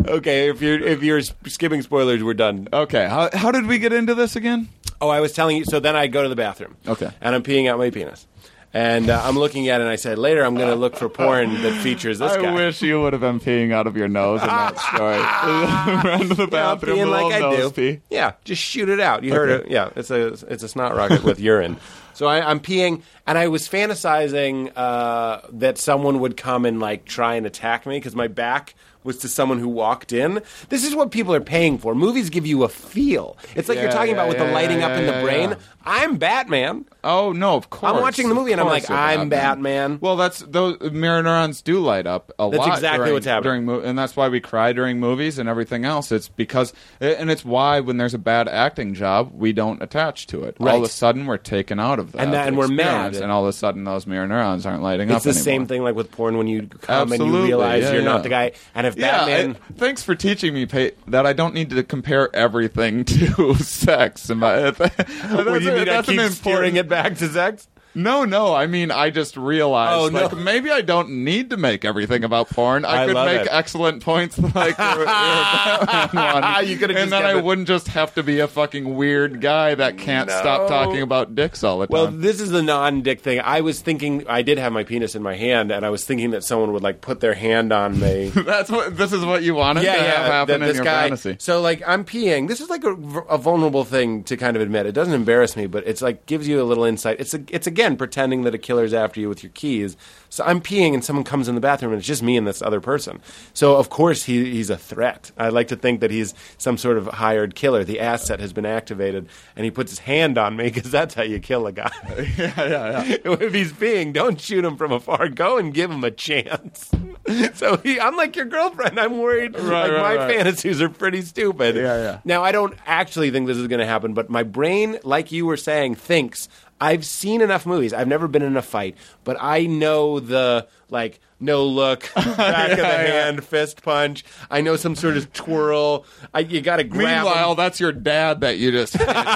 [0.05, 2.67] Okay, if you're if you're skipping spoilers, we're done.
[2.71, 3.07] Okay.
[3.07, 4.69] How, how did we get into this again?
[5.01, 5.65] Oh, I was telling you.
[5.65, 6.77] So then I go to the bathroom.
[6.87, 7.09] Okay.
[7.21, 8.27] And I'm peeing out my penis.
[8.73, 11.09] And uh, I'm looking at it, and I said, later I'm going to look for
[11.09, 12.39] porn that features this guy.
[12.39, 12.53] I guy.
[12.53, 15.17] wish you would have been peeing out of your nose in that story.
[16.09, 17.57] Ran to the Yeah, bathroom, peeing a like I do.
[17.57, 17.99] nose pee.
[18.09, 19.23] Yeah, just shoot it out.
[19.23, 19.71] You heard it.
[19.71, 21.77] Yeah, it's a it's a snot rocket with urine.
[22.13, 27.05] So I, I'm peeing, and I was fantasizing uh, that someone would come and like
[27.05, 30.41] try and attack me because my back was to someone who walked in.
[30.69, 31.95] This is what people are paying for.
[31.95, 33.35] Movies give you a feel.
[33.55, 35.21] It's like you're Yeah, talking about yeah, with the lighting yeah, up in the yeah,
[35.23, 35.55] brain.
[35.85, 35.91] Yeah.
[35.93, 36.85] I'm Batman.
[37.03, 37.55] Oh no!
[37.55, 39.97] Of course, I'm watching the movie and I'm like, I'm Batman.
[40.01, 42.73] Well, that's those mirror neurons do light up a That's lot.
[42.75, 43.65] exactly during, what's happening.
[43.65, 46.11] during, mo- and that's why we cry during movies and everything else.
[46.11, 50.43] It's because, and it's why when there's a bad acting job, we don't attach to
[50.43, 50.57] it.
[50.59, 53.15] All of a sudden, we're taken out of that, And that- and we're mad.
[53.15, 55.15] and all of a sudden, those mirror neurons aren't lighting up.
[55.17, 55.43] It's the anymore.
[55.43, 58.07] same thing like with porn when you come and you realize yeah, you're yeah.
[58.07, 58.51] not the guy.
[58.75, 61.81] And if Yeah, Batman, I- thanks for teaching me Pete, that I don't need to
[61.81, 64.29] compare everything to sex.
[64.29, 65.89] And my, that's, do you mean?
[65.89, 67.67] I that's an keep steering it back to sex.
[67.93, 68.53] No, no.
[68.53, 70.27] I mean, I just realized, Oh, no.
[70.27, 72.85] like, maybe I don't need to make everything about porn.
[72.85, 73.47] I, I could make it.
[73.51, 76.65] excellent points like your, your one.
[76.71, 79.75] You could've and then I it- wouldn't just have to be a fucking weird guy
[79.75, 81.93] that can't stop talking about dicks all the time.
[81.93, 83.39] Well, this is the non-dick thing.
[83.43, 86.31] I was thinking I did have my penis in my hand, and I was thinking
[86.31, 88.29] that someone would like put their hand on me.
[88.35, 88.95] That's what.
[88.97, 91.03] This is what you wanted yeah, to have happen in your guy.
[91.03, 91.35] fantasy.
[91.39, 92.47] So like I'm peeing.
[92.47, 92.91] This is like a,
[93.29, 94.85] a vulnerable thing to kind of admit.
[94.85, 97.19] It doesn't embarrass me, but it's like gives you a little insight.
[97.19, 99.97] It's a, it's again pretending that a killer's after you with your keys.
[100.29, 102.61] So I'm peeing, and someone comes in the bathroom, and it's just me and this
[102.61, 103.19] other person.
[103.53, 105.31] So of course he, he's a threat.
[105.35, 107.83] I like to think that he's some sort of hired killer.
[107.83, 111.23] The asset has been activated, and he puts his hand on me because that's how
[111.23, 111.91] you kill a guy.
[112.37, 113.17] yeah, yeah, yeah.
[113.25, 115.27] if he's peeing, don't shoot him from afar.
[115.27, 116.91] Go and give him a chance.
[117.55, 118.99] so he, I'm like your girlfriend.
[118.99, 119.55] I'm worried.
[119.55, 120.35] Right, like right, my right.
[120.35, 121.75] fantasies are pretty stupid.
[121.75, 122.19] Yeah, yeah.
[122.25, 125.45] Now I don't actually think this is going to happen, but my brain, like you
[125.45, 126.47] were saying, thinks
[126.81, 127.93] I've seen enough movies.
[127.93, 132.77] I've never been in a fight, but I know the like no look, back of
[132.77, 134.25] the hand, fist punch.
[134.49, 136.05] I know some sort of twirl.
[136.33, 137.23] I, you got to grab.
[137.23, 139.27] Meanwhile, that's your dad that you just hit in the face.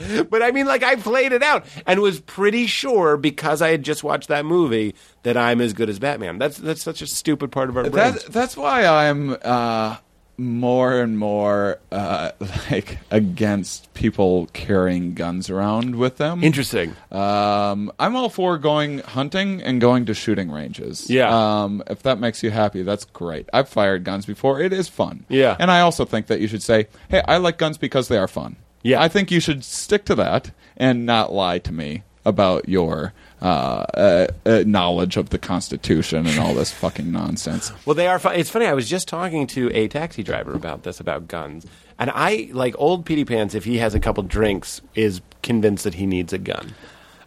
[0.30, 3.82] but I mean, like I played it out and was pretty sure because I had
[3.82, 6.38] just watched that movie that I'm as good as Batman.
[6.38, 8.24] That's that's such a stupid part of our brains.
[8.24, 9.98] That, that's why I'm uh,
[10.40, 12.32] more and more uh,
[12.70, 16.42] like against people carrying guns around with them.
[16.42, 16.96] Interesting.
[17.12, 21.10] Um, I'm all for going hunting and going to shooting ranges.
[21.10, 21.28] Yeah.
[21.62, 23.48] Um, if that makes you happy, that's great.
[23.52, 24.60] I've fired guns before.
[24.60, 25.26] It is fun.
[25.28, 25.56] Yeah.
[25.60, 28.28] And I also think that you should say, "Hey, I like guns because they are
[28.28, 29.02] fun." Yeah.
[29.02, 33.12] I think you should stick to that and not lie to me about your
[33.42, 37.72] uh, uh, uh, knowledge of the Constitution and all this fucking nonsense.
[37.86, 38.18] Well, they are.
[38.18, 38.36] Fun.
[38.36, 38.66] It's funny.
[38.66, 41.66] I was just talking to a taxi driver about this about guns,
[41.98, 43.54] and I like old Petey Pants.
[43.54, 46.74] If he has a couple drinks, is convinced that he needs a gun.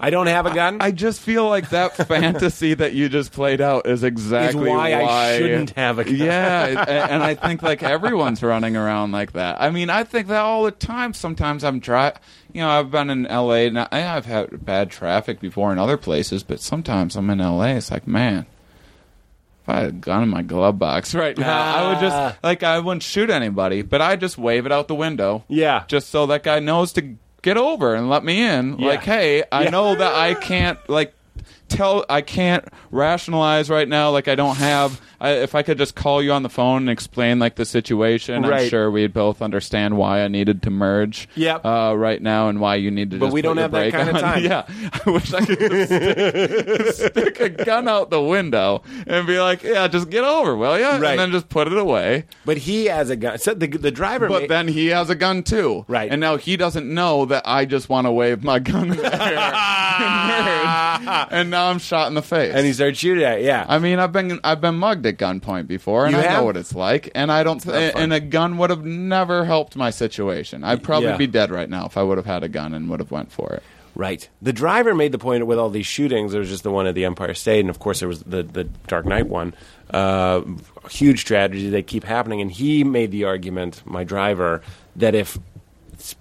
[0.03, 0.79] I don't have a gun.
[0.81, 5.37] I just feel like that fantasy that you just played out is exactly why I
[5.37, 6.15] shouldn't have a gun.
[6.15, 9.61] Yeah, and I think like everyone's running around like that.
[9.61, 11.13] I mean, I think that all the time.
[11.13, 12.11] Sometimes I'm dri
[12.51, 13.67] You know, I've been in L.A.
[13.67, 17.75] and I've had bad traffic before in other places, but sometimes I'm in L.A.
[17.77, 18.45] It's like, man.
[19.63, 22.01] If I had a gun in my glove box right now, I would Ah.
[22.01, 25.85] just like I wouldn't shoot anybody, but I just wave it out the window yeah.
[25.87, 28.79] just so that guy knows to get over and let me in.
[28.79, 28.87] Yeah.
[28.87, 29.69] Like, hey, I Yeah.
[29.69, 31.13] know that I can't like
[31.69, 35.95] tell I can't rationalize right now like I don't have I, if I could just
[35.95, 38.69] call you on the phone and explain like the situation, I'm Right.
[38.69, 41.65] sure we'd both understand why I needed to merge Yep.
[41.65, 43.71] uh, right now and why you need to But just we put don't your have
[43.71, 44.21] that brake kind of on.
[44.33, 44.43] time.
[44.43, 44.65] Yeah.
[45.05, 49.63] I wish I could just stick, stick a gun out the window and be like,
[49.63, 50.83] yeah, just get over, will you?
[50.85, 51.11] Right.
[51.11, 52.25] And then just put it away.
[52.45, 53.37] But he has a gun.
[53.39, 54.27] So the the driver.
[54.27, 55.85] But ma- then he has a gun too.
[55.87, 56.11] Right.
[56.11, 59.05] And now he doesn't know that I just want to wave my gun in the
[59.05, 59.37] air.
[59.37, 61.27] Nerd.
[61.31, 62.53] and now I'm shot in the face.
[62.53, 63.39] and he started shooting at.
[63.39, 63.65] it, Yeah.
[63.67, 66.39] I mean, I've been I've been mugged at gunpoint before, and You I have?
[66.39, 67.09] know what it's like.
[67.15, 67.61] And I don't.
[67.61, 67.73] fun.
[67.75, 70.63] and a gun would have never helped my situation.
[70.63, 71.17] I'd probably Yeah.
[71.17, 73.31] be dead right now if I would have had a gun and would have went
[73.31, 73.63] for it.
[73.95, 74.27] Right.
[74.41, 76.31] The driver made the point with all these shootings.
[76.31, 78.41] There was just the one at the Empire State, and of course there was the
[78.41, 79.53] the Dark Knight one.
[79.91, 80.41] Uh,
[80.89, 81.69] huge tragedy.
[81.69, 84.61] They keep happening, and he made the argument, my driver,
[84.95, 85.37] that if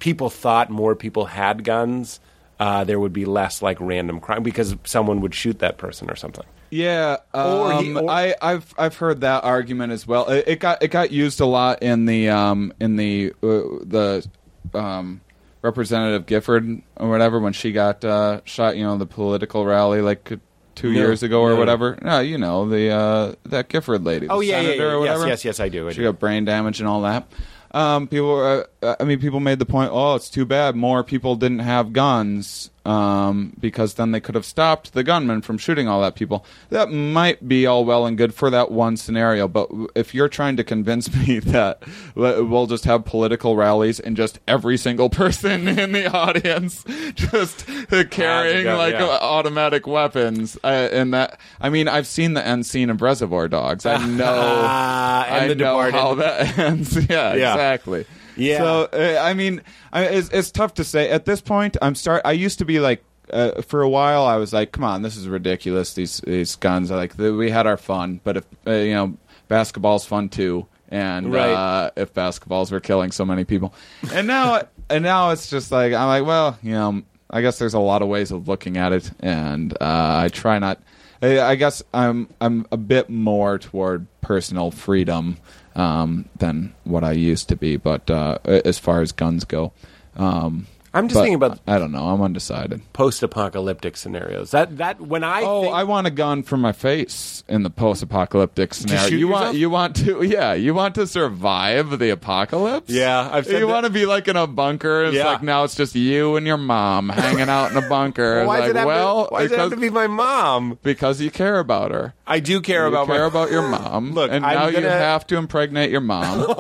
[0.01, 2.21] people thought more people had guns,
[2.61, 6.15] uh, there would be less like random crime because someone would shoot that person or
[6.17, 6.45] something.
[6.75, 10.27] Yeah, Or he- um, or- I, I've I've heard that argument as well.
[10.31, 14.27] It, it got it got used a lot in the um, in the uh, the
[14.73, 15.21] um,
[15.61, 18.79] Representative Gifford or whatever when she got uh, shot.
[18.79, 20.33] You know, the political rally like
[20.75, 21.57] two No, years ago or no.
[21.57, 21.99] whatever.
[22.01, 24.29] No, you know the uh, that Gifford lady.
[24.31, 25.05] Oh yeah, yeah, yeah.
[25.05, 25.61] Yes, yes, yes.
[25.61, 25.89] I do.
[25.89, 26.05] I She do.
[26.05, 27.31] got brain damage and all that.
[27.73, 29.91] Um, people, uh, I mean, people made the point.
[29.93, 34.45] Oh, it's too bad more people didn't have guns um, because then they could have
[34.45, 36.45] stopped the gunman from shooting all that people.
[36.71, 40.57] That might be all well and good for that one scenario, but if you're trying
[40.57, 41.83] to convince me that
[42.15, 46.85] we'll just have political rallies and just every single person in the audience
[47.15, 47.67] just
[48.11, 49.05] carrying gun, like yeah.
[49.05, 53.49] uh, automatic weapons, uh, and that I mean, I've seen the end scene of Reservoir
[53.49, 53.87] Dogs.
[53.87, 54.25] I know.
[54.27, 56.97] Ah, and I the know how that ends.
[57.09, 57.53] Yeah, Yeah.
[57.53, 58.07] exactly.
[58.37, 58.59] Yeah.
[58.59, 61.77] So uh, I mean, I, it's, it's tough to say at this point.
[61.83, 62.23] I'm start.
[62.25, 63.05] I used to be like.
[63.33, 65.95] Uh, for a while, I was like, "Come on, this is ridiculous.
[65.95, 66.91] These these guns.
[66.91, 69.17] Like the, we had our fun, but if uh, you know,
[69.49, 70.67] basketball's fun too.
[70.91, 71.53] And Right.
[71.53, 73.73] uh, if basketballs were killing so many people,
[74.13, 77.73] and now and now it's just like I'm like, well, you know, I guess there's
[77.75, 79.77] a lot of ways of looking at it, and uh,
[80.25, 80.83] I try not.
[81.23, 85.39] I I guess I'm I'm a bit more toward personal freedom
[85.75, 89.73] um, than what I used to be, but uh, as far as guns go,
[90.17, 92.09] um, I'm just but thinking about I don't know.
[92.09, 92.83] I'm undecided.
[92.93, 94.51] post-apocalyptic scenarios.
[94.51, 97.71] That that when I Oh, think, I want a gun for my face in the
[97.71, 99.09] post-apocalyptic scenario.
[99.09, 99.45] shoot you yourself?
[99.47, 102.91] want you want to yeah, you want to survive the apocalypse?
[102.91, 105.05] Yeah, I've said You that- want to be like in a bunker.
[105.05, 105.25] It's Yeah.
[105.27, 108.45] like now it's just you and your mom hanging out in a bunker.
[108.47, 110.07] Why like, does it have well, to, why does it have because, to be my
[110.09, 110.79] mom?
[110.83, 112.13] because you care about her.
[112.27, 114.13] I do care you about care my about your mom.
[114.13, 116.55] Look, and I'm now you gonna- have to impregnate your mom to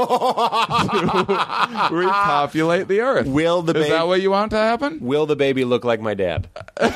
[1.90, 3.26] repopulate the earth.
[3.26, 4.98] Will the Is baby- that what you want to happen?
[5.00, 6.48] Will the baby look like my dad?
[6.76, 6.94] Because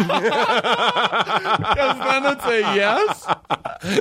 [1.98, 3.27] then it's a yes.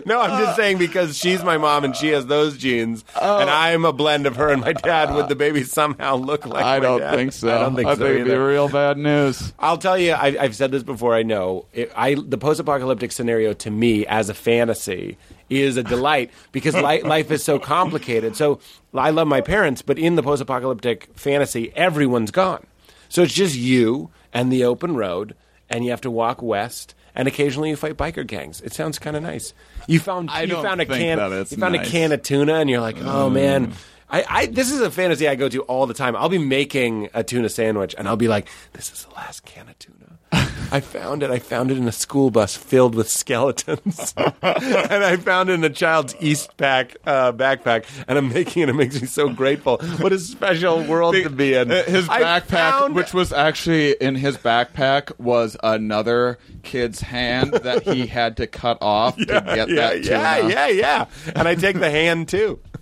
[0.06, 3.40] No, I'm just saying because she's my mom and she has those genes, oh.
[3.40, 5.14] and I'm a blend of her and my dad.
[5.14, 6.64] Would the baby somehow look like?
[6.64, 7.16] I my don't dad?
[7.16, 7.50] think so.
[7.50, 8.48] I don't think so it'd be either.
[8.48, 9.54] real bad news.
[9.60, 11.14] I'll tell you, I, I've said this before.
[11.14, 15.18] I know it, I the post-apocalyptic scenario to me as a fantasy
[15.50, 18.36] is a delight because li- life is so complicated.
[18.36, 18.60] So
[18.94, 22.66] I love my parents, but in the post-apocalyptic fantasy, everyone's gone.
[23.16, 25.36] So it's just you and the open road,
[25.70, 26.94] and you have to walk west.
[27.16, 28.60] And occasionally you fight biker gangs.
[28.60, 29.54] It sounds kind of nice.
[29.88, 31.88] You found I you found a can you found nice.
[31.88, 33.72] a can of tuna, and you're like, oh man.
[34.10, 36.16] I, I this is a fantasy I go to all the time.
[36.16, 39.68] I'll be making a tuna sandwich, and I'll be like, "This is the last can
[39.70, 39.96] of tuna."
[40.72, 41.30] I found it.
[41.30, 44.34] I found it in a school bus filled with skeletons, and
[45.04, 47.86] I found it in a child's Eastpak uh, backpack.
[48.08, 48.70] And I'm making it.
[48.70, 49.78] It makes me so grateful.
[50.00, 51.72] What a special world to be in.
[51.72, 57.84] Uh, His backpack, found- which was actually in his backpack, was another kid's hand that
[57.84, 60.50] he had to cut off to get yeah, that yeah, tuna.
[60.54, 61.06] yeah, yeah.
[61.36, 62.60] And I take the hand too.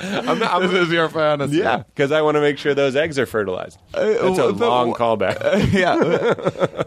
[0.00, 1.58] I'm not, I'm, This is your fantasy.
[1.58, 3.78] Yeah, because I want to make sure those eggs are fertilized.
[3.92, 5.72] That's a well, the- long callback.
[5.72, 6.84] yeah.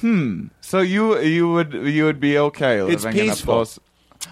[0.00, 0.46] hmm.
[0.60, 3.54] So you you would you would be okay living It's in a peaceful.
[3.54, 3.78] post.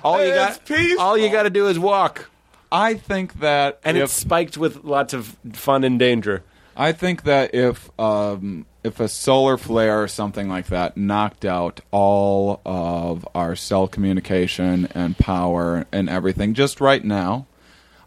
[0.04, 1.00] All you It's got, peaceful.
[1.04, 2.30] all you got to do is walk,
[2.70, 6.42] I think that and if, it's spiked with lots of fun and danger.
[6.76, 11.80] I think that if um, if a solar flare or something like that knocked out
[11.90, 17.46] all of our cell communication and power and everything just right now,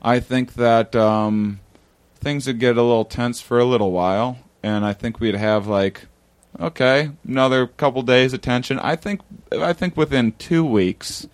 [0.05, 1.59] I think that um,
[2.19, 5.65] things would get a little tense for a little while, and I think we'd have
[5.67, 6.05] like
[6.59, 8.79] okay another couple days of tension.
[8.79, 9.21] I think
[9.51, 11.27] I think within two weeks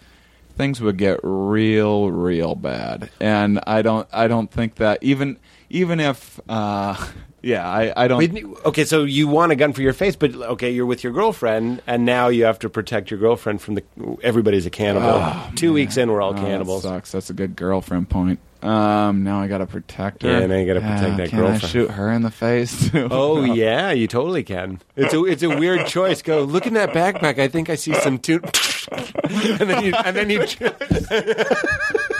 [0.56, 5.38] things would get real real bad, and I don't I don't think that even
[5.69, 6.95] even if uh,
[7.41, 8.19] yeah I I don't.
[8.19, 11.11] Wait, okay, so you want a gun for your face, but okay, you're with your
[11.14, 13.84] girlfriend, and now you have to protect your girlfriend from the.
[14.23, 15.22] Everybody's a cannibal.
[15.56, 16.84] Two weeks in, we're all Oh, that cannibals.
[16.84, 17.11] sucks.
[17.11, 18.39] That's a good girlfriend point.
[18.63, 20.29] Um, now I gotta protect her.
[20.41, 21.63] Yeah, now you gotta protect that can girlfriend.
[21.63, 23.07] I shoot her in the face too?
[23.09, 24.79] Oh yeah, you totally can.
[24.95, 26.21] It's a it's a weird choice.
[26.21, 27.39] Go look in that backpack.
[27.39, 28.41] I think I see some tune.
[29.23, 30.45] and then you and then you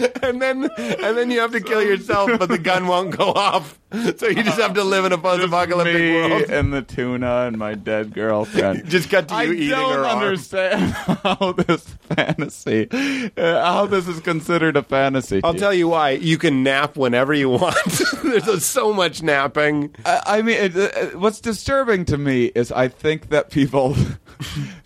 [0.22, 3.78] and then and then you have to kill yourself, but the gun won't go off.
[3.92, 6.42] So you just have to live in a post-apocalyptic me world.
[6.42, 8.86] and the tuna and my dead girlfriend.
[8.88, 10.92] Just cut to you I eating don't her understand
[11.24, 11.82] how this
[12.14, 12.88] fantasy,
[13.36, 15.40] uh, how this is considered a fantasy.
[15.42, 16.10] I'll tell you why.
[16.10, 17.76] You can nap whenever you want.
[18.22, 19.92] There's so much napping.
[20.04, 23.96] I, I mean, it, uh, what's disturbing to me is I think that people,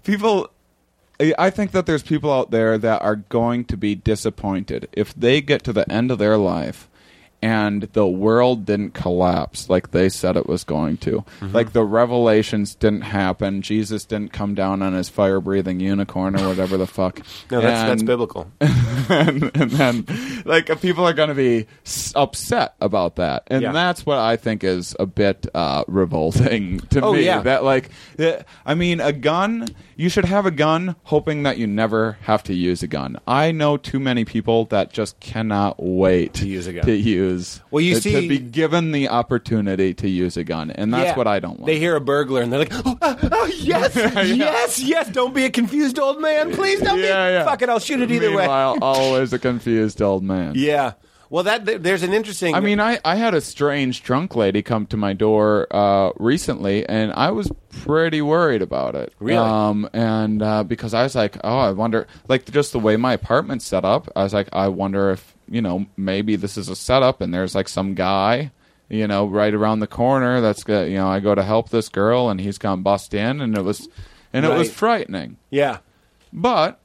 [0.02, 0.48] people,
[1.20, 5.40] I think that there's people out there that are going to be disappointed if they
[5.40, 6.88] get to the end of their life
[7.44, 11.12] and the world didn't collapse like they said it was going to.
[11.40, 11.52] Mm-hmm.
[11.52, 13.60] Like the revelations didn't happen.
[13.62, 17.20] Jesus didn't come down on his fire breathing unicorn or whatever the fuck.
[17.50, 18.50] No, that's that's biblical.
[18.60, 20.06] and, and then
[20.44, 23.72] like people are going to be s- upset about that and Yeah.
[23.72, 27.40] that's what i think is a bit uh, revolting to Oh, me yeah.
[27.42, 31.66] that like uh, i mean a gun you should have a gun hoping that you
[31.66, 36.34] never have to use a gun i know too many people that just cannot wait
[36.34, 36.84] To use a gun.
[36.86, 37.33] to use
[37.70, 41.10] Well, you to, see- to be given the opportunity to use a gun and that's
[41.10, 41.16] Yeah.
[41.16, 43.94] what i don't want They hear a burglar and they're like, oh, uh, oh, yes,
[43.96, 45.08] yes, yes.
[45.10, 46.80] Don't be a confused old man, please.
[46.80, 47.32] Don't Yeah, be.
[47.34, 47.44] yeah.
[47.44, 48.44] Fuck it, I'll shoot it either way.
[48.82, 50.92] Always a confused old man Yeah.
[51.30, 52.54] Well, that there's an interesting.
[52.54, 56.86] I mean, I, I had a strange drunk lady come to my door uh, recently,
[56.88, 59.12] and I was pretty worried about it.
[59.18, 59.38] Really?
[59.38, 63.14] Um, and uh, because I was like, oh, I wonder, like just the way my
[63.14, 66.76] apartment's set up, I was like, I wonder if you know maybe this is a
[66.76, 68.50] setup, and there's like some guy.
[68.90, 70.42] You know, right around the corner.
[70.42, 70.90] That's good.
[70.90, 73.62] You know, I go to help this girl, and he's gone bust in, and it
[73.62, 73.88] was,
[74.32, 75.38] and it was frightening.
[75.50, 75.78] yeah.
[76.32, 76.78] But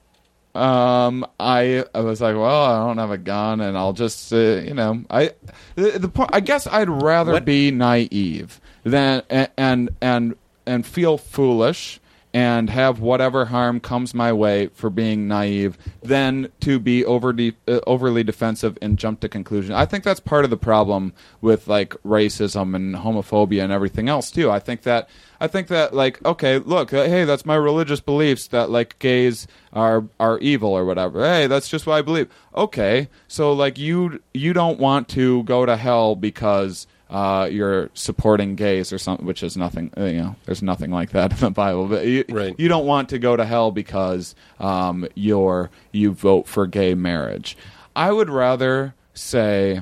[0.55, 4.37] um, I I was like, well, I don't have a gun, and I'll just uh,
[4.37, 5.31] you know, I
[5.75, 6.29] the, the point.
[6.33, 11.99] I guess I'd rather What- be naive than and and and, and feel foolish.
[12.31, 17.79] And have whatever harm comes my way for being naive, than to be overly uh,
[17.87, 19.73] overly defensive and jump to conclusion.
[19.73, 24.29] I think that's part of the problem with like racism and homophobia and everything else
[24.29, 24.51] too.
[24.51, 25.09] I think that
[25.41, 29.47] I think that like okay, look, uh, hey, that's my religious beliefs that like gays
[29.73, 31.23] are are evil or whatever.
[31.23, 32.29] Hey, that's just what I believe.
[32.55, 38.55] Okay, so like you you don't want to go to hell because uh, you're supporting
[38.55, 39.91] gays or something, which is nothing.
[39.97, 41.87] uh, You know, there's nothing like that in the Bible.
[41.87, 42.53] But you, Right.
[42.57, 47.57] you don't want to go to hell because um, you're you vote for gay marriage.
[47.95, 49.81] I would rather say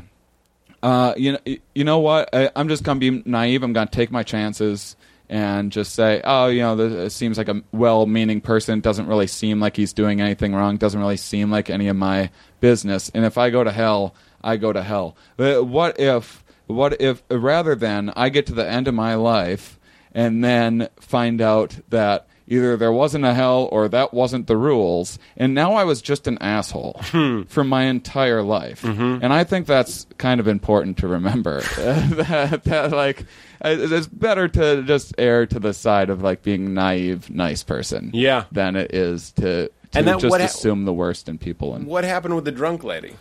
[0.83, 1.39] uh, you know,
[1.73, 2.29] you know what?
[2.33, 3.63] I, I'm just gonna be naive.
[3.63, 4.95] I'm gonna take my chances
[5.29, 8.79] and just say, oh, you know, this it seems like a well-meaning person.
[8.79, 10.77] Doesn't really seem like he's doing anything wrong.
[10.77, 12.29] Doesn't really seem like any of my
[12.61, 13.11] business.
[13.13, 14.13] And if I go to hell,
[14.43, 15.17] I go to hell.
[15.35, 16.43] But what if?
[16.67, 19.79] What if rather than I get to the end of my life
[20.13, 25.19] and then find out that either there wasn't a hell or that wasn't the rules
[25.35, 27.41] and now i was just an asshole hmm.
[27.43, 29.21] for my entire life mm-hmm.
[29.21, 33.25] and i think that's kind of important to remember that, that like
[33.65, 38.45] it's better to just err to the side of like being naive nice person Yeah.
[38.51, 41.75] than it is to, to And that- just what ha- assume the worst in people
[41.75, 43.15] and What happened with the drunk lady?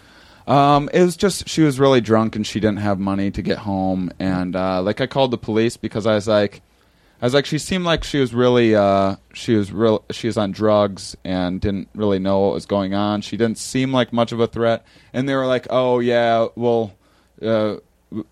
[0.47, 3.59] Um, it was just she was really drunk and she didn't have money to get
[3.59, 6.63] home, and uh, like I called the police because I was like,
[7.21, 10.37] I was like, she seemed like she was really, uh, she was real, she was
[10.37, 13.23] on drugs and didn't really know what was going on.
[13.23, 16.93] She didn't seem like much of a threat, and they were like, oh yeah, well,
[17.43, 17.77] uh,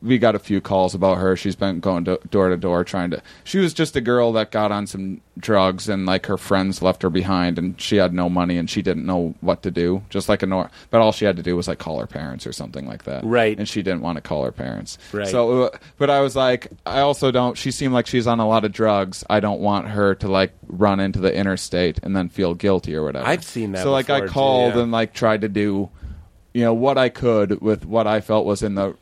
[0.01, 1.35] we got a few calls about her.
[1.37, 3.21] She's been going do- door to door trying to.
[3.43, 7.03] She was just a girl that got on some drugs and like her friends left
[7.03, 10.03] her behind and she had no money and she didn't know what to do.
[10.11, 12.47] Just like a nor, but all she had to do was like call her parents
[12.47, 13.25] or something like that.
[13.25, 13.59] Right.
[13.59, 14.97] And she didn't want to call her parents.
[15.13, 15.27] Right.
[15.27, 17.59] So, uh, but I was like, I also don't.
[17.59, 19.25] She seemed like she's on a lot of drugs.
[19.29, 23.03] I don't want her to like run into the interstate and then feel guilty or
[23.03, 23.27] whatever.
[23.27, 24.83] I've seen that So like I before, too, called yeah.
[24.83, 25.91] and like tried to do
[26.55, 28.95] you know what I could with what I felt was in the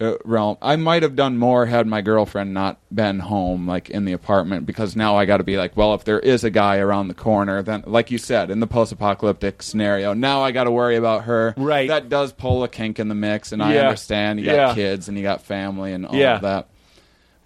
[0.00, 0.56] uh, realm.
[0.60, 4.66] I might have done more had my girlfriend not been home, like in the apartment,
[4.66, 7.14] because now I got to be like, well, if there is a guy around the
[7.14, 11.24] corner, then, like you said, in the post-apocalyptic scenario, now I got to worry about
[11.24, 11.54] her.
[11.56, 11.88] Right.
[11.88, 13.82] That does pull a kink in the mix, and I Yeah.
[13.82, 14.38] understand.
[14.40, 14.74] You got Yeah.
[14.74, 16.36] kids and you got family and all Yeah.
[16.36, 16.68] of that.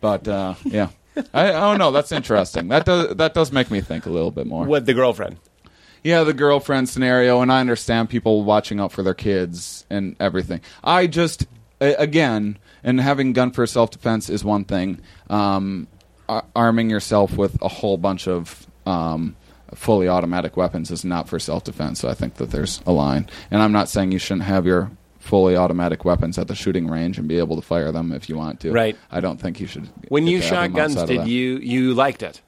[0.00, 0.88] But uh, yeah,
[1.34, 1.90] I, I don't know.
[1.92, 2.68] That's interesting.
[2.68, 4.64] That does that does make me think a little bit more.
[4.64, 5.36] With the girlfriend?
[6.02, 10.62] Yeah, the girlfriend scenario, and I understand people watching out for their kids and everything.
[10.82, 11.46] I just,
[11.80, 15.00] again, and having gun for self defense is one thing.
[15.28, 15.86] Um,
[16.28, 19.36] ar- arming yourself with a whole bunch of um,
[19.74, 22.00] fully automatic weapons is not for self defense.
[22.00, 24.90] So I think that there's a line, and I'm not saying you shouldn't have your
[25.18, 28.36] fully automatic weapons at the shooting range and be able to fire them if you
[28.36, 28.72] want to.
[28.72, 28.96] Right.
[29.10, 29.88] I don't think you should.
[30.08, 32.40] When you shot guns, did you you liked it?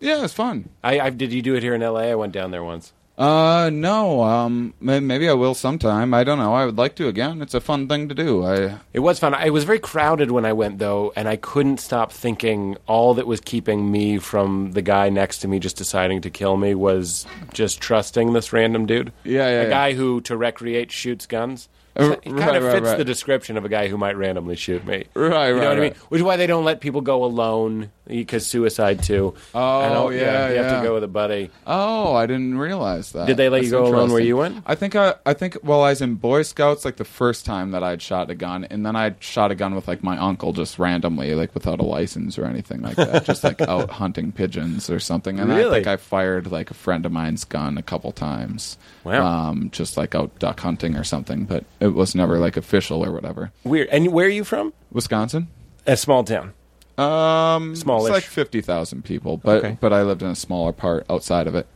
[0.00, 0.68] Yeah, it's fun.
[0.84, 1.32] I, I did.
[1.32, 2.10] You do it here in L.A.
[2.10, 2.92] I went down there once.
[3.18, 4.22] Uh, no.
[4.22, 6.14] Um, maybe I will sometime.
[6.14, 6.54] I don't know.
[6.54, 7.42] I would like to again.
[7.42, 8.44] It's a fun thing to do.
[8.44, 9.34] I It was fun.
[9.34, 13.26] It was very crowded when I went though, and I couldn't stop thinking all that
[13.26, 17.26] was keeping me from the guy next to me just deciding to kill me was
[17.52, 19.12] just trusting this random dude.
[19.24, 19.68] Yeah, yeah, A yeah.
[19.68, 21.68] guy who to recreate shoots guns.
[21.98, 22.98] Kind right, of fits right.
[22.98, 25.06] the description of a guy who might randomly shoot me.
[25.14, 25.94] Right, You know right, what I mean?
[26.08, 29.34] Which is why they don't let people go alone because suicide too.
[29.52, 31.50] Oh, I don't- yeah, You have to go with a buddy.
[31.66, 33.26] Oh, I didn't realize that.
[33.26, 34.62] Did they let you go alone where you went?
[34.64, 37.72] I think I, I think well, I was in Boy Scouts like the first time
[37.72, 40.52] that I'd shot a gun, and then I'd shot a gun with like my uncle
[40.52, 44.88] just randomly, like without a license or anything like that, just like out hunting pigeons
[44.88, 45.40] or something.
[45.40, 48.78] And I think I fired like a friend of mine's gun a couple times.
[49.08, 49.48] Wow.
[49.50, 53.12] Um, just like out duck hunting or something, but it was never like official or
[53.12, 53.50] whatever.
[53.64, 53.88] Weird.
[53.88, 54.72] And where are you from?
[54.92, 55.48] Wisconsin.
[55.86, 56.52] A small town.
[56.98, 58.08] Um, Smallish.
[58.10, 59.78] It's like fifty thousand people, but Okay.
[59.80, 61.66] but I lived in a smaller part outside of it.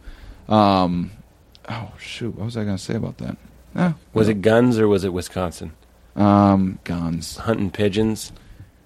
[0.48, 1.12] Um,
[1.68, 3.36] oh shoot, what was I going to say about that?
[3.74, 5.72] Yeah, Was it guns or was it Wisconsin?
[6.16, 7.36] um guns?
[7.38, 8.32] Hunting pigeons,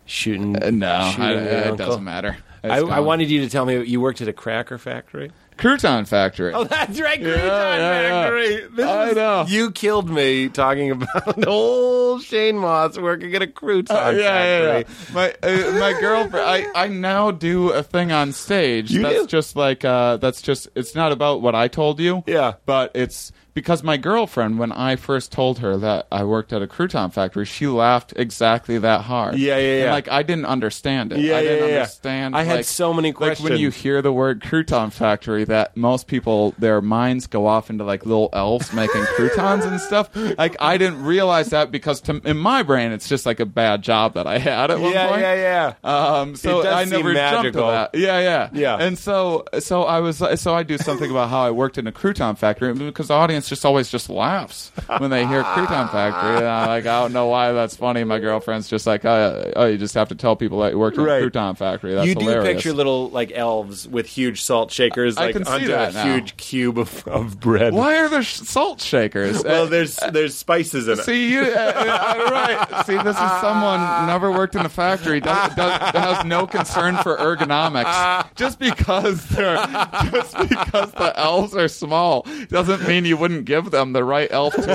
[0.04, 0.62] shooting.
[0.62, 2.36] Uh, no, shooting I, your it doesn't matter.
[2.62, 5.30] I, I wanted you to tell me you worked at a cracker factory.
[5.56, 6.52] Crouton factory.
[6.52, 8.66] Oh, that's right, Yeah, yeah, yeah.
[8.74, 9.44] This I is- know.
[9.48, 14.82] You killed me talking about old Shane Mauss working at a crouton Uh, yeah, yeah,
[14.82, 14.94] factory.
[15.08, 15.14] yeah.
[15.14, 16.46] My uh, my girlfriend.
[16.46, 18.90] I, I now do a thing on stage.
[18.90, 19.26] You that's do?
[19.26, 20.68] just like uh, that's just.
[20.74, 22.22] It's not about what I told you.
[22.26, 22.54] Yeah.
[22.66, 26.66] but it's because my girlfriend, when I first told her that I worked at a
[26.66, 29.38] crouton factory, she laughed exactly that hard.
[29.38, 29.92] Yeah, yeah, And, yeah.
[29.92, 31.20] like I didn't understand it.
[31.20, 31.76] Yeah, I didn't yeah, yeah.
[31.78, 32.36] understand.
[32.36, 33.40] I had so many questions.
[33.40, 37.70] Like when you hear the word crouton factory, that most people their minds go off
[37.70, 40.10] into like little elves making croutons and stuff.
[40.14, 43.80] Like I didn't realize that because to, in my brain it's just like a bad
[43.80, 45.22] job that I had at one yeah, point.
[45.22, 46.20] yeah, yeah.
[46.20, 47.94] Um, so I never jumped to that.
[47.94, 48.76] Yeah, yeah, Yeah.
[48.76, 51.92] And so, so I was, so I do something about how I worked in a
[51.92, 56.36] crouton factory because the audience just always just laughs when they hear crouton factory.
[56.38, 58.04] And I'm like, I don't know why that's funny.
[58.04, 60.96] My girlfriend's just like, oh, oh you just have to tell people that you worked
[60.96, 61.22] in Right.
[61.22, 61.94] a crouton factory.
[61.94, 62.54] That's you do hilarious.
[62.54, 65.94] picture little like elves with huge salt shakers, I like can see onto that a
[65.94, 66.04] now.
[66.14, 67.72] huge cube of, of bread.
[67.74, 69.44] Why are there sh- salt shakers?
[69.44, 71.02] Well, Uh, there's there's spices in it.
[71.04, 72.86] See you, uh, uh, right?
[72.86, 77.16] See, this is someone never worked in a factory, does, does, has no concern for
[77.16, 78.34] ergonomics.
[78.34, 79.56] Just because they're,
[80.10, 84.54] just because the elves are small, doesn't mean you wouldn't give them the right elf
[84.56, 84.74] tools to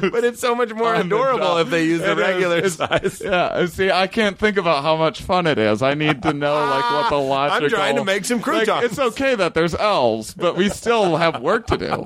[0.00, 0.10] use.
[0.10, 2.24] but it's so much more adorable if they use the It is.
[2.26, 3.22] regular It's- size.
[3.24, 5.82] Yeah, see, I can't think about how much fun it is.
[5.82, 7.68] I need to know like what the logical.
[7.70, 8.84] trying to make some Like, croutons.
[8.84, 12.04] it's okay that there's elves, but we still have work to do.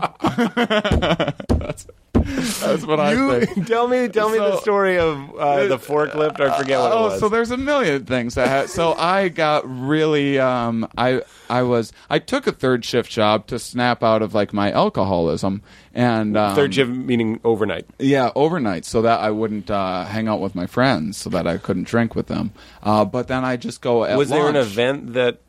[2.28, 3.14] that's, what I
[3.44, 3.66] think.
[3.66, 6.40] tell me, tell me the story of uh, the forklift.
[6.40, 7.12] I forget what oh, it was.
[7.14, 8.48] Oh, so there's a million things that.
[8.48, 10.38] Ha- so I got really.
[10.38, 11.92] Um, I I was.
[12.10, 15.62] I took a third shift job to snap out of like my alcoholism
[15.94, 17.86] and um, Third shift meaning overnight.
[17.98, 21.59] Yeah, overnight, so that I wouldn't uh, hang out with my friends, so that I
[21.59, 22.52] couldn't drink with them.
[22.82, 24.05] Uh, but then I just go.
[24.05, 24.66] At Was there an lunch.
[24.66, 25.40] event that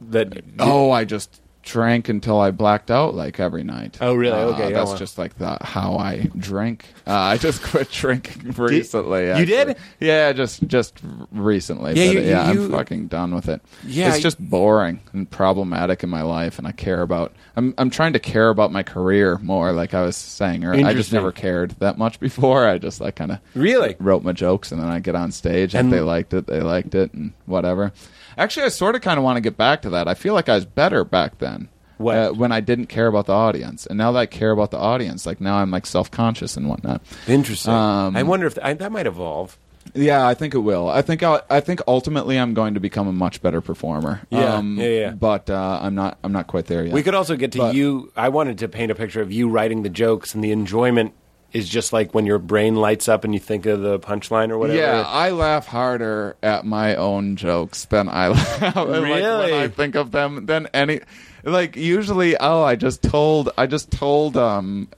[0.00, 0.42] that?
[0.58, 3.98] Oh, I just drank until I blacked out like every night.
[4.00, 4.38] Oh, really?
[4.38, 6.84] Uh, Okay, that's just like the, how I drink.
[7.06, 9.28] Uh, I just quit drinking recently.
[9.38, 9.76] you did?
[10.00, 11.00] Yeah, just just
[11.32, 11.94] recently.
[11.94, 13.60] Yeah, but, you- yeah, you- I'm fucking done with it.
[13.84, 17.32] Yeah, it's just boring and problematic in my life, and I care about.
[17.56, 19.72] I'm I'm trying to care about my career more.
[19.72, 22.66] Like I was saying, or I just never cared that much before.
[22.66, 23.96] I just like kind of Really?
[23.98, 25.74] wrote my jokes and then I get on stage.
[25.74, 27.92] And- if they liked it, they liked it, and whatever.
[28.36, 30.08] Actually, I sort of kind of want to get back to that.
[30.08, 31.68] I feel like I was better back then.
[31.98, 32.16] What?
[32.16, 34.78] Uh, when I didn't care about the audience, and now that I care about the
[34.78, 37.00] audience, like now I'm like self conscious and whatnot.
[37.28, 37.72] Interesting.
[37.72, 39.56] Um, I wonder if I, that might evolve.
[39.94, 40.88] Yeah, I think it will.
[40.88, 44.22] I think I'll, I think ultimately I'm going to become a much better performer.
[44.30, 45.10] Yeah, Um, yeah, yeah.
[45.10, 46.18] But uh, I'm not.
[46.24, 46.92] I'm not quite there yet.
[46.94, 48.10] We could also get to But- you.
[48.16, 51.12] I wanted to paint a picture of you writing the jokes and the enjoyment
[51.54, 54.58] is just like when your brain lights up and you think of the punchline or
[54.58, 54.78] whatever.
[54.78, 59.54] Yeah, I laugh harder at my own jokes than I laugh like, when Really?
[59.54, 61.00] I think of them than any.
[61.44, 64.88] Like usually, oh, I just told I just told um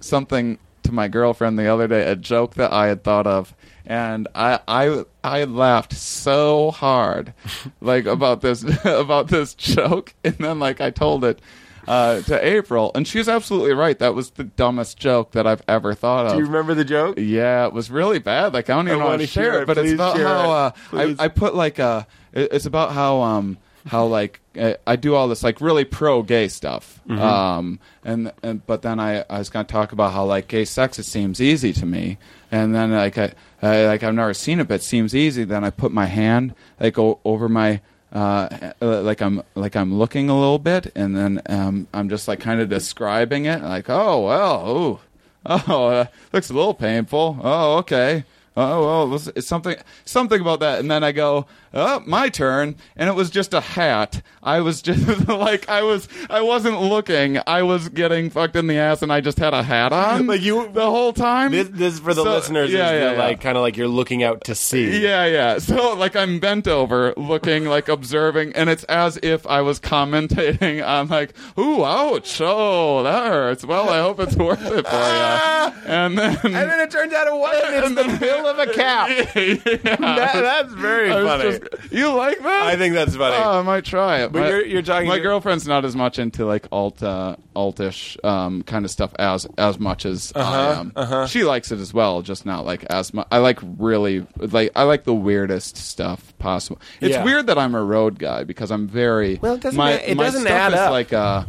[0.00, 3.54] something to my girlfriend the other day, a joke that I had thought of,
[3.86, 7.32] and I I I laughed so hard,
[7.80, 11.40] like about this about this joke, and then like I told it.
[11.86, 13.98] Uh, to April, and she's absolutely right.
[13.98, 16.32] That was the dumbest joke that I've ever thought of.
[16.32, 17.18] Do you remember the joke?
[17.18, 18.54] Yeah, it was really bad.
[18.54, 19.66] Like I don't even I wanna to share it, it.
[19.66, 22.06] but it's about how uh, I, I put like a.
[22.32, 26.48] It's about how um how like uh, I do all this like really pro gay
[26.48, 27.00] stuff.
[27.06, 27.20] Mm-hmm.
[27.20, 30.98] Um and and but then I I was gonna talk about how like gay sex
[30.98, 32.18] it seems easy to me,
[32.50, 35.44] and then like I, I like I've never seen it, but it seems easy.
[35.44, 37.80] Then I put my hand like o- over my
[38.14, 42.40] uh, like I'm like I'm looking a little bit, and then um, I'm just like
[42.40, 45.00] kind of describing it, like oh well, ooh,
[45.46, 47.38] oh uh, looks a little painful.
[47.42, 48.24] Oh okay.
[48.56, 49.74] Oh well, it's something
[50.04, 53.60] something about that, and then I go, "Oh, my turn," and it was just a
[53.60, 54.22] hat.
[54.44, 57.40] I was just like, I was, I wasn't looking.
[57.48, 60.40] I was getting fucked in the ass, and I just had a hat on, Like
[60.42, 61.50] you- the whole time.
[61.50, 63.18] This, this for the So- listeners yeah, yeah, yeah.
[63.18, 65.02] like kind of like you're looking out to sea.
[65.02, 65.58] Yeah, yeah.
[65.58, 70.86] So like I'm bent over, looking like observing, and it's as if I was commentating
[70.86, 72.40] on like, "Ooh, ouch!
[72.40, 73.64] Oh, that hurts.
[73.64, 77.26] Well, I hope it's worth it for you." And then, And then it turns out
[77.26, 77.64] it wasn't.
[77.74, 79.08] It's the bill of a cap.
[79.10, 81.58] yeah, That- that's very I was funny.
[81.58, 82.62] just- you like that?
[82.66, 83.36] I think that's funny.
[83.36, 84.32] Oh, I might try it.
[84.32, 87.36] But My- you're- you're talking My to- girlfriend's not as much into like alt, uh,
[87.56, 91.26] altish um, kind of stuff as as much as Uh-huh, I am.
[91.28, 93.26] She likes it as well, just not like as much.
[93.30, 96.80] I like really like I like the weirdest stuff possible.
[97.00, 97.24] It's Yeah.
[97.24, 100.16] weird that I'm a road guy because I'm very Well, it doesn't My, add- it
[100.16, 100.90] my doesn't stuff add is up.
[100.90, 101.44] like uh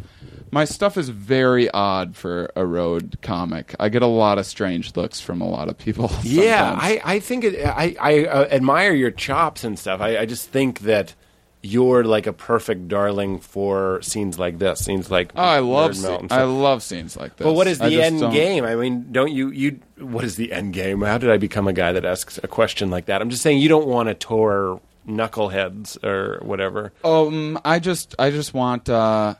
[0.55, 3.75] my stuff is very odd for a road comic.
[3.77, 6.09] I get a lot of strange looks from a lot of people.
[6.23, 6.77] Yeah.
[6.79, 9.99] I, I think it, I I uh, admire your chops and stuff.
[9.99, 11.13] I, I just think that
[11.61, 14.79] you're like a perfect darling for scenes like this.
[14.79, 15.93] Scenes like Oh, I love
[16.31, 17.43] I love scenes like this.
[17.45, 18.63] But what is the end don't- game?
[18.63, 21.01] I mean, don't you you what is the end game?
[21.01, 23.21] How did I become a guy that asks a question like that?
[23.21, 26.93] I'm just saying you don't want to tour knuckleheads or whatever.
[27.03, 29.35] Um, I just, I just want uh,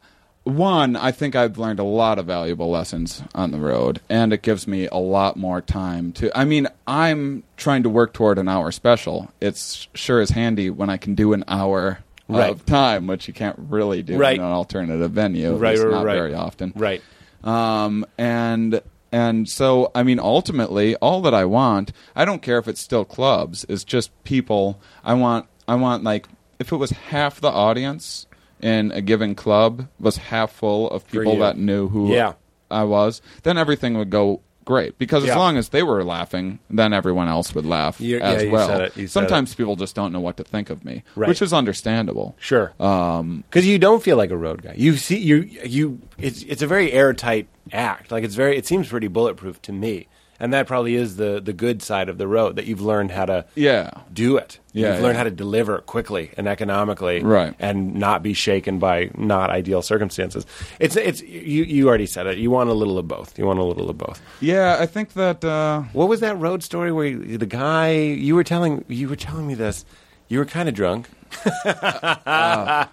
[0.45, 0.95] one.
[0.95, 4.67] I think I've learned a lot of valuable lessons on the road, and it gives
[4.67, 6.35] me a lot more time to.
[6.37, 9.29] I mean, I'm trying to work toward an hour special.
[9.41, 12.49] It's sure is handy when I can do an hour Right.
[12.49, 14.35] of time, which you can't really do Right.
[14.37, 15.55] in an alternative venue.
[15.55, 16.15] Right, right, not right.
[16.15, 16.73] very often.
[16.75, 17.01] Right.
[17.43, 18.81] Um, and
[19.11, 23.05] and so I mean, ultimately, all that I want, I don't care if it's still
[23.05, 23.63] clubs.
[23.65, 24.79] Is just people.
[25.03, 25.45] I want.
[25.67, 26.27] I want like
[26.59, 28.24] if it was half the audience
[28.61, 31.39] in a given club was half full of people you.
[31.39, 32.33] that knew who Yeah.
[32.71, 34.97] I was, then everything would go great.
[34.97, 35.31] Because Yeah.
[35.33, 38.67] as long as they were laughing, then everyone else would laugh You- as yeah, well.
[38.67, 41.27] said it, Sometimes people just don't know what to think of me, Right.
[41.29, 42.35] which is understandable.
[42.39, 42.73] Sure.
[42.79, 44.73] Um, because you don't feel like a road guy.
[44.75, 45.99] You see, you you.
[46.17, 48.11] It's it's a very airtight act.
[48.11, 48.57] Like it's very.
[48.57, 50.07] It seems pretty bulletproof to me,
[50.39, 53.25] and that probably is the the good side of the road that you've learned how
[53.25, 53.91] to yeah.
[54.11, 54.59] do it.
[54.73, 57.55] Yeah, you've learned how to deliver it quickly and economically, Right.
[57.59, 60.45] And not be shaken by not ideal circumstances.
[60.79, 61.63] It's it's you.
[61.63, 62.37] You already said it.
[62.37, 63.39] You want a little of both.
[63.39, 64.21] You want a little of both.
[64.41, 65.43] Yeah, I think that.
[65.43, 69.15] Uh, What was that road story where you, the guy you were telling you were
[69.15, 69.85] telling me this?
[70.27, 71.07] You were kind of drunk.
[71.65, 72.85] uh,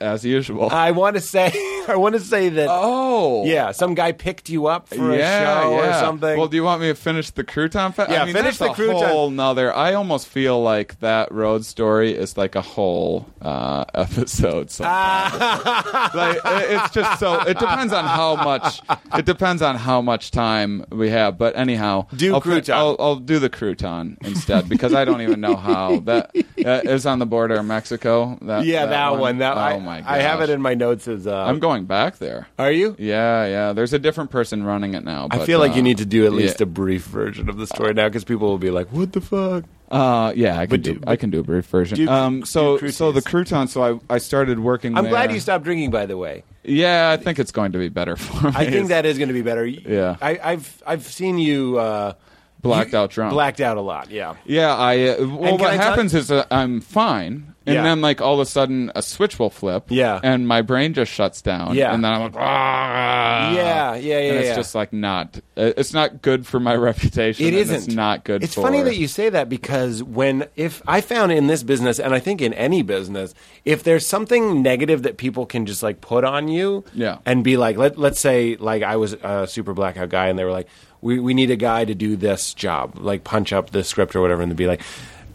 [0.00, 0.70] as usual.
[0.70, 1.50] I want to say.
[1.88, 2.68] I want to say that.
[2.70, 5.88] oh, Yeah, some guy picked you up for yeah, a show yeah.
[5.88, 6.38] or something.
[6.38, 7.94] Well, do you want me to finish the crouton?
[7.94, 9.08] Fa- Yeah, I mean, finish the crouton.
[9.08, 9.74] Whole nother.
[9.74, 14.70] I almost feel like that road story is like a whole uh, episode.
[14.70, 15.34] Sometimes.
[16.14, 17.40] like it's just so.
[17.40, 18.80] It depends on how much.
[19.14, 21.38] It depends on how much time we have.
[21.38, 22.74] But anyhow, Do I'll, fin- crouton.
[22.74, 27.06] I'll, I'll do the crouton instead because I don't even know how that uh, is
[27.06, 28.38] on the border of Mexico.
[28.42, 29.38] That, yeah, that, one.
[29.38, 30.08] That oh I, my god!
[30.10, 31.26] I have it in my notes as.
[31.26, 32.46] Uh, I'm going back there.
[32.58, 32.94] Are you?
[32.98, 33.72] Yeah, yeah.
[33.72, 35.28] There's a different person running it now.
[35.30, 36.64] I feel like you uh, need to do at least yeah.
[36.64, 39.64] a brief version of the story now because people will be like, "What the fuck?"
[39.90, 41.96] Uh, yeah, I can do, do- I can do a brief version.
[41.96, 43.68] do- um, so so the crouton.
[43.68, 44.96] So I I started working.
[44.96, 45.10] I'm there.
[45.12, 45.90] glad you stopped drinking.
[45.90, 48.52] By the way, Yeah, I think it's going to be better for me.
[48.54, 49.64] I think that is going to be better.
[49.64, 50.16] Yeah.
[50.20, 52.12] I, I've I've seen you uh,
[52.60, 53.32] blacked you- out drunk.
[53.32, 54.10] Blacked out a lot.
[54.10, 54.34] Yeah.
[54.44, 55.08] Yeah, I.
[55.08, 57.82] Uh, well, And what happens is uh, I'm fine, and Yeah.
[57.84, 59.84] then like all of a sudden a switch will flip.
[59.88, 60.18] Yeah.
[60.22, 61.74] and my brain just shuts down.
[61.76, 61.92] Yeah.
[61.94, 63.52] and then I'm like, ah.
[63.52, 64.54] Yeah, yeah, yeah, And it's yeah.
[64.56, 65.38] just like not.
[65.56, 67.46] uh, It's not good for my reputation.
[67.46, 67.74] It isn't.
[67.76, 68.42] It's not good.
[68.42, 71.98] It's for, funny that you say that because when if I found in this business
[72.00, 73.34] and I think in any business,
[73.64, 77.18] if there's something negative that people can just like put on you, Yeah.
[77.26, 80.44] and be like, let let's say like I was a super blackout guy and they
[80.44, 80.68] were like,
[81.00, 84.20] we we need a guy to do this job, like punch up the script or
[84.20, 84.82] whatever, and they'll be like,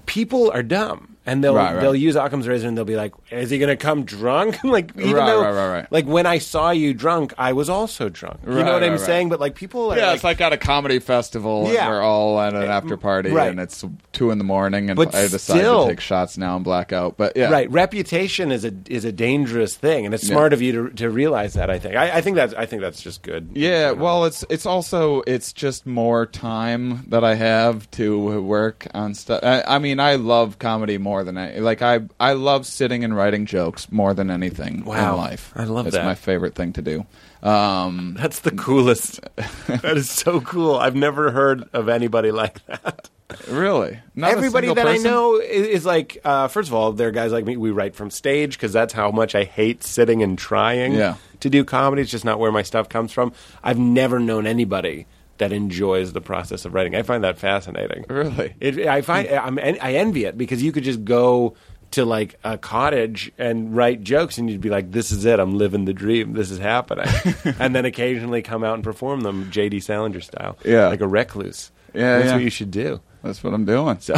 [0.06, 1.13] people are dumb.
[1.26, 1.82] And they'll Right, right.
[1.82, 4.92] they'll use Occam's razor and they'll be like, "Is he going to come drunk?" like
[4.98, 5.92] even Right, though, right, right, right.
[5.92, 8.42] like when I saw you drunk, I was also drunk.
[8.46, 9.30] You know what I'm saying?
[9.30, 11.84] But like people Yeah, like, it's like at a comedy festival, Yeah.
[11.86, 14.98] and we're all at an eh, after party, and it's two in the morning, and
[14.98, 17.16] But I decide still- to take shots now and black out.
[17.16, 20.34] But yeah, Right, reputation is a is a dangerous thing, and it's Yeah.
[20.34, 21.70] smart of you to, to realize that.
[21.70, 21.96] I think.
[21.96, 23.52] I, I think that's I think that's just good.
[23.54, 29.14] Yeah, well, it's it's also it's just more time that I have to work on
[29.14, 29.40] stuff.
[29.42, 31.82] I, I mean, I love comedy more than I like.
[31.82, 35.12] I I love sitting and writing jokes more than anything Wow.
[35.16, 35.52] in life.
[35.54, 36.06] I love it's that.
[36.06, 37.06] my favorite thing to do.
[37.44, 39.20] Um, that's the coolest.
[39.68, 40.76] that is so cool.
[40.78, 43.10] I've never heard of anybody like that.
[43.50, 45.06] really, Not Everybody that person?
[45.08, 47.58] I know is, is like, uh, first of all, there are guys like me.
[47.58, 51.16] We write from stage because that's how much I hate sitting and trying Yeah.
[51.42, 52.02] to do comedy.
[52.04, 53.34] It's just not where my stuff comes from.
[53.64, 55.06] I've never known anybody
[55.40, 56.96] that enjoys the process of writing.
[56.96, 58.06] I find that fascinating.
[58.10, 58.54] Really?
[58.60, 61.56] It, I find I'm, I envy it because you could just go
[61.92, 65.40] to like a cottage and write jokes, and you'd be like, "This is it.
[65.40, 66.34] I'm living the dream.
[66.34, 67.08] This is happening."
[67.60, 69.80] and then occasionally come out and perform them, J.D.
[69.80, 70.88] Salinger style, Yeah.
[70.88, 71.72] like a recluse.
[71.94, 72.34] Yeah, that's yeah.
[72.36, 73.00] what you should do.
[73.22, 74.00] That's what I'm doing.
[74.00, 74.16] So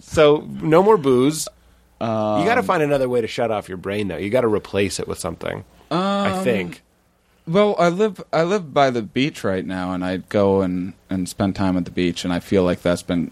[0.00, 1.46] so no more booze.
[2.00, 4.16] you Um, got to find another way to shut off your brain, though.
[4.16, 5.64] You got to replace it with something.
[5.90, 6.82] Um, I think.
[7.46, 11.28] Well, I live I live by the beach right now, and I go and and
[11.28, 13.30] spend time at the beach, and I feel like that's been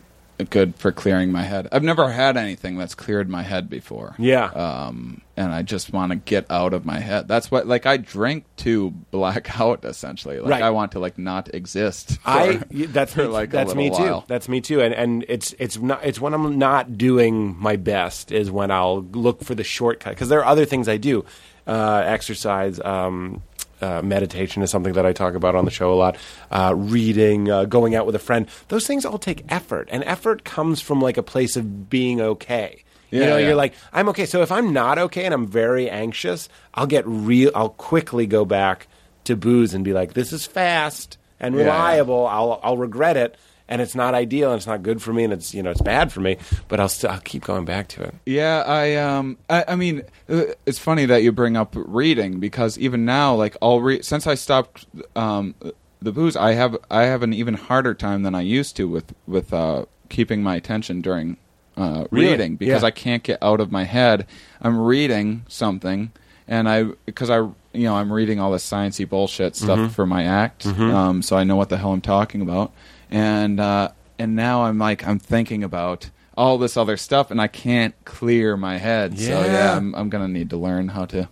[0.51, 1.69] good for clearing my head.
[1.71, 4.17] I've never had anything that's cleared my head before.
[4.19, 4.47] Yeah.
[4.47, 7.29] Um, and I just want to get out of my head.
[7.29, 10.41] That's what like I drink to black out essentially.
[10.41, 10.63] Like Right.
[10.63, 12.19] I want to like not exist.
[12.23, 14.21] For, I that's for me, like a that's me while.
[14.23, 14.27] too.
[14.29, 14.81] That's me too.
[14.81, 19.03] And and it's it's not it's when I'm not doing my best is when I'll
[19.03, 21.25] look for the shortcut because there are other things I do,
[21.67, 22.81] uh, exercise.
[22.81, 23.43] Um,
[23.81, 26.17] uh, meditation is something that I talk about on the show a lot.
[26.51, 30.45] Uh, reading, uh, going out with a friend, those things all take effort, and effort
[30.45, 32.85] comes from like a place of being okay.
[33.11, 33.47] you know, yeah.
[33.47, 34.27] you're like, I'm okay.
[34.27, 37.51] So if I'm not okay and I'm very anxious, I'll get real.
[37.55, 38.89] I'll quickly go back
[39.25, 41.67] to booze and be like, this is fast and Yeah, yeah.
[41.67, 42.27] reliable.
[42.27, 43.37] I'll I'll regret it,
[43.69, 45.81] and it's not ideal, and it's not good for me, and it's you know it's
[45.83, 46.37] bad for me.
[46.69, 48.15] But I'll still I'll keep going back to it.
[48.27, 52.79] Yeah, I um, I, I mean, uh, it's funny that you bring up reading because
[52.79, 54.87] even now, like, I'll read since I stopped
[55.17, 55.55] um
[56.03, 59.15] the booze, I have I have an even harder time than I used to with
[59.27, 61.39] with uh keeping my attention during
[61.79, 62.29] uh Really?
[62.33, 62.89] reading because Yeah.
[62.89, 64.27] I can't get out of my head.
[64.61, 66.13] I'm reading something,
[66.47, 69.89] and I because I you know I'm reading all this sciency bullshit stuff Mm-hmm.
[69.89, 72.71] for my act, um, so I know what the hell I'm talking about,
[73.15, 73.89] and uh,
[74.19, 78.57] and now I'm like I'm thinking about all this other stuff, and I can't clear
[78.57, 79.19] my head.
[79.19, 79.47] So Yeah.
[79.47, 81.29] yeah, I'm I'm gonna need to learn how to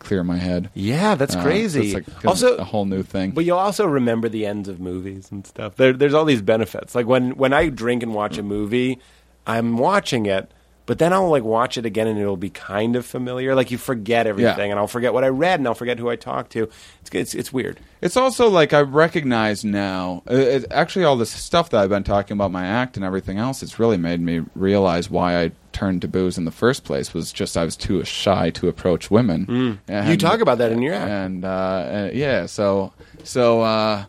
[0.00, 0.70] clear my head.
[0.74, 1.92] Yeah, that's Uh, crazy.
[1.92, 3.30] it's like also, a whole new thing.
[3.30, 5.76] But you'll also remember the ends of movies and stuff.
[5.76, 6.94] There, there's all these benefits.
[6.94, 8.98] Like when when I drink and watch a movie,
[9.46, 10.50] I'm watching it,
[10.90, 13.54] but then I'll like watch it again and it'll be kind of familiar.
[13.54, 16.16] Like you forget everything, and I'll forget what I read, and I'll forget who I
[16.16, 16.68] talked to.
[17.02, 17.78] It's it's, it's weird.
[18.00, 20.24] It's also like I recognize now.
[20.28, 23.38] uh, It, actually, all this stuff that I've been talking about my act and everything
[23.38, 27.14] else, it's really made me realize why I turned to booze in the first place.
[27.14, 29.78] Was just I was too shy to approach women.
[29.88, 30.08] Mm.
[30.10, 31.08] You talk about that in your act.
[31.08, 32.92] and uh, uh, yeah, so
[33.22, 34.06] so uh,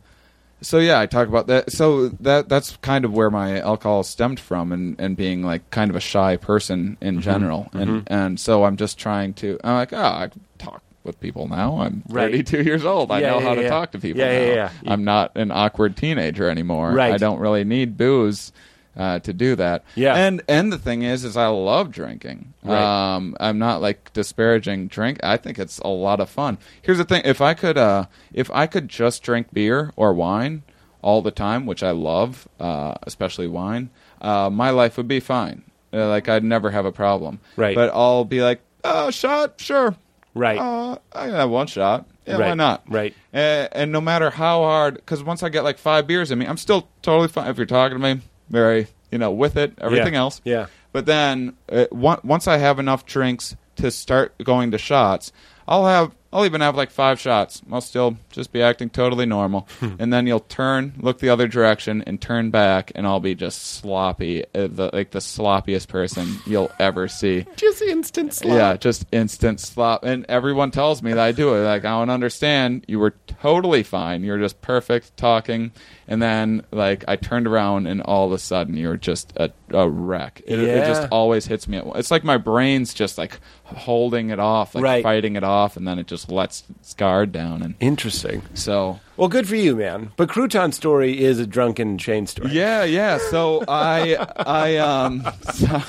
[0.62, 1.72] so yeah, I talk about that.
[1.72, 5.90] So that that's kind of where my alcohol stemmed from, and, and being like kind
[5.90, 7.22] of a shy person in Mm-hmm.
[7.22, 9.60] general, and and so I'm just trying to.
[9.64, 11.82] I'm like, oh, I talk with people now.
[11.82, 12.32] I'm Right.
[12.32, 13.12] 32 years old.
[13.12, 14.22] I Yeah, know yeah, how to talk to people.
[14.22, 14.94] Yeah, yeah, yeah.
[14.94, 16.92] I'm not an awkward teenager anymore.
[16.92, 17.14] Right.
[17.14, 18.52] I don't really need booze.
[18.98, 20.16] Uh, to do that, Yeah.
[20.16, 22.54] and and the thing is, is I love drinking.
[22.62, 23.16] Right.
[23.16, 25.18] Um, I'm not like disparaging drink.
[25.24, 26.58] I think it's a lot of fun.
[26.82, 30.64] Here's the thing: if I could, uh, if I could just drink beer or wine
[31.02, 33.92] all the time, which I love, uh, especially wine,
[34.22, 35.64] uh, my life would be fine.
[35.94, 37.40] Uh, like I'd never have a problem.
[37.56, 37.76] Right.
[37.76, 39.96] But I'll be like, oh, shot, sure.
[40.36, 40.60] Right.
[40.60, 42.08] Uh, I can have one shot.
[42.28, 42.84] Yeah, why not?
[42.88, 43.14] Right.
[43.34, 46.46] Uh, and no matter how hard, because once I get like five beers in me,
[46.46, 47.50] I'm still totally fine.
[47.50, 50.20] If you're talking to me, very, you know, with it, everything Yeah.
[50.20, 50.42] else.
[50.44, 50.66] Yeah.
[50.92, 55.32] But then uh, once I have enough drinks to start going to shots,
[55.68, 57.62] I'll have I'll even have like five shots.
[57.72, 62.04] I'll still just be acting totally normal, and then you'll turn, look the other direction,
[62.08, 66.72] and turn back, and I'll be just sloppy, uh, the, like the sloppiest person you'll
[66.80, 67.46] ever see.
[67.56, 68.54] Just instant slop.
[68.56, 70.04] Yeah, just instant slop.
[70.04, 71.60] And everyone tells me that I do it.
[71.64, 72.86] Like, I don't understand.
[72.88, 74.24] You were totally fine.
[74.24, 75.72] You were just perfect talking.
[76.08, 79.88] And then, like, I turned around and all of a sudden you're just a, a
[79.90, 80.42] wreck.
[80.46, 81.78] It, it just always hits me.
[81.78, 85.04] At, it's like my brain's just like holding it off, like Right.
[85.04, 85.52] fighting it off.
[85.52, 88.42] off, and then it just lets its guard down, and Interesting.
[88.54, 90.12] so Well, good for you, man.
[90.18, 92.52] But Crouton story is a drunken chain story.
[92.52, 93.18] Yeah, yeah.
[93.30, 95.22] So I, I, um,
[95.54, 95.82] so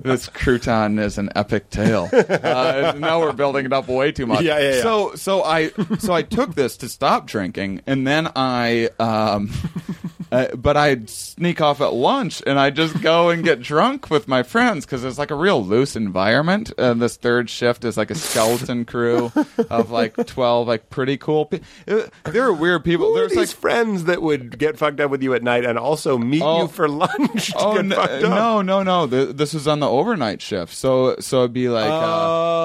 [0.00, 2.08] this crouton is an epic tale.
[2.12, 4.42] Uh, now we're building it up way too much.
[4.42, 4.82] Yeah, yeah, yeah.
[4.82, 9.50] So, so I, so I took this to stop drinking, and then I, um,
[10.32, 14.28] uh, but I'd sneak off at lunch, and I'd just go and get drunk with
[14.28, 16.72] my friends because it's like a real loose environment.
[16.78, 19.32] Uh, this third shift is like a skeleton crew
[19.70, 21.46] of like twelve, like pretty cool.
[21.46, 23.08] Pe- uh, there are weird people.
[23.08, 26.18] Who There's like friends that would get fucked up with you at night and also
[26.18, 26.62] meet Oh.
[26.62, 28.30] you for lunch to Oh get no, fucked up?
[28.30, 29.06] no, no, no!
[29.06, 31.98] Th- This was on the overnight shift, so so it'd be like, uh,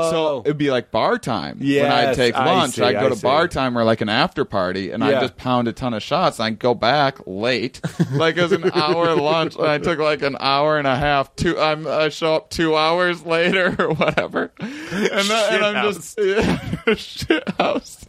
[0.05, 0.11] Oh.
[0.11, 1.71] so it'd be like bar time when I'd
[2.03, 2.73] Yes, take I lunch.
[2.75, 3.21] see, I'd go I to see.
[3.23, 5.09] bar time or like an after party, and Yeah.
[5.09, 6.39] I'd just pound a ton of shots.
[6.39, 7.52] And I'd go back late,
[8.11, 11.35] like it was an hour lunch, and I took like an hour and a half.
[11.35, 14.69] Two, I'm I show up two hours later or whatever, and,
[15.29, 18.05] then, and I'm just yeah, shit house,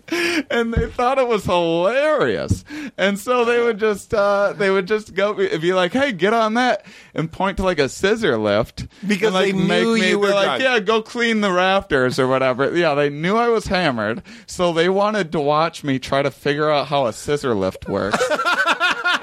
[0.51, 2.65] and they thought it was hilarious,
[2.97, 6.55] and so they would just uh, they would just go be like, hey, get on
[6.55, 6.85] that,
[7.15, 10.19] and point to like a scissor lift Because and, like, they knew make me, you
[10.19, 10.63] were like, drunk.
[10.63, 12.75] yeah, go clean the rafters or whatever.
[12.77, 16.71] Yeah, they knew I was hammered, so they wanted to watch me try to figure
[16.71, 18.19] out how a scissor lift works.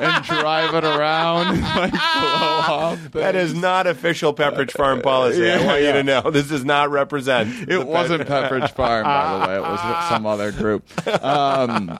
[0.01, 2.99] And drive it around, like blow off.
[3.11, 5.49] That is not official Pepperidge Farm policy.
[5.49, 6.31] I want you to know.
[6.31, 7.69] This does not represent.
[7.69, 9.55] It wasn't Pepperidge Farm, by the way.
[9.57, 9.79] It was
[10.09, 10.83] some other group.
[11.23, 11.97] Um,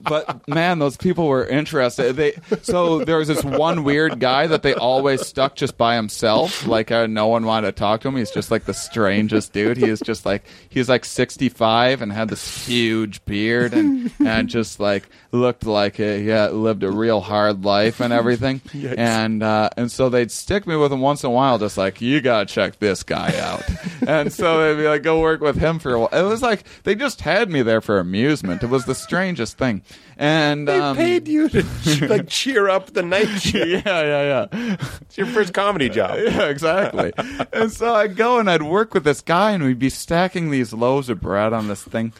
[0.00, 2.16] but man, those people were interested.
[2.16, 6.66] They so there was this one weird guy that they always stuck just by himself.
[6.66, 8.16] Like uh, no one wanted to talk to him.
[8.16, 9.76] He's just like the strangest dude.
[9.76, 14.48] He is just like he's like sixty five and had this huge beard and and
[14.48, 18.60] just like looked like he yeah, lived a real hard life and everything.
[18.96, 22.00] And uh, and so they'd stick me with him once in a while, just like
[22.00, 23.62] you gotta check this guy out.
[24.06, 26.08] and so they'd be like, go work with him for a while.
[26.12, 28.62] It was like they just had me there for amusement.
[28.62, 29.82] It was the strangest thing.
[30.16, 31.62] And They um, paid you to
[32.08, 33.86] like cheer up the night shift.
[33.86, 34.76] yeah, yeah, yeah.
[35.00, 36.18] It's your first comedy job.
[36.18, 37.12] Yeah, exactly.
[37.52, 40.72] and so I'd go and I'd work with this guy, and we'd be stacking these
[40.72, 42.12] loaves of bread on this thing.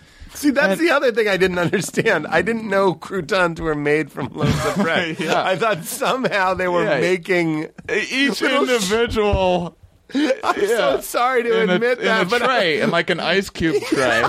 [0.42, 2.26] See, that's And- the other thing I didn't understand.
[2.28, 5.20] I didn't know croutons were made from loaves of bread.
[5.20, 5.42] Yeah.
[5.42, 7.00] I thought somehow they were Yeah.
[7.00, 7.68] making.
[7.88, 9.76] Each individual
[10.44, 10.66] I'm Yeah.
[10.76, 13.50] so sorry to in a, admit in that, a but tray, in like an ice
[13.50, 14.22] cube tray.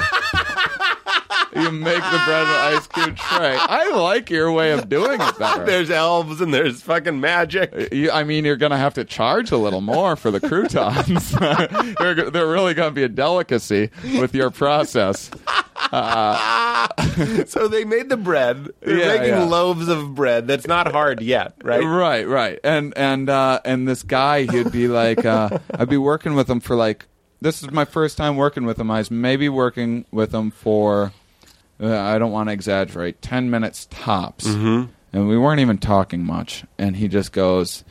[1.56, 3.56] you make the bread in an ice cube tray.
[3.60, 5.66] I like your way of doing it better.
[5.68, 7.72] there's elves and there's fucking magic.
[7.74, 10.40] Uh, you, I mean, you're going to have to charge a little more for the
[10.40, 11.32] croutons.
[12.00, 13.90] they're, they're really going to be a delicacy
[14.20, 15.30] with your process.
[15.92, 16.88] Uh,
[17.48, 18.70] So they made the bread.
[18.82, 19.44] They're Yeah, making yeah.
[19.44, 20.48] loaves of bread.
[20.48, 21.84] That's not hard yet, right?
[21.84, 22.60] Right, right.
[22.64, 26.60] And and uh, and this guy, he'd be like, uh, I'd be working with him
[26.60, 27.06] for like.
[27.42, 28.90] This is my first time working with him.
[28.90, 31.12] I was maybe working with him for.
[31.80, 33.22] Uh, I don't want to exaggerate.
[33.22, 34.90] Ten minutes tops, mm-hmm.
[35.12, 36.64] and we weren't even talking much.
[36.78, 37.84] And he just goes.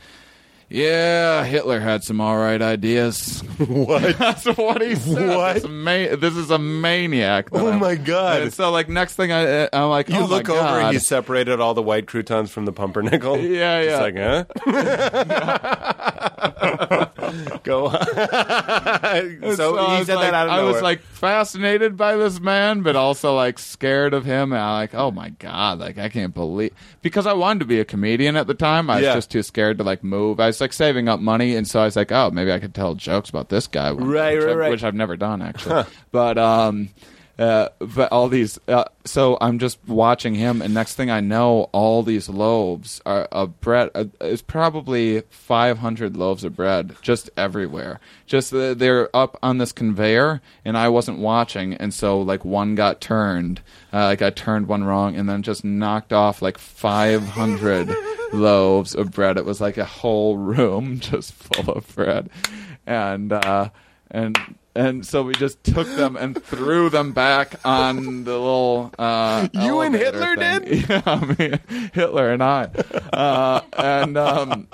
[0.75, 3.43] Yeah, Hitler had some all right ideas.
[3.67, 4.17] What?
[4.17, 5.37] That's what he said.
[5.37, 5.53] What?
[5.53, 7.49] This, ma- this is a maniac.
[7.51, 8.41] Oh I'm- my God.
[8.41, 10.83] And so, like, next thing I, uh, I'm like, You oh look my over God.
[10.85, 13.37] and you separated all the white croutons from the pumpernickel.
[13.43, 14.03] Yeah, yeah.
[14.03, 15.45] It's like,
[17.15, 17.22] huh?
[17.63, 18.05] Go on.
[18.05, 20.73] so, I he was said like, that out of I nowhere.
[20.73, 24.51] was like fascinated by this man, but also like scared of him.
[24.53, 27.79] And I'm like, oh my god, like I can't believe because I wanted to be
[27.79, 28.89] a comedian at the time.
[28.89, 29.13] I was Yeah.
[29.15, 30.39] just too scared to like move.
[30.39, 32.73] I was like saving up money, and so I was like, oh, maybe I could
[32.73, 34.71] tell jokes about this guy, Right, which right, I've, right.
[34.71, 35.85] which I've never done actually.
[36.11, 36.89] But um,
[37.39, 41.69] uh, but all these, uh, so I'm just watching him, and next thing I know,
[41.71, 43.89] all these loaves are of bread.
[43.95, 47.99] Uh, it's probably 500 loaves of bread just everywhere.
[48.27, 52.75] Just uh, they're up on this conveyor, and I wasn't watching, and so like one
[52.75, 53.61] got turned,
[53.91, 57.95] uh, like I turned one wrong, and then just knocked off like 500
[58.33, 59.37] loaves of bread.
[59.37, 62.29] It was like a whole room just full of bread,
[62.85, 63.69] and uh,
[64.11, 64.37] and
[64.75, 68.91] and so we just took them and threw them back on the little.
[68.97, 70.83] Uh, You and Hitler thing.
[70.89, 71.59] Yeah, me,
[71.93, 72.63] Hitler and I,
[73.13, 74.67] uh, and um,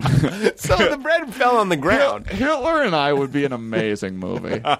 [0.56, 2.26] so the bread fell on the ground.
[2.28, 4.60] Hitler and I would be an amazing movie.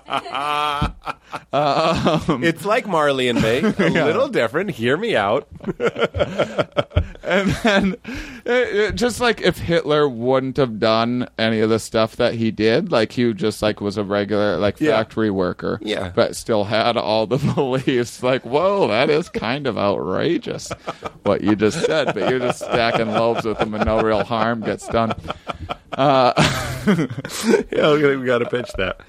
[1.52, 4.70] Um, it's like Marley and Me, a little different.
[4.70, 5.48] Hear me out.
[7.22, 7.96] and then
[8.44, 12.50] it, it- just like if Hitler wouldn't have done any of the stuff that he
[12.50, 14.96] did, like he just like was a regular like Yeah.
[14.96, 16.12] factory worker, Yeah.
[16.14, 18.22] but still had all the beliefs.
[18.22, 20.70] Like, whoa, that is kind of outrageous
[21.24, 24.60] what you just said, but you're just stacking loaves with him and no real harm
[24.60, 25.05] gets done.
[25.92, 26.32] Uh,
[27.72, 29.00] yeah, we got to pitch that.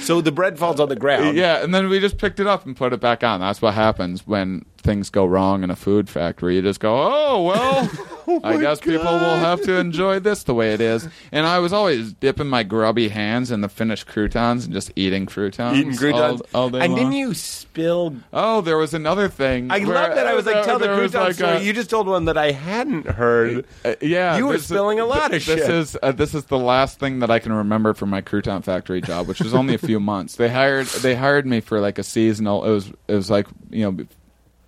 [0.00, 1.36] so the bread falls on the ground.
[1.36, 3.40] Yeah, and then we just picked it up and put it back on.
[3.40, 6.56] That's what happens when things go wrong in a food factory.
[6.56, 10.72] You just go, oh, well, I guess people will have to enjoy this the way
[10.72, 11.08] it is.
[11.32, 15.26] And I was always dipping my grubby hands in the finished croutons and just eating
[15.26, 15.76] croutons.
[15.76, 16.40] Eating croutons.
[16.54, 16.98] All, all day and long.
[17.00, 18.16] didn't you spill?
[18.32, 19.70] Oh, there was another thing.
[19.70, 20.26] I where- love that.
[20.26, 21.56] I was like, tell the crouton like story.
[21.56, 23.66] a- you just told one that I hadn't heard.
[23.84, 25.58] Uh, yeah, You were spilling a lot of this shit.
[25.58, 29.00] is uh, this is the last thing that I can remember from my crouton factory
[29.00, 30.36] job, which was only a few months.
[30.36, 32.64] They hired they hired me for like a seasonal.
[32.64, 34.06] It was it was like you know.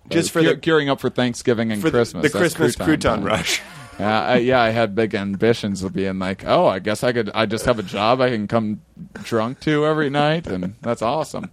[0.09, 2.23] Just uh, for the- gearing up for Thanksgiving and For Christmas.
[2.23, 3.23] the That's Christmas crouton time.
[3.23, 3.61] rush.
[3.99, 7.29] Yeah, I, yeah, I had big ambitions of being like, oh, I guess I could.
[7.33, 8.81] I just have a job I can come
[9.23, 11.51] drunk to every night, and that's awesome.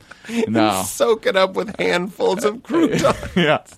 [0.48, 3.02] No, Soak it up with handfuls of croutons.
[3.36, 3.76] yes.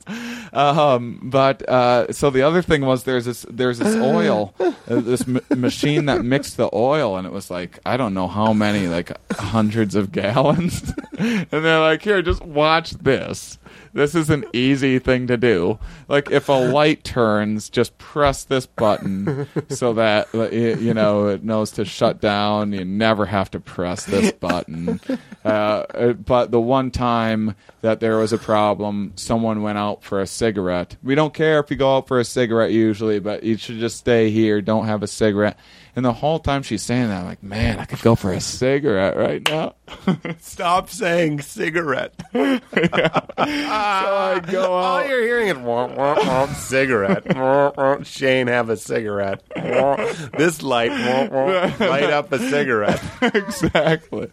[0.53, 5.27] Um, but uh, so the other thing was there's this there's this oil, uh, this
[5.27, 8.89] m- machine that mixed the oil, and it was like I don't know how many,
[8.89, 10.93] like hundreds of gallons.
[11.19, 13.59] and they're like, here, just watch this.
[13.93, 15.78] This is an easy thing to do.
[16.09, 21.27] Like if a light turns, just press this button so that uh, it, you know
[21.28, 22.73] it knows to shut down.
[22.73, 25.01] You never have to press this button.
[25.44, 30.20] Uh, uh, but the one time that there was a problem, someone went out for
[30.20, 30.97] a cigarette.
[31.02, 33.97] We don't care if you go out for a cigarette usually, but you should just
[33.97, 34.60] stay here.
[34.60, 35.56] Don't have a cigarette.
[35.98, 38.40] And the whole time she's saying that, I'm like, man, I could go for a
[38.40, 39.74] cigarette right now.
[40.38, 42.14] Stop saying cigarette.
[42.32, 45.02] so I go out.
[45.02, 47.24] All you're hearing is womp, womp, womp, cigarette.
[47.24, 49.42] Womp, womp, Shane have a cigarette.
[49.56, 53.02] Womp, this light womp, womp, light up a cigarette.
[53.20, 54.30] exactly.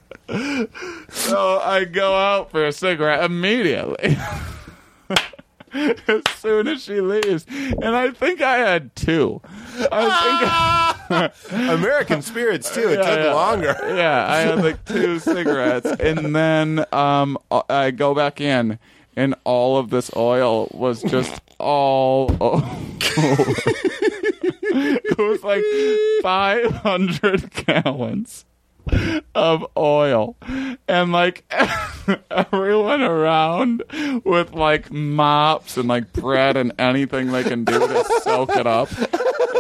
[1.10, 4.20] So I go out for a cigarette immediately.
[5.74, 7.48] as soon as she leaves.
[7.50, 9.42] And I think I had two.
[9.92, 10.95] I think
[11.52, 12.90] American spirits too.
[12.90, 13.34] It Yeah, took yeah.
[13.34, 13.76] longer.
[13.96, 17.38] yeah, I had like two cigarettes, and then um,
[17.70, 18.80] I go back in,
[19.16, 22.66] and all of this oil was just all over.
[24.68, 25.64] it was like
[26.22, 28.46] five hundred gallons
[29.34, 30.36] of oil,
[30.88, 31.44] and like
[32.30, 33.84] everyone around
[34.24, 38.90] with like mops and like bread and anything they can do to soak it up.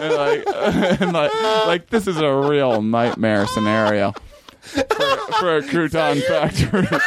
[0.02, 0.44] And like,
[1.02, 1.34] and like,
[1.68, 4.14] like this is a real nightmare scenario
[4.62, 6.88] for, for a crouton factory.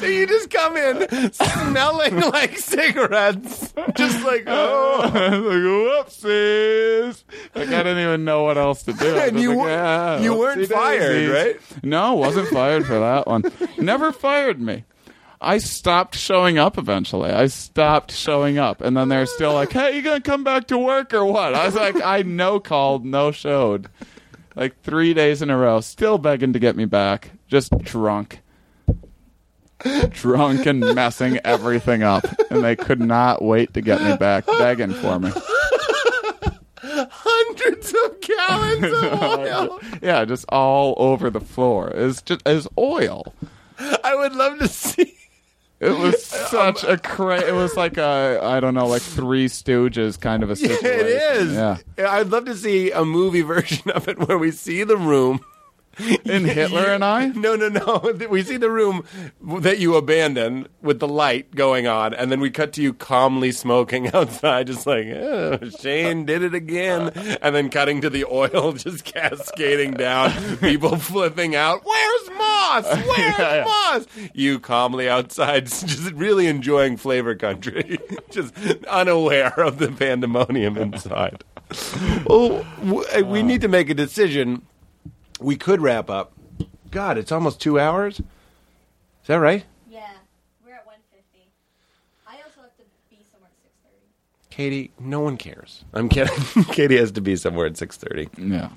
[0.00, 5.00] So you just come in smelling like cigarettes, just like oh.
[5.04, 7.22] like, whoopsies!
[7.54, 9.16] Like I didn't even know what else to do.
[9.16, 11.84] And you like, wer- "Ah, you weren't fired, daisies." right?
[11.84, 13.44] No, wasn't fired for that one.
[13.78, 14.84] Never fired me.
[15.40, 17.30] I stopped showing up eventually.
[17.30, 20.76] I stopped showing up, and then they're still like, "Hey, you gonna come back to
[20.78, 23.88] work or what?" I was like, "I no called, no showed."
[24.54, 28.40] Like three days in a row, still begging to get me back, just drunk.
[30.10, 34.92] Drunk and messing everything up, and they could not wait to get me back, begging
[34.92, 35.30] for me.
[36.82, 39.80] hundreds of gallons of oil.
[40.02, 41.90] Yeah, just all over the floor.
[41.94, 43.34] It's just it's oil.
[43.78, 45.16] I would love to see.
[45.80, 50.20] It was such a cra- It was like a I don't know, like Three Stooges
[50.20, 50.86] kind of a situation.
[50.86, 51.52] it is.
[51.54, 51.78] Yeah.
[51.98, 55.40] I'd love to see a movie version of it where we see the room.
[56.24, 57.28] In Hitler and I.
[57.40, 58.14] No, no, no.
[58.28, 59.04] We see the room
[59.42, 63.50] that you abandon with the light going on, and then we cut to you calmly
[63.52, 67.10] smoking outside, just like, oh, Shane did it again.
[67.42, 71.82] And then cutting to the oil just cascading down, people flipping out.
[71.84, 72.84] Where's Mauss?
[72.84, 73.64] Where's Yeah, yeah.
[73.64, 74.06] Mauss?
[74.34, 77.98] You calmly outside, just really enjoying flavor country,
[78.30, 78.54] just
[78.86, 81.42] unaware of the pandemonium inside.
[82.28, 82.66] Oh,
[83.24, 84.62] we need to make a decision.
[85.40, 86.32] We could wrap up.
[86.90, 88.20] God, it's almost two hours.
[88.20, 88.26] Is
[89.26, 89.64] that right?
[89.88, 90.00] Yeah,
[90.66, 91.48] we're at 150.
[92.26, 94.50] I also have to be somewhere at 6:30.
[94.50, 95.84] Katie, no one cares.
[95.92, 96.64] I'm kidding.
[96.72, 98.28] Katie has to be somewhere at six thirty.
[98.36, 98.70] Yeah.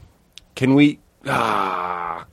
[0.55, 0.99] Can we?
[1.25, 2.25] Ah,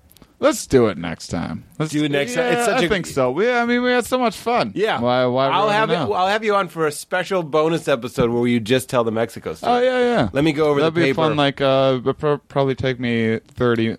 [0.42, 1.64] Let's do it next time.
[1.78, 2.44] Let's Do it next time.
[2.44, 3.30] Yeah, It's such I a- think so.
[3.30, 4.72] We, I mean, we had so much fun.
[4.74, 4.98] yeah.
[5.00, 5.26] Why?
[5.26, 5.48] Why?
[5.48, 6.10] I'll ruin it have now?
[6.10, 9.12] it, I'll have you on for a special bonus episode where you just tell the
[9.12, 9.72] Mexico story.
[9.72, 10.28] Oh yeah, yeah.
[10.32, 11.14] Let me go over That'd the be paper.
[11.16, 11.36] fun.
[11.36, 13.96] Like, uh, it'd pro- probably take me thirty,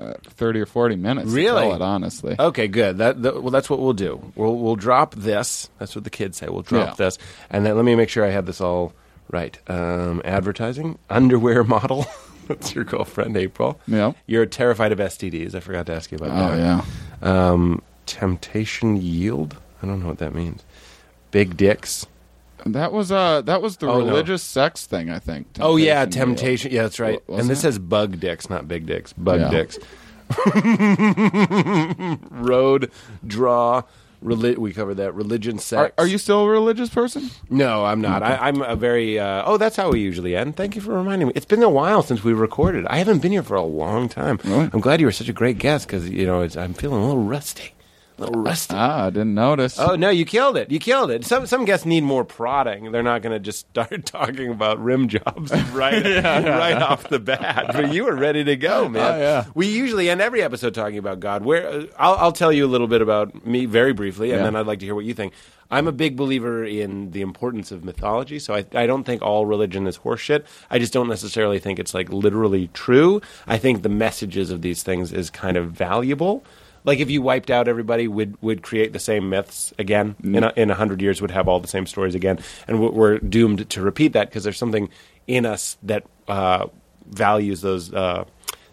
[0.00, 1.30] uh, thirty or forty minutes.
[1.30, 1.68] Really?
[1.68, 2.36] It honestly.
[2.38, 2.98] Okay, good.
[2.98, 4.32] That, that well, that's what we'll do.
[4.36, 5.68] We'll we'll drop this.
[5.78, 6.48] That's what the kids say.
[6.48, 6.94] We'll drop Yeah.
[7.04, 7.18] this,
[7.50, 8.92] and then let me make sure I have this all
[9.30, 9.58] right.
[9.68, 12.06] Um, advertising, underwear model.
[12.48, 13.78] that's your girlfriend, April.
[13.86, 14.12] Yeah.
[14.26, 15.54] You're terrified of STDs.
[15.54, 16.84] I forgot to ask you about Oh that.
[17.22, 17.50] yeah.
[17.50, 19.56] Um, temptation yield.
[19.82, 20.64] I don't know what that means.
[21.30, 22.06] Big dicks.
[22.66, 24.06] That was uh that was the Oh, no.
[24.06, 25.46] religious sex thing, I think.
[25.60, 26.26] Oh yeah, Temptation.
[26.36, 26.72] temptation.
[26.72, 27.20] Yeah, that's right.
[27.28, 27.62] Wasn't and this it?
[27.62, 29.12] says bug dicks, not big dicks.
[29.12, 29.50] Bug Yeah.
[29.50, 29.78] dicks.
[32.30, 32.90] Road,
[33.26, 33.82] draw,
[34.24, 35.14] reli- we covered that.
[35.14, 35.92] Religion, sex.
[35.98, 37.30] are you still a religious person?
[37.48, 38.22] No, I'm not.
[38.22, 39.18] I, I'm a very.
[39.18, 40.56] Uh, oh, that's how we usually end.
[40.56, 41.32] Thank you for reminding me.
[41.34, 42.86] It's been a while since we recorded.
[42.86, 44.38] I haven't been here for a long time.
[44.44, 44.70] Really?
[44.72, 47.06] I'm glad you were such a great guest because you know it's, I'm feeling a
[47.06, 47.72] little rusty.
[48.20, 48.74] Little rusty.
[48.76, 49.78] Ah, I didn't notice.
[49.78, 50.70] Oh no, you killed it!
[50.70, 51.24] You killed it.
[51.24, 52.92] Some some guests need more prodding.
[52.92, 57.70] They're not going to just start talking about rim jobs right right off the bat.
[57.72, 59.14] But you were ready to go, man.
[59.14, 59.44] Oh, yeah.
[59.54, 61.44] We usually end every episode talking about God.
[61.44, 64.44] Where uh, I'll, I'll tell you a little bit about me very briefly, and Yeah.
[64.44, 65.32] then I'd like to hear what you think.
[65.72, 69.46] I'm a big believer in the importance of mythology, so I, I don't think all
[69.46, 70.44] religion is horseshit.
[70.68, 73.22] I just don't necessarily think it's like literally true.
[73.46, 76.44] I think the messages of these things is kind of valuable.
[76.84, 80.52] Like if you wiped out everybody, would would create the same myths again in a,
[80.56, 83.68] in a hundred years, would have all the same stories again, and we're- we're doomed
[83.70, 84.88] to repeat that because there's something
[85.26, 86.66] in us that uh,
[87.06, 88.24] values those uh,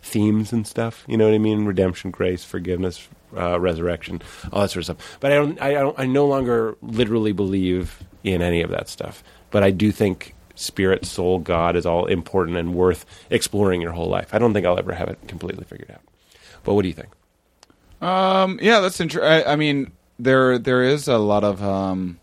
[0.02, 1.04] themes and stuff.
[1.08, 1.66] You know what I mean?
[1.66, 4.22] Redemption, grace, forgiveness, uh, resurrection,
[4.54, 5.18] all that sort of stuff.
[5.20, 9.24] But I don't, I don't, I no longer literally believe in any of that stuff.
[9.52, 14.08] But I do think spirit, soul, God is all important and worth exploring your whole
[14.10, 14.34] life.
[14.34, 16.02] I don't think I'll ever have it completely figured out.
[16.64, 17.10] But what do you think?
[18.02, 19.30] Um, yeah, that's interesting.
[19.30, 21.64] I, I mean, there there is a lot of.
[21.64, 22.19] Um,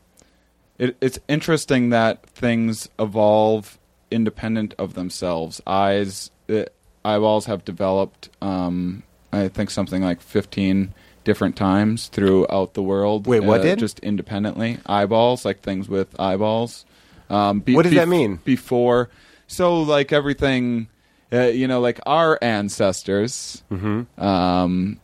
[0.79, 3.79] it, it's interesting that things evolve
[4.11, 5.61] independent of themselves.
[5.67, 6.65] Eyes, uh,
[7.05, 8.29] eyeballs have developed.
[8.41, 9.03] Um,
[9.33, 10.95] I think something like fifteen
[11.25, 13.27] different times throughout the world.
[13.27, 13.79] Wait, what uh, did?
[13.79, 16.85] just independently eyeballs, like things with eyeballs.
[17.31, 18.41] Um, be- What does that mean?
[18.45, 19.09] Before,
[19.47, 20.89] so like everything,
[21.33, 23.63] uh, you know, like our ancestors.
[23.73, 24.23] Mm-hmm.
[24.23, 25.01] Um,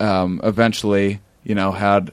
[0.00, 2.12] um, eventually, you know, had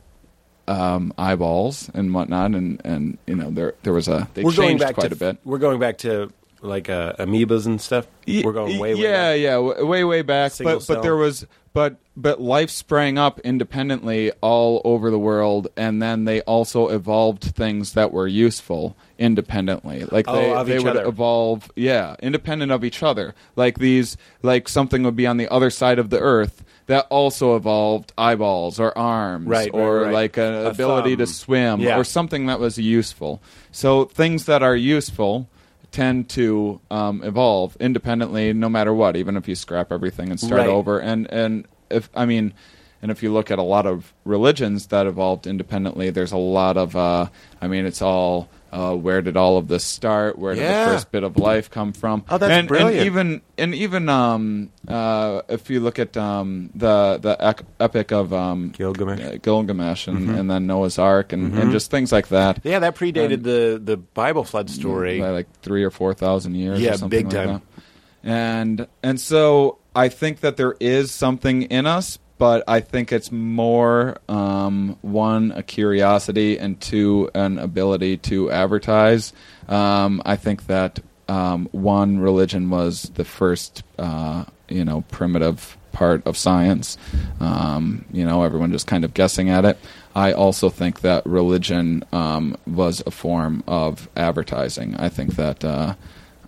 [0.68, 4.70] um, eyeballs and whatnot, and, and you know, there there was a they we're going
[4.70, 5.38] changed back quite to a bit.
[5.44, 6.32] We're going back to
[6.64, 8.08] like uh, amoebas and stuff.
[8.28, 9.40] we're going way, way yeah, back.
[9.42, 10.52] yeah, way way back.
[10.54, 15.68] Single but but there was but but life sprang up independently all over the world,
[15.76, 20.06] and then they also evolved things that were useful independently.
[20.06, 21.06] Like Oh, they of they would other.
[21.08, 23.34] evolve, yeah, independent of each other.
[23.56, 26.64] Like these, like something would be on the other side of the earth.
[26.88, 30.14] That also evolved eyeballs or arms, Right, right, or right.
[30.14, 31.98] like an A ability to swim, Yeah.
[31.98, 33.42] or something that was useful.
[33.72, 35.48] So things that are useful
[35.94, 39.16] tend to um, evolve independently, no matter what.
[39.16, 40.68] Even if you scrap everything and start Right.
[40.68, 42.54] over, and and if I mean,
[43.02, 46.76] and if you look at a lot of religions that evolved independently, there's a lot
[46.76, 46.96] of.
[46.98, 47.28] Uh,
[47.62, 48.50] I mean, it's all.
[48.74, 50.40] Uh, where did all of this start?
[50.40, 50.86] Where did Yeah.
[50.86, 52.26] the first bit of life come from?
[52.28, 52.98] Oh, that's and, brilliant.
[52.98, 58.34] And even and even um, uh, if you look at um, the the epic of
[58.34, 59.22] um, Gilgamesh.
[59.22, 62.62] uh, Gilgamesh, and, and then Noah's Ark, and, and just things like that.
[62.64, 65.20] Yeah, that predated And- the the Bible flood story.
[65.20, 66.82] by like three or four thousand years.
[66.82, 67.62] Yeah, or something big like time.
[67.62, 67.84] that.
[68.24, 73.32] And and so I think that there is something in us, but I think it's
[73.32, 79.32] more um, one a curiosity and two an ability to advertise.
[79.70, 81.00] Um, I think that
[81.30, 86.98] um, one religion was the first, uh, you know, primitive part of science.
[87.40, 89.80] Um, you know, everyone just kind of guessing at it.
[90.14, 94.98] I also think that religion um, was a form of advertising.
[94.98, 95.96] I think that uh,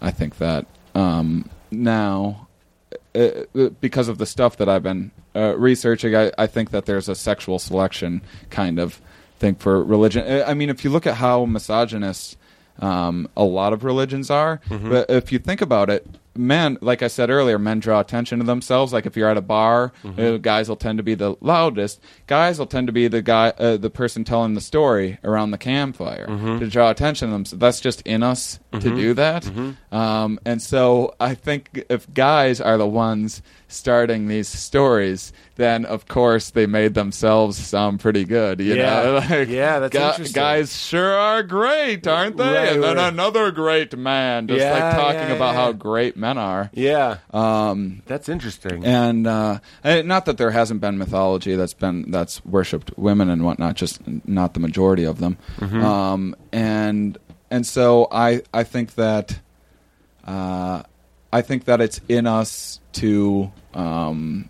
[0.01, 2.49] I think that um, now,
[3.15, 6.85] uh, uh, because of the stuff that I've been uh, researching, I, I think that
[6.85, 9.01] there's a sexual selection kind of
[9.39, 10.43] thing for religion.
[10.47, 12.37] I mean, if you look at how misogynist
[12.79, 17.07] um, a lot of religions are, but if you think about it, men, like I
[17.07, 18.91] said earlier, men draw attention to themselves.
[18.93, 22.01] Like if you're at a bar, uh, guys will tend to be the loudest.
[22.27, 25.57] Guys will tend to be the guy, uh, the person telling the story around the
[25.57, 27.45] campfire to draw attention to them.
[27.45, 29.49] So that's just in us to do that.
[29.91, 36.07] Um, and so I think if guys are the ones starting these stories, then of
[36.07, 38.59] course they made themselves sound pretty good.
[38.59, 39.03] You Yeah.
[39.03, 40.33] know, like, Yeah, that's gu- interesting.
[40.41, 42.43] Guys sure are great, aren't they?
[42.51, 43.11] Right, and then right.
[43.13, 46.69] another great man, just Yeah, like talking yeah, about how great men are.
[46.73, 48.85] yeah, Um, that's interesting.
[48.85, 53.75] and uh, not that there hasn't been mythology that's been that's worshipped women and whatnot,
[53.75, 55.37] just not the majority of them.
[55.57, 55.83] Mm-hmm.
[55.83, 57.17] Um, and
[57.51, 59.39] and so I I think that
[60.25, 60.83] uh,
[61.31, 64.49] I think that it's in us to um,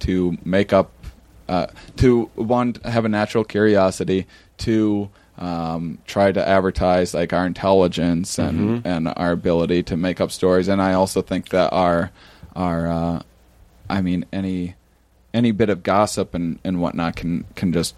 [0.00, 0.90] to make up
[1.48, 4.26] uh, to one have a natural curiosity
[4.58, 5.10] to
[5.40, 10.68] um, try to advertise like our intelligence and and our ability to make up stories
[10.68, 12.10] and I also think that our
[12.54, 13.22] our uh,
[13.88, 14.74] I mean any
[15.32, 17.94] any bit of gossip and, and whatnot can can just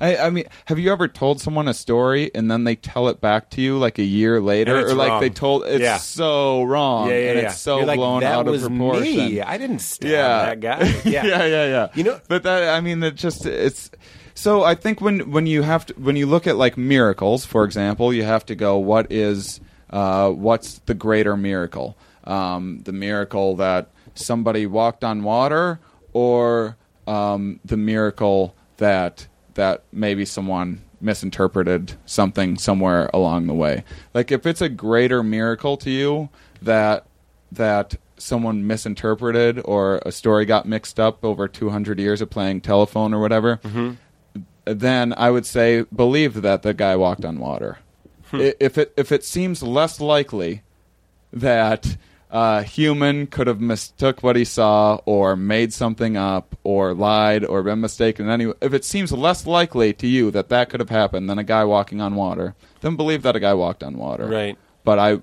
[0.00, 3.20] I, I mean, have you ever told someone a story and then they tell it
[3.20, 5.20] back to you like a year later, or like wrong.
[5.20, 5.98] they told it's Yeah.
[5.98, 7.44] so wrong yeah, yeah, and yeah.
[7.46, 9.02] it's so You're like, blown that out of proportion?
[9.02, 9.40] Me.
[9.40, 10.84] I didn't stab yeah, that guy.
[11.04, 11.24] Yeah.
[11.24, 11.88] yeah, yeah, yeah.
[11.94, 13.90] You know- but that I mean, it just it's.
[14.34, 17.64] So I think when when you have to when you look at like miracles, for
[17.64, 19.60] example, you have to go, what is
[19.90, 21.96] uh, what's the greater miracle?
[22.24, 25.80] Um, the miracle that somebody walked on water,
[26.12, 26.76] or
[27.06, 33.84] um, the miracle that that maybe someone misinterpreted something somewhere along the way.
[34.14, 36.28] Like if it's a greater miracle to you
[36.62, 37.06] that
[37.50, 43.12] that someone misinterpreted or a story got mixed up over 200 years of playing telephone
[43.12, 43.58] or whatever,
[44.64, 47.78] then I would say believe that the guy walked on water.
[48.30, 48.36] Hmm.
[48.36, 50.62] I If it if it seems less likely
[51.32, 51.96] that
[52.30, 57.62] a human could have mistook what he saw or made something up or lied or
[57.62, 60.88] been mistaken in any if it seems less likely to you that that could have
[60.88, 64.26] happened than a guy walking on water then believe that a guy walked on water
[64.26, 64.56] Right.
[64.82, 65.20] but i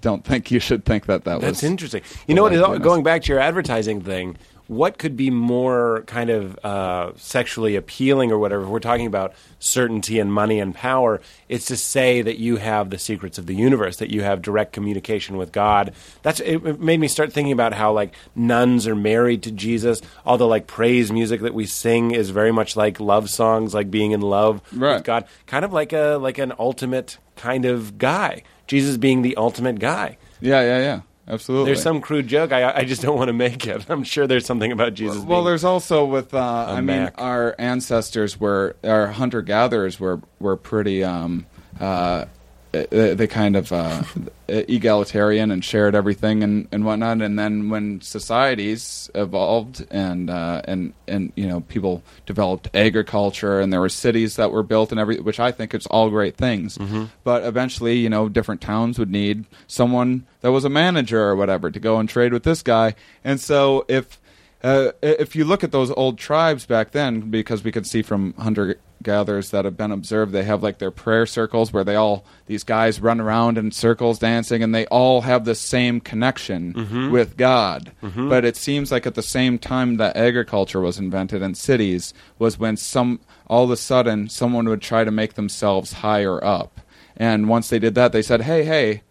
[0.00, 2.02] don't think you should think that that That's was That's interesting.
[2.26, 2.82] You know what?
[2.82, 4.38] Going back to your advertising thing,
[4.70, 8.62] what could be more kind of uh, sexually appealing or whatever?
[8.62, 12.90] If we're talking about certainty and money and power, it's to say that you have
[12.90, 15.92] the secrets of the universe, that you have direct communication with God.
[16.22, 16.64] That's it.
[16.64, 20.00] it made me start thinking about how like nuns are married to Jesus.
[20.24, 23.90] All the like praise music that we sing is very much like love songs, like
[23.90, 24.94] being in love Right.
[24.94, 28.44] with God, kind of like a like an ultimate kind of guy.
[28.68, 30.16] Jesus being the ultimate guy.
[30.40, 31.00] yeah yeah yeah
[31.30, 32.52] absolutely There's some crude joke.
[32.52, 33.88] I, I just don't want to make it.
[33.88, 35.22] I'm sure there's something about Jesus.
[35.22, 40.56] Well, there's also with uh, I mean our ancestors were our hunter gatherers were were
[40.56, 41.46] pretty um,
[41.78, 42.26] uh,
[42.72, 44.02] they, they kind of uh,
[44.48, 47.20] egalitarian and shared everything and, and whatnot.
[47.20, 53.72] And then when societies evolved and uh, and and you know people developed agriculture and
[53.72, 56.78] there were cities that were built and every which I think it's all great things.
[57.24, 61.70] But eventually, you know, different towns would need someone that was a manager or whatever
[61.70, 62.94] to go and trade with this guy.
[63.24, 64.20] And so if
[64.62, 68.34] uh, if you look at those old tribes back then, because we could see from
[68.34, 72.24] hunter gatherers that have been observed, they have like their prayer circles where they all
[72.46, 76.72] these guys run around in circles dancing, and they all have the same connection
[77.10, 77.92] with God.
[78.28, 82.58] But it seems like at the same time that agriculture was invented in cities was
[82.58, 86.80] when some all of a sudden someone would try to make themselves higher up,
[87.16, 89.02] and once they did that, they said, "Hey, hey."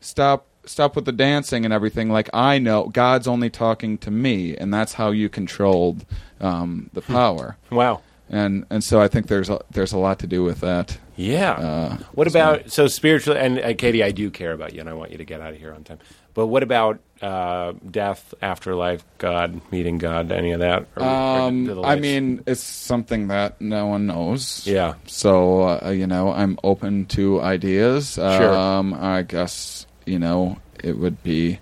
[0.00, 4.56] stop stop with the dancing and everything like i know god's only talking to me
[4.56, 6.04] and that's how you controlled
[6.40, 8.00] um, the power wow.
[8.30, 11.52] And and so i think there's a, there's a lot to do with that Yeah.
[11.52, 13.40] Uh, what about so spiritually?
[13.40, 15.52] And uh, Katie, I do care about you, and I want you to get out
[15.52, 15.98] of here on time.
[16.32, 20.86] But what about uh, death, afterlife, God, meeting God, any of that?
[20.94, 21.08] Or- or
[21.48, 24.94] um, the i mean it's something that no one knows Yeah.
[25.06, 28.54] so uh, you know i'm open to ideas Sure.
[28.54, 31.58] um, i guess you know it would be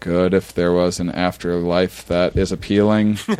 [0.00, 3.38] good if there was an afterlife that is appealing someone.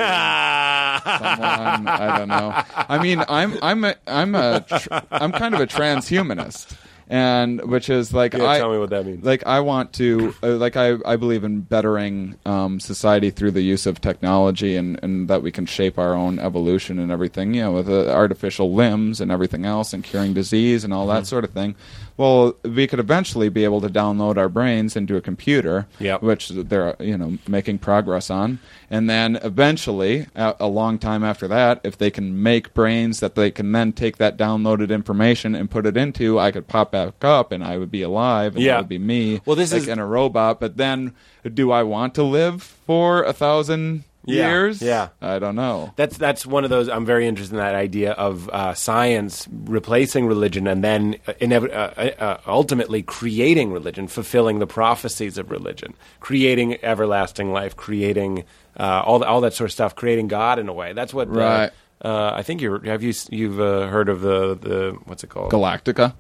[1.88, 2.62] I don't know.
[2.76, 6.76] I mean, I'm I'm a, I'm a tr- I'm kind of a transhumanist,
[7.08, 9.24] and which is like Yeah, I tell me what that means.
[9.24, 13.62] like I want to uh, like I I believe in bettering um, society through the
[13.62, 17.54] use of technology and and that we can shape our own evolution and everything.
[17.54, 21.16] You know, with uh, artificial limbs and everything else, and curing disease and all Mm-hmm.
[21.20, 21.74] that sort of thing.
[22.20, 26.20] Well, we could eventually be able to download our brains into a computer, Yep.
[26.20, 28.58] which they're you know making progress on,
[28.90, 33.36] and then eventually, a, a long time after that, if they can make brains that
[33.36, 37.24] they can then take that downloaded information and put it into, I could pop back
[37.24, 38.72] up and I would be alive, and Yeah.
[38.74, 39.40] that would be me.
[39.46, 40.60] Well, this like is- in a robot.
[40.60, 41.14] But then,
[41.54, 44.82] do I want to live for a thousand Yeah, years?
[44.82, 45.08] yeah.
[45.22, 45.92] I don't know.
[45.96, 46.88] That's that's one of those.
[46.88, 51.72] I'm very interested in that idea of uh, science replacing religion, and then uh, inev-
[51.72, 58.44] uh, uh, ultimately creating religion, fulfilling the prophecies of religion, creating everlasting life, creating
[58.78, 60.92] uh, all the, all that sort of stuff, creating God in a way.
[60.92, 61.28] That's what.
[61.28, 61.70] uh, Right.
[62.02, 62.82] Uh, I think you're.
[62.84, 65.50] Have you you've uh, heard of the the what's it called?
[65.52, 66.14] Galactica.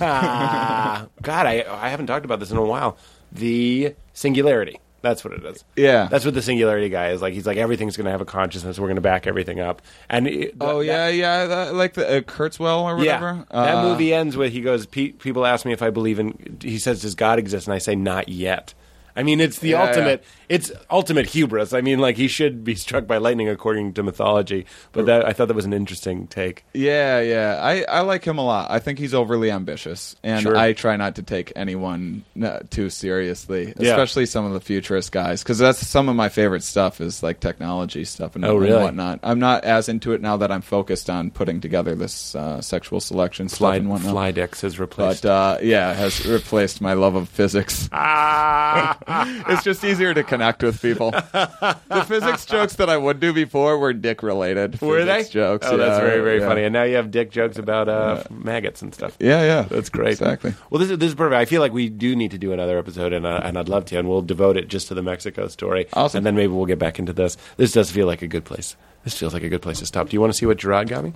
[0.00, 2.96] Ah, God, I I haven't talked about this in a while.
[3.32, 4.80] The singularity.
[5.08, 5.64] That's what it is.
[5.76, 6.08] Yeah.
[6.10, 7.32] That's what the singularity guy is like.
[7.34, 8.78] He's like everything's going to have a consciousness.
[8.78, 9.82] We're going to back everything up.
[10.10, 13.44] And it- Oh that- yeah, yeah, that, like the uh, Kurzweil or whatever.
[13.50, 13.62] yeah.
[13.64, 14.86] that Uh, movie ends with he goes.
[14.86, 16.58] Pe- people ask me if I believe in.
[16.60, 18.74] He says, "Does God exist?" And I say, "Not yet."
[19.16, 20.22] I mean, it's the Yeah, ultimate.
[20.48, 21.72] It's ultimate hubris.
[21.72, 24.66] I mean, like he should be struck by lightning according to mythology.
[24.92, 26.64] But that I thought that was an interesting take.
[26.74, 27.58] Yeah, yeah.
[27.62, 28.70] I, I like him a lot.
[28.70, 30.56] I think he's overly ambitious, and Sure.
[30.56, 33.90] I try not to take anyone uh, too seriously, Yeah.
[33.90, 37.40] especially some of the futurist guys, because that's some of my favorite stuff is like
[37.40, 39.20] technology stuff and, Oh, and whatnot.
[39.22, 43.00] I'm not as into it now that I'm focused on putting together this uh, sexual
[43.00, 44.14] selection stuff Fly, and whatnot.
[44.14, 45.22] Flydex has replaced.
[45.24, 47.88] But uh, yeah, it has replaced my love of physics.
[47.92, 48.98] ah,
[49.48, 51.10] it's just easier to connect with people.
[51.10, 54.80] the physics jokes that I would do before were dick related.
[54.80, 55.66] were they jokes?
[55.68, 56.48] Oh, that's very very yeah.
[56.48, 56.64] funny.
[56.64, 59.16] And now you have dick jokes about uh, maggots and stuff.
[59.20, 60.12] Yeah, yeah, That's great.
[60.12, 60.54] Exactly.
[60.70, 61.38] Well, this is this is perfect.
[61.38, 63.84] I feel like we do need to do another episode, and uh, and I'd love
[63.86, 65.86] to, and we'll devote it just to the Mexico story.
[65.92, 66.18] Awesome.
[66.18, 67.36] And then maybe we'll get back into this.
[67.56, 68.76] This does feel like a good place.
[69.04, 70.08] This feels like a good place to stop.
[70.08, 71.12] Do you want to see what Gerard got me?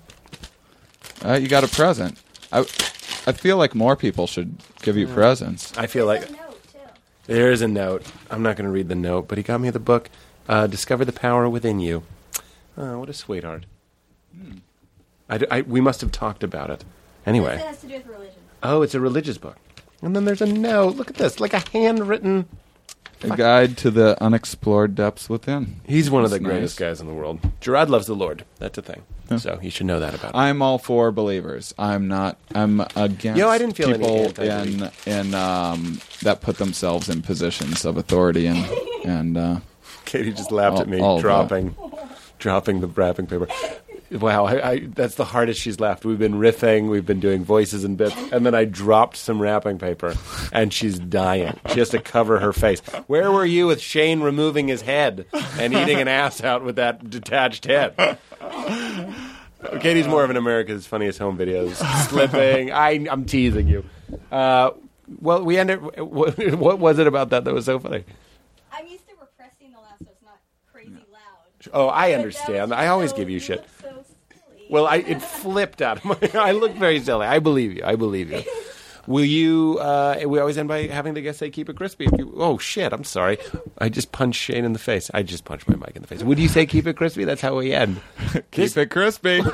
[1.24, 2.16] Uh, you got a present.
[2.52, 5.76] I, I feel like more people should give you presents.
[5.76, 6.78] I feel like There's a note, too.
[7.30, 8.02] There is a note.
[8.28, 10.10] I'm not going to read the note, but he got me the book,
[10.48, 12.02] uh, "Discover the Power Within You."
[12.76, 13.66] Oh, what a sweetheart.
[15.28, 16.84] I d I we must have talked about it.
[17.24, 17.54] Anyway.
[17.54, 18.40] It has to do with religion.
[18.62, 19.56] Oh, it's a religious book.
[20.02, 20.96] And then there's a note.
[20.96, 22.48] Look at this, like a handwritten.
[23.22, 25.80] A guide to the unexplored depths within.
[25.86, 26.88] He's one of the That's greatest nice.
[26.88, 27.40] guys in the world.
[27.60, 28.44] Gerard loves the Lord.
[28.58, 29.02] That's a thing.
[29.38, 30.40] So he should know that about him.
[30.40, 31.72] I'm all for believers.
[31.78, 32.36] I'm not.
[32.52, 33.38] I'm against.
[33.38, 37.96] Yo, I didn't feel any people in in um, that put themselves in positions of
[37.96, 38.68] authority and
[39.04, 39.60] and uh,
[40.04, 41.76] Katie just laughed All- at me, dropping,
[42.40, 43.46] dropping the wrapping paper.
[44.12, 46.04] Wow, I, I, that's the hardest she's laughed.
[46.04, 49.78] We've been riffing, we've been doing voices and bits, and then I dropped some wrapping
[49.78, 50.16] paper,
[50.52, 51.58] and she's dying.
[51.72, 52.80] She has to cover her face.
[53.06, 55.26] Where were you with Shane removing his head
[55.58, 58.18] and eating an ass out with that detached head?
[59.80, 61.76] Katie's more of an America's Funniest Home Videos,
[62.08, 62.72] slipping.
[62.72, 63.84] I, I'm teasing you.
[64.32, 64.70] Uh,
[65.20, 65.80] well, we ended.
[65.98, 68.04] What, what was it about that that was so funny?
[68.72, 70.38] I'm used to repressing the laugh so it's not
[70.72, 71.70] crazy loud.
[71.72, 72.72] Oh, I understand.
[72.72, 73.64] I always so- give you shit.
[74.70, 74.82] Look so silly.
[74.82, 76.16] Well, I it flipped out of my.
[76.40, 77.26] I look very silly.
[77.26, 77.82] I believe you.
[77.84, 78.42] I believe you.
[79.06, 79.78] Will you?
[79.80, 82.58] Uh, we always end by having the guest say, "Keep it crispy." If you, oh
[82.58, 82.92] shit!
[82.92, 83.38] I'm sorry.
[83.78, 85.10] I just punched Shane in the face.
[85.12, 86.22] I just punched my mic in the face.
[86.22, 87.24] Would you say, "Keep it crispy"?
[87.24, 88.00] That's how we end.
[88.50, 89.40] keep it crispy.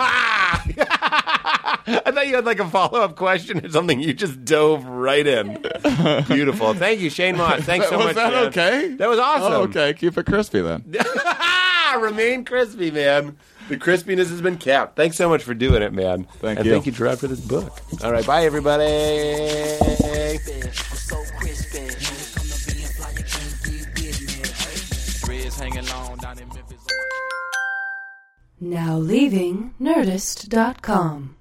[1.88, 4.00] I thought you had like a follow up question or something.
[4.00, 5.62] You just dove right in.
[6.26, 6.74] Beautiful.
[6.74, 7.62] Thank you, Shane Mauss.
[7.62, 8.08] Thanks so much.
[8.08, 8.32] was much.
[8.32, 8.46] that man.
[8.46, 8.94] okay?
[8.96, 9.52] That was awesome.
[9.52, 10.84] Oh, okay, keep it crispy then.
[12.00, 13.36] Remain crispy, man.
[13.68, 14.96] The crispiness has been capped.
[14.96, 16.24] Thanks so much for doing it, man.
[16.24, 16.48] Thank you.
[16.48, 16.72] and you.
[16.72, 17.80] thank you, Gerard, for this book.
[18.04, 18.84] All right, bye, everybody.
[20.94, 21.80] so crispy.
[21.80, 25.38] When it come to being fly, you can't get with me.
[25.38, 28.84] Dreads hanging long down in Memphis on my head.
[28.86, 31.36] Now leaving Nerdist.com.